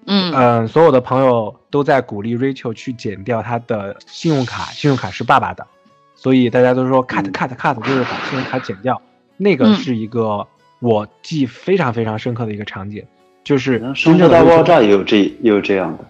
[0.07, 5.65] 嗯嗯，所有的朋友都在鼓励 Rachel 去剪掉她的信用卡，信用卡是爸爸的，
[6.15, 9.01] 所以大家都说 cut cut cut，就是把信用卡剪掉。
[9.37, 10.45] 那个是一个
[10.79, 13.03] 我记非常非常深刻的一个场景，
[13.43, 16.05] 就是《生活大爆炸》也有这也有这样的。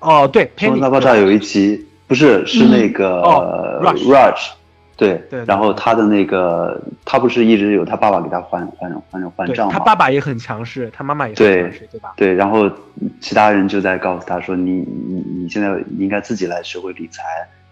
[0.00, 1.86] 哦，对，《生活大爆炸》有一集。
[2.06, 3.22] 不是，是那个
[3.82, 4.50] Rush，
[4.96, 9.72] 对，然后他的那个，他不是一直有他爸爸给他还还还还账吗？
[9.72, 12.12] 他爸爸也很强势，他妈妈也很强势，对吧？
[12.16, 12.70] 对，然后
[13.20, 17.22] 其他人就在告诉他说：“你你你现在应该自己来学会理财，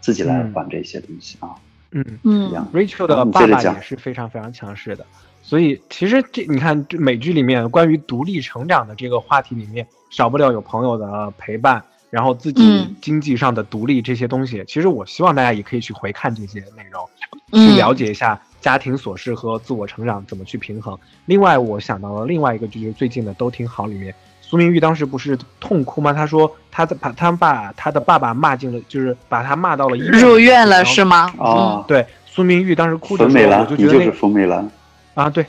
[0.01, 1.51] 自己来还这些东西啊。”
[1.93, 5.05] 嗯嗯，Rachel 的爸爸也是非常非常强势的，
[5.43, 11.85] 所以其实这你看这美剧里面关于独立成长的这个话题里面，少不了有朋友的陪伴。
[12.13, 17.09] 然后自己经济上的独立这些东西，其实我希望大家也可以去回看这些内容，
[17.55, 20.95] 去了解一下家庭琐事和自我成长怎么去平衡。
[21.25, 26.13] 另外，我想到了另外一个就是最近的都挺好里面，苏明玉当时不是痛哭吗？
[26.13, 31.33] 他说他在把他把他的爸爸骂进了，就是把他骂到了入院了是吗？
[31.39, 34.71] 啊，对，苏明玉当时哭的时候，我就觉得那是冯美兰
[35.15, 35.47] 啊，对，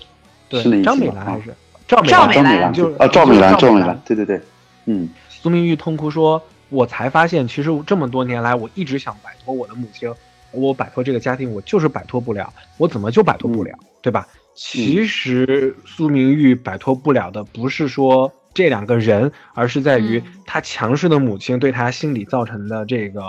[0.47, 1.53] 对，张美兰还是
[1.89, 2.31] 赵美兰？
[2.31, 4.39] 赵美兰就啊，赵美兰，赵美兰，对对对，
[4.85, 6.41] 嗯，苏明玉痛哭说。
[6.73, 10.11] 我才发现，其实这么多年来，我一直想摆脱我的母亲，
[10.49, 12.51] 我摆脱这个家庭，我就是摆脱不了。
[12.77, 14.27] 我怎么就摆脱不了，对吧？
[14.55, 23.21] 其实苏明玉摆脱不了的，不是说这两个人，而是在于他强势的母亲对他心理造成的这个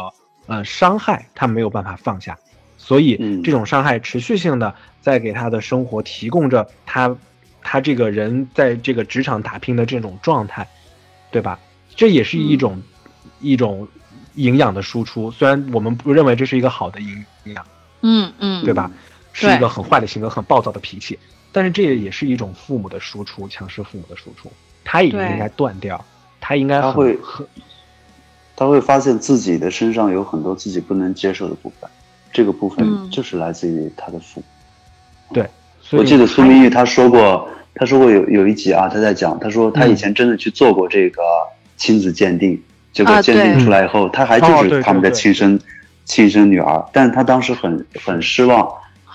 [0.47, 2.39] 呃伤害，他没有办法放下，
[2.79, 7.15] 所以这种伤害持续性的在给他的生活提供着他
[7.61, 10.67] 他这个人在这个职场打拼的这种状态，
[11.31, 11.61] 对吧？
[11.95, 12.83] 这也是一种。
[13.41, 13.87] 一种
[14.35, 17.67] 营养的输出，虽然我们不认为这是一个好的营营养，
[18.03, 18.91] 嗯嗯，对吧？
[19.33, 21.19] 是一个很坏的性格、很暴躁的脾气，
[21.51, 24.49] 但是这也是一种父母的输出，强势父母的输出，
[24.85, 26.05] 他也应该断掉，
[26.41, 27.19] 他应该他会
[28.55, 31.91] 他会发现自己的身上有很多自己不能接受的部分，
[32.33, 34.47] 这个部分就是来自于他的父母。
[35.35, 35.51] 对，
[35.91, 41.21] 我记得苏明玉他说过，他说过有有一集啊，他在讲，他说他以前真的去做过这个
[41.77, 42.63] 亲子鉴定。
[42.95, 45.59] 结果鉴定出来以后，他还就是他们的亲生
[46.05, 48.67] 亲生女儿，但是他当时很很失望，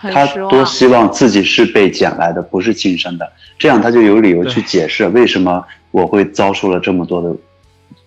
[0.02, 7.34] 他多希望自己是被捡来的，不是亲生的，这样他就有理由去解释为什么我会遭受了这么多的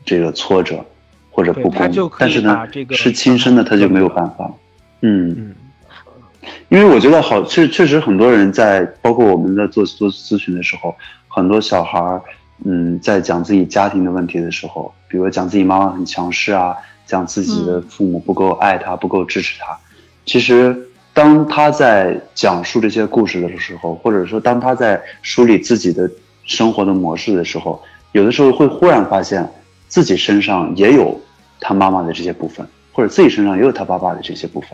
[0.04, 0.84] 这个挫折
[1.30, 1.90] 或者不公。
[2.18, 4.52] 但是呢，是亲生的他就没有办法。
[5.00, 5.54] 嗯，
[6.68, 10.94] 因为我觉得好，确确实很多人在，包括我们在做做咨询的时候，
[11.28, 12.20] 很多小孩儿。
[12.64, 16.74] 嗯，在讲自己家庭的问题的时候，比如讲自己妈妈很强势啊，
[17.06, 19.78] 讲自己的父母不够爱他，不够支持他。
[20.24, 26.10] 其实，当他在讲述这些故事的时候，或者说当他在梳理自己的
[26.46, 27.82] 生活的模式的时候，
[28.12, 29.46] 有的时候会忽然发现
[29.86, 31.20] 自己身上也有
[31.60, 34.70] 他妈妈的这些部分，或者自己身上也有他爸爸的这些部分。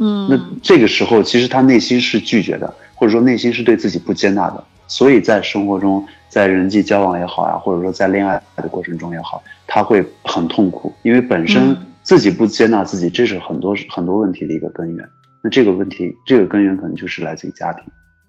[0.00, 4.64] 嗯，那这个时候，其实他内心是拒绝的，或者说内心是对自己不接纳的。
[4.88, 15.06] 所以在生活中，在人际交往也好啊，或者说在恋爱的过程中也好，他会很痛苦，因为本身自己不接纳自己，这是很多很多问题的一个根源。
[15.42, 17.84] 那这个问题，这个根源可能就是来自于家庭，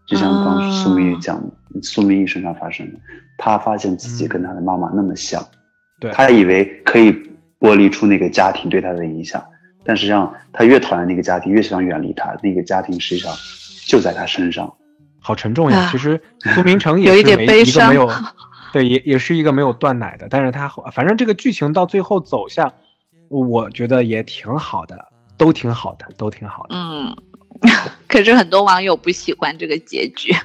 [0.06, 3.00] 就像刚苏明玉讲的，苏明玉身上发生的，
[3.38, 5.42] 他发现自己跟他的妈妈那么像，
[6.02, 7.10] 对他以为可以
[7.58, 9.42] 剥离出那个家庭对他的影响，
[9.86, 13.34] 但实际上他越讨厌那个家庭，越想远离他，那个家庭实际上
[13.88, 14.70] 就在他身上。
[15.24, 15.88] 好沉重呀！
[15.90, 16.22] 其实
[16.54, 18.12] 苏明成 也是没一个没有，
[18.74, 20.28] 对，也也是一个没有断奶的。
[20.30, 22.74] 但是他反正这个剧情到最后走向，
[23.30, 26.76] 我觉得也挺好的，都挺好的，都挺好的。
[26.76, 27.16] 嗯，
[28.08, 30.36] 可是很多网友不喜欢这个结局。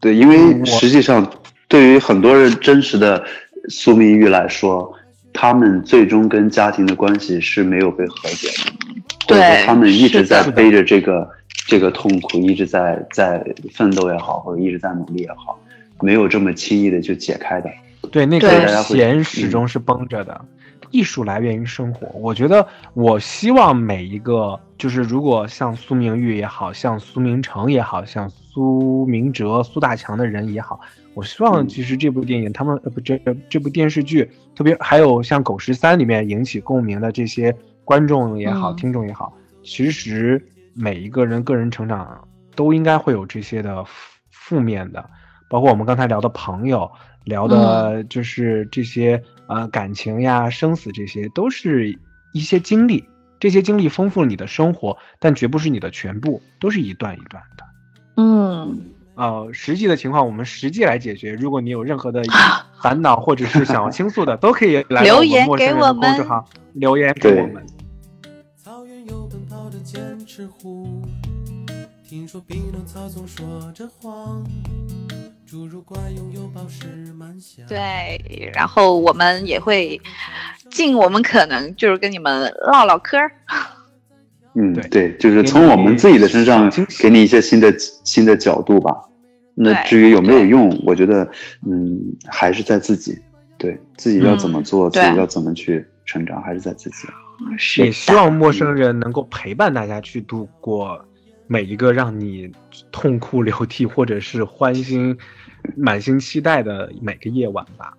[0.00, 1.24] 对，因为实际上
[1.68, 3.24] 对于很多人真实的
[3.68, 4.92] 苏明玉来说，
[5.32, 11.28] 他们最终跟家庭的关系是没有被和解的，或者说他们一直在背着这个。
[11.64, 13.42] 这个痛苦一直在在
[13.72, 15.56] 奋斗也好，或者一直在努力也好，
[16.00, 17.70] 没有这么轻易的就解开的。
[18.10, 20.38] 对，那个弦始终是绷着的。
[20.90, 30.80] 艺术来源于生活，我觉得我希望每一个，就是如果像苏明玉也好像苏明成也好像苏明哲、苏大强的人也好，
[31.14, 33.18] 我希望其实这部电影他们呃不这
[33.48, 37.54] 这部电视剧，特别还有像《狗十三》里面引起共鸣的这些
[37.92, 39.30] 观众也好、听众也好，
[39.62, 40.42] 其实。
[40.74, 43.84] 每一个人个人成长都应该会有这些的
[44.30, 45.04] 负面的，
[45.50, 46.90] 包括我们刚才聊的朋友，
[47.24, 51.94] 聊的就是这些呃感情呀、生死，这些都是
[52.32, 53.04] 一些经历。
[53.38, 57.64] 这些经历丰富了你的生活，但绝不是你的全部，都是一段一段的。
[58.16, 58.80] 嗯，
[59.14, 61.34] 呃，实际的情况我们实际来解决。
[61.34, 62.22] 如果你有任何的
[62.80, 67.62] 烦恼或者是想要倾诉的， 都可以来留言给我们公众号，留言给我们。
[70.34, 71.02] 剑齿虎，
[72.08, 74.42] 听说匹诺曹总说着谎，
[75.46, 77.66] 侏儒怪拥有宝石满箱。
[77.68, 80.00] 对，然后我们也会
[80.70, 83.18] 尽我们可能，就是跟你们唠唠嗑。
[84.54, 87.70] 嗯，对，就是从我们自己的身上给你一些新的
[88.02, 88.90] 新的角度吧。
[89.54, 91.30] 那至于有没有用，我觉得，
[91.66, 93.18] 嗯，还是在自己，
[93.58, 97.06] 对自己要怎么做，自己要怎么去成长，还是在自己。
[97.78, 101.04] 也希望陌生人能够陪伴大家去度过
[101.46, 102.50] 每一个让你
[102.90, 105.16] 痛哭流涕或者是欢欣
[105.76, 107.96] 满心期待的每个夜晚吧。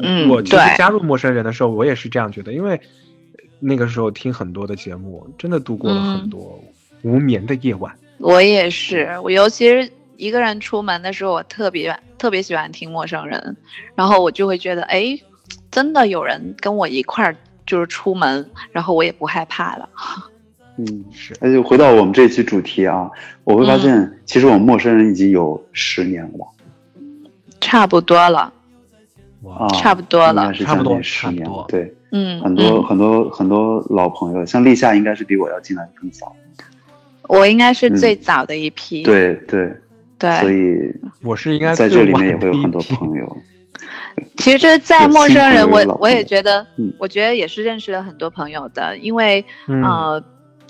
[0.00, 2.80] 嗯，我其实加入陌生人的时候，我也是这样觉得，因为
[3.58, 6.62] 那个时候听很多的节目，真的度过了很多
[7.02, 7.94] 无眠的夜晚。
[8.18, 9.90] 我也是，我尤其是。
[10.16, 13.56] 一个人出门的时候，我特别特别喜欢听陌生人，
[13.94, 15.18] 然后我就会觉得，哎，
[15.70, 17.34] 真的有人跟我一块儿
[17.70, 19.88] 就是出门，然后我也不害怕了。
[20.76, 21.36] 嗯，是。
[21.40, 23.08] 那就回到我们这期主题啊，
[23.44, 26.46] 我会发现，其实我们陌生人已经有十年了吧？
[27.60, 28.52] 差不多了。
[29.46, 31.48] 啊，差不多了，差不多十年。
[31.68, 36.34] 对，嗯，很多很多很多老朋友，像立夏应该是比我要进来更早。
[37.28, 39.04] 我应该是最早的一批。
[39.04, 39.72] 对对。
[40.18, 40.92] 对，所以
[41.22, 43.36] 我是应该在这里面也会有很多朋友。
[44.36, 46.66] 其实，在陌生人，我我也觉得，
[46.98, 50.22] 我觉得也是认识了很多朋友的，因为呃，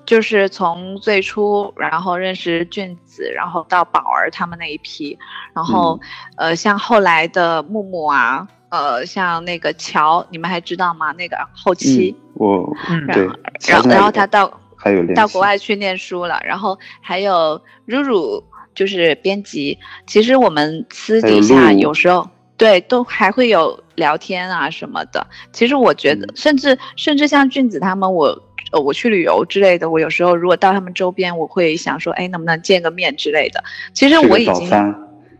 [0.04, 5.18] 就是从最初，然后认识俊子，然后到宝儿他们那一批，
[5.54, 6.00] 然后
[6.36, 11.12] 呃，像后来的木木啊，呃，像那个乔，你们还知道吗？
[11.12, 12.68] 那个后期，我
[13.12, 13.28] 对，
[13.68, 18.44] 然后然后他到还有到国外去念书了，然后还有露露。
[18.72, 19.76] 就是编辑，
[20.06, 22.26] 其实我们私底下有时候
[22.60, 25.26] 对都还会有聊天啊什么的。
[25.50, 28.26] 其实我觉得，甚至甚至像俊子他们，我
[28.70, 33.64] 呃我去旅游之类的，我有时候如果到他们周边，我会想说，哎，能不能见个面之类的。
[33.94, 34.70] 其实我已经，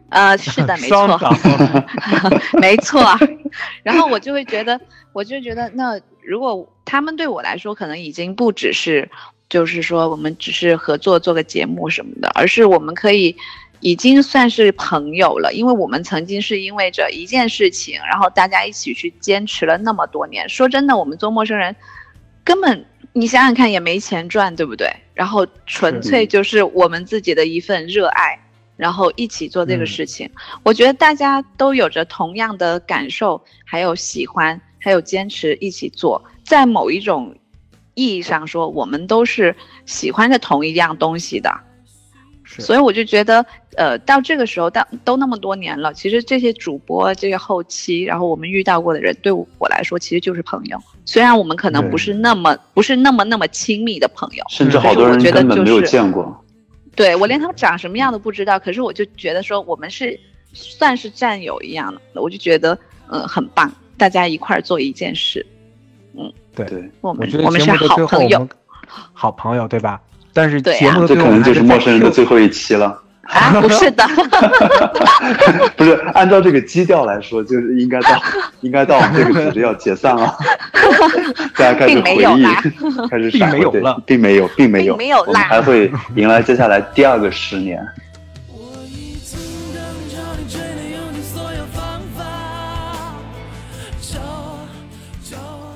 [0.09, 1.21] 呃，是的， 没错，
[2.59, 3.03] 没错。
[3.83, 4.81] 然后我就会觉得，
[5.13, 9.11] 我就觉得，那如果他们对我来说，可能已经不只是。
[9.51, 13.35] 就是说，我们只是合作做个节目什么的，而是我们可以
[13.81, 20.49] 已经算是朋友了，因为我们曾经是因为着一件事情，然后大家一起去坚持了那么多年。
[20.49, 21.75] 说真的，我们做陌生人，
[22.45, 24.91] 根本你想想看也没钱赚，对不对？
[25.15, 28.39] 然后纯粹就是我们自己的一份热爱，
[28.77, 30.31] 然后一起做这个事情。
[30.63, 37.35] 我觉得大家都有着同样的感受，还有喜欢，还有坚持一起做，在某一种。
[37.95, 39.55] 意义上说，我们都是
[39.85, 41.53] 喜欢着同一样东西的，
[42.59, 43.45] 所以我就觉得，
[43.77, 50.77] 呃，到这个时候，到都那么多年了，其实这些主播，这些后期，然后我们遇到过的人，对我来说，其实就是朋友。
[51.05, 56.45] 虽然我们可能不是那么不是那么那么亲密的朋友，甚至好多人根本没有见过。
[56.97, 60.19] 对我连他们长什么样都不知道，可是我就觉得说，我们是
[60.53, 62.77] 算是战友一样的，我就觉得，
[63.09, 65.47] 嗯，很棒，大家一块儿做一件事。
[66.19, 68.49] 嗯对，我们我们是 好朋友，
[69.13, 70.03] 好朋友对吧？
[70.33, 73.03] 但是节目这可能就是陌生人的最后一期了。
[73.23, 74.05] 啊，不是的，
[75.77, 78.21] 不是按照这个基调来说，就是应该到
[78.61, 80.37] 应该到我们这个组织要解散了。
[81.55, 82.45] 大家开始回忆，
[83.09, 87.81] 开始并没有了，并没有，并没有，没有我们还会迎来接下来第二个十年。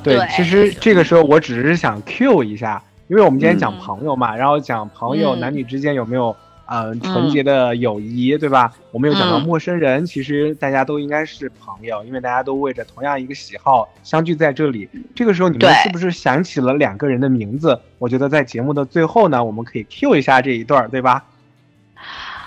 [0.02, 6.34] 对，其实这个时候我只是想 Q 一下，因为我们今天讲朋友嘛，然后讲朋友男女之间有没有
[6.66, 8.72] 呃纯洁的友谊，对吧？
[8.92, 14.88] 我们又讲到陌生人，其实大家都应该是朋友，因为大家都为着同样一个喜好相聚在这里。
[15.14, 17.78] 这个时候你们是不是想起了两个人的名字？
[17.98, 21.24] 我觉得在节目的最后呢，我们可以 Q 一下这一段，对吧？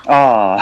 [0.07, 0.57] 啊，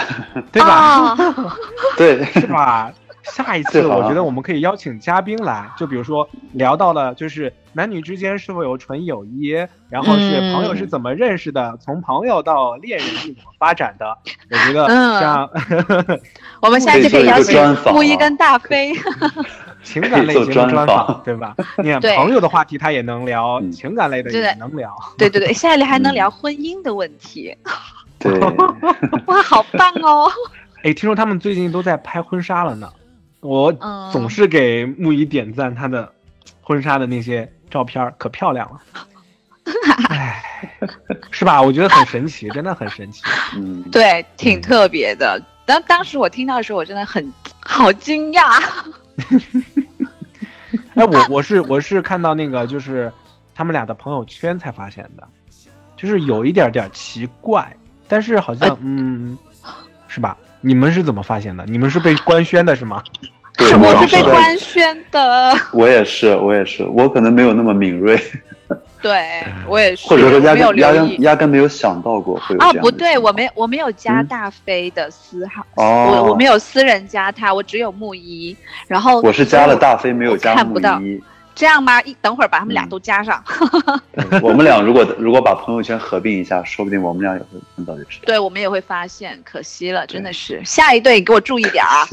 [0.52, 1.16] 对吧？
[1.98, 2.92] 对，是吧？
[3.26, 9.50] 下一次我觉得我们可以邀请嘉宾来，就比如说聊到了就是男女之间是否有纯友谊，
[9.90, 14.18] 然后是朋友是怎么认识的，从朋友到恋人是怎么发展的。
[14.50, 14.88] 我觉得
[15.20, 15.50] 像
[16.62, 18.94] 我们下一次可以邀请木一跟大飞，
[19.84, 21.56] 情感类型的专访，对吧？
[21.84, 24.96] 你看朋友的话题他也能聊，情感类的也能聊。
[25.18, 27.56] 对对对，下一里还能聊婚姻的问题。
[28.20, 28.40] 对，
[29.28, 30.32] 哇，好棒哦！
[30.84, 32.92] 哎，听说他们最近都在拍婚纱了呢。
[33.46, 33.72] 我
[34.12, 36.12] 总是给木易点赞，她的
[36.62, 38.82] 婚纱的那些照片可漂亮了，
[40.10, 40.44] 哎，
[41.30, 41.62] 是吧？
[41.62, 43.22] 我觉得很神奇，真的很神奇。
[43.56, 45.42] 嗯， 对，挺特别的。
[45.66, 48.64] 当当时我听到的时候，我真的很好惊讶。
[50.96, 53.12] 哎，我我是我是看到那个就是
[53.54, 55.28] 他们俩的朋友圈才发现的，
[55.96, 57.76] 就是有一点点奇怪，
[58.08, 59.38] 但是好像嗯，
[60.08, 60.38] 是吧？
[60.62, 61.66] 你们是怎么发现的？
[61.66, 63.04] 你们是被官宣的是吗？
[63.60, 65.54] 我是被官宣的。
[65.74, 68.20] 我也是，我也是，我可能没有那么敏锐。
[69.02, 78.56] 对我也是，或者说压根压根压根没有想到过会有啊，不对，我没我没有加大飞的私号，我我没有私人加他，我只有木一，
[78.88, 81.22] 然后我是加了大飞，没有加木一。
[81.56, 82.02] 这样吧？
[82.02, 83.42] 一等会儿把他们俩都加上。
[84.42, 88.26] 我们俩如果如果把朋友圈合并一下，说不定我们俩也会很早就知道。
[88.26, 90.62] 对，我们也会发现，可惜了，真的是。
[90.66, 92.06] 下一对，给我注意点啊！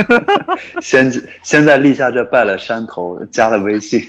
[0.82, 1.10] 先
[1.42, 4.00] 先在立夏这拜了山头，加了微信，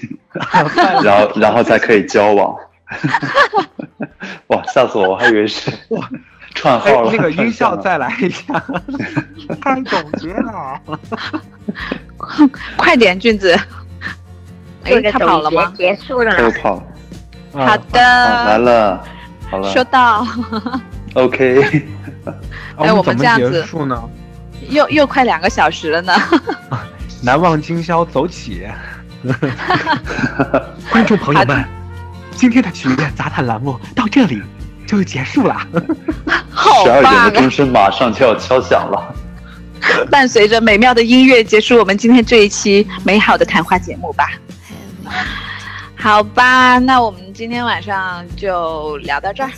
[1.02, 2.54] 然后然后才可以交往。
[4.48, 5.10] 哇，吓死我！
[5.10, 6.08] 我还以为是哇
[6.54, 7.12] 串号了。
[7.12, 8.62] 那个 音效再来一下，
[9.62, 10.80] 太总结了。
[12.76, 13.58] 快点，俊子。
[14.84, 15.72] 哎，他跑了吗？
[15.76, 16.36] 结束了。
[16.36, 16.82] 都跑。
[17.52, 18.00] 好的。
[18.00, 19.04] 来了，
[19.50, 19.72] 好了。
[19.72, 20.26] 收到。
[21.14, 21.86] OK。
[22.76, 23.50] 哎，我们这样子。
[23.50, 24.02] 结束呢？
[24.68, 26.12] 又又快两个小时了呢。
[27.22, 28.66] 难忘今宵，走起。
[30.90, 31.64] 观众朋友们，
[32.34, 34.42] 今天的曲苑杂谈栏目到这里
[34.86, 35.56] 就结束了。
[36.82, 39.14] 十二点的钟声马上就要敲响了。
[40.10, 44.30] 伴随着美妙的音乐，结束我们今天这一期美好的谈话节目吧。
[45.96, 49.50] 好吧，那我们今天晚上就聊到这儿。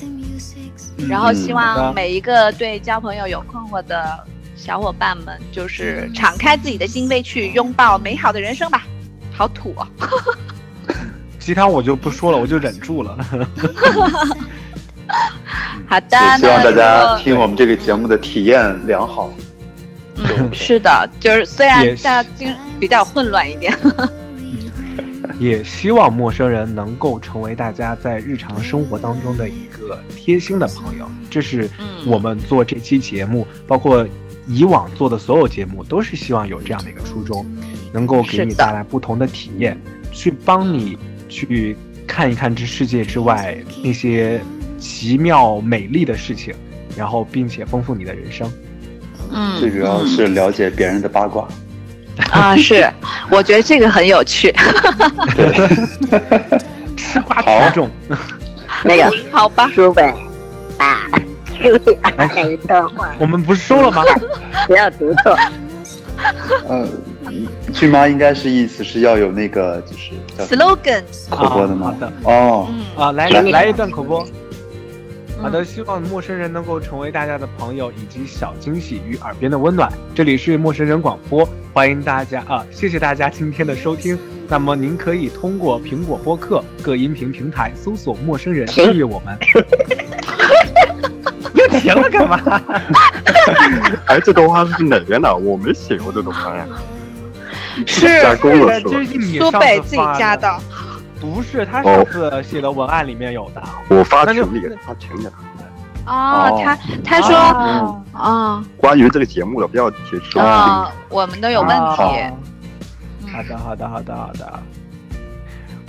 [1.08, 4.18] 然后希望每一个对交朋友有困惑的
[4.56, 8.84] 小伙伴们，就是敞开自己的心扉，去拥抱美好的人生吧。
[9.32, 9.88] 好土啊！
[11.38, 13.16] 其他我就不说了，我就忍住了。
[15.88, 19.32] 好的，希望大家听我们这个节目的体验良好。
[20.16, 23.76] 嗯，是的，就是虽然大家经比较混乱一点。
[25.43, 31.69] 也希望陌生人能够成为大家在日常生活当中的一个贴心的朋友，这是
[32.06, 34.06] 我们做这期节目，包括
[34.47, 37.44] 以往做的所有节目，都是希望有这样的一个初衷，
[37.93, 39.77] 能够给你带来不同的体验，
[40.12, 40.97] 去帮你
[41.28, 44.40] 去看一看这世界之外那些
[44.78, 46.55] 奇妙美丽的事情，
[46.97, 48.48] 然后并且丰富你的人生。
[49.32, 51.48] 嗯，最主要是了解别人的八卦。
[52.30, 52.89] 啊，是，
[53.30, 54.55] 我觉得这个很有趣。
[56.97, 57.90] 吃瓜群众，
[58.84, 60.09] 那个好吧，书本
[60.78, 61.09] 啊，
[61.60, 64.05] 书本一段话，我们不是说了吗？
[64.66, 65.36] 不要读错。
[66.68, 66.86] 呃，
[67.72, 70.12] 俊妈应该是意思是要有那个就是
[70.55, 71.94] slogan 口播的吗？
[71.98, 74.24] 好的，哦，啊，来来来一段口播。
[75.43, 79.93] 好的，希望陌生人能够成为大家的朋友，以及小惊喜与耳边的温暖。
[80.14, 82.64] 这里是陌生人广播，欢迎大家啊！
[82.70, 84.16] 谢谢大家今天的收听。
[84.48, 89.36] 那么您可以通过苹果播客各音频平台搜索“陌生人”订阅我们。
[91.55, 92.40] 又停了干嘛？
[94.06, 95.36] 哎，这段话是哪边的？
[95.36, 96.64] 我没写过这段话呀。
[97.85, 98.90] 是加工了是吧？
[99.40, 100.48] 苏北自己加的。
[101.22, 103.62] 不是，他上次写的文案里面有的。
[103.88, 105.32] 我发群里了，发群里了。
[106.04, 109.96] 哦，他他说，啊，关于这个节目的标题
[110.28, 112.02] 是啊，我们都有问题。
[113.32, 114.62] 好的，好的，好的，好的。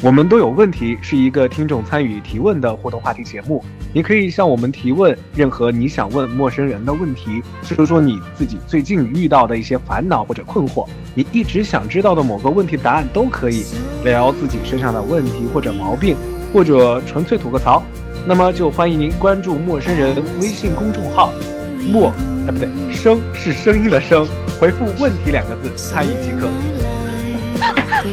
[0.03, 3.63] 我们都有问题是一个听众参与提问的互动话题节目，
[3.93, 10.85] 你可以向我们提问任何你想问陌生人的问题，说说你自己最近遇到的一些烦恼或者困惑，
[11.15, 13.63] 你一直想知道的某个问题答案都可以，
[14.03, 16.17] 聊自己身上的问题或者毛病，
[16.51, 17.81] 或者纯粹吐个槽，
[18.27, 21.31] 那么就欢迎您关注陌生人微信公众号，
[21.89, 22.11] 陌
[22.45, 24.27] 哎不对，声是声音的声，
[24.59, 26.49] 回复问题两个字参与即可。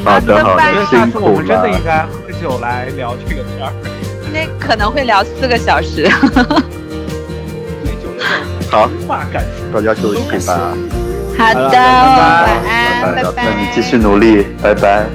[0.04, 3.72] 好的好的，下次我们真的应该喝酒来聊这个天儿，
[4.32, 6.08] 那可能会聊四个小时。
[8.70, 8.88] 好，
[9.72, 10.74] 大家休息吧。
[11.36, 13.44] 好的，晚安，拜拜。
[13.44, 15.06] 那你继续努力，拜拜。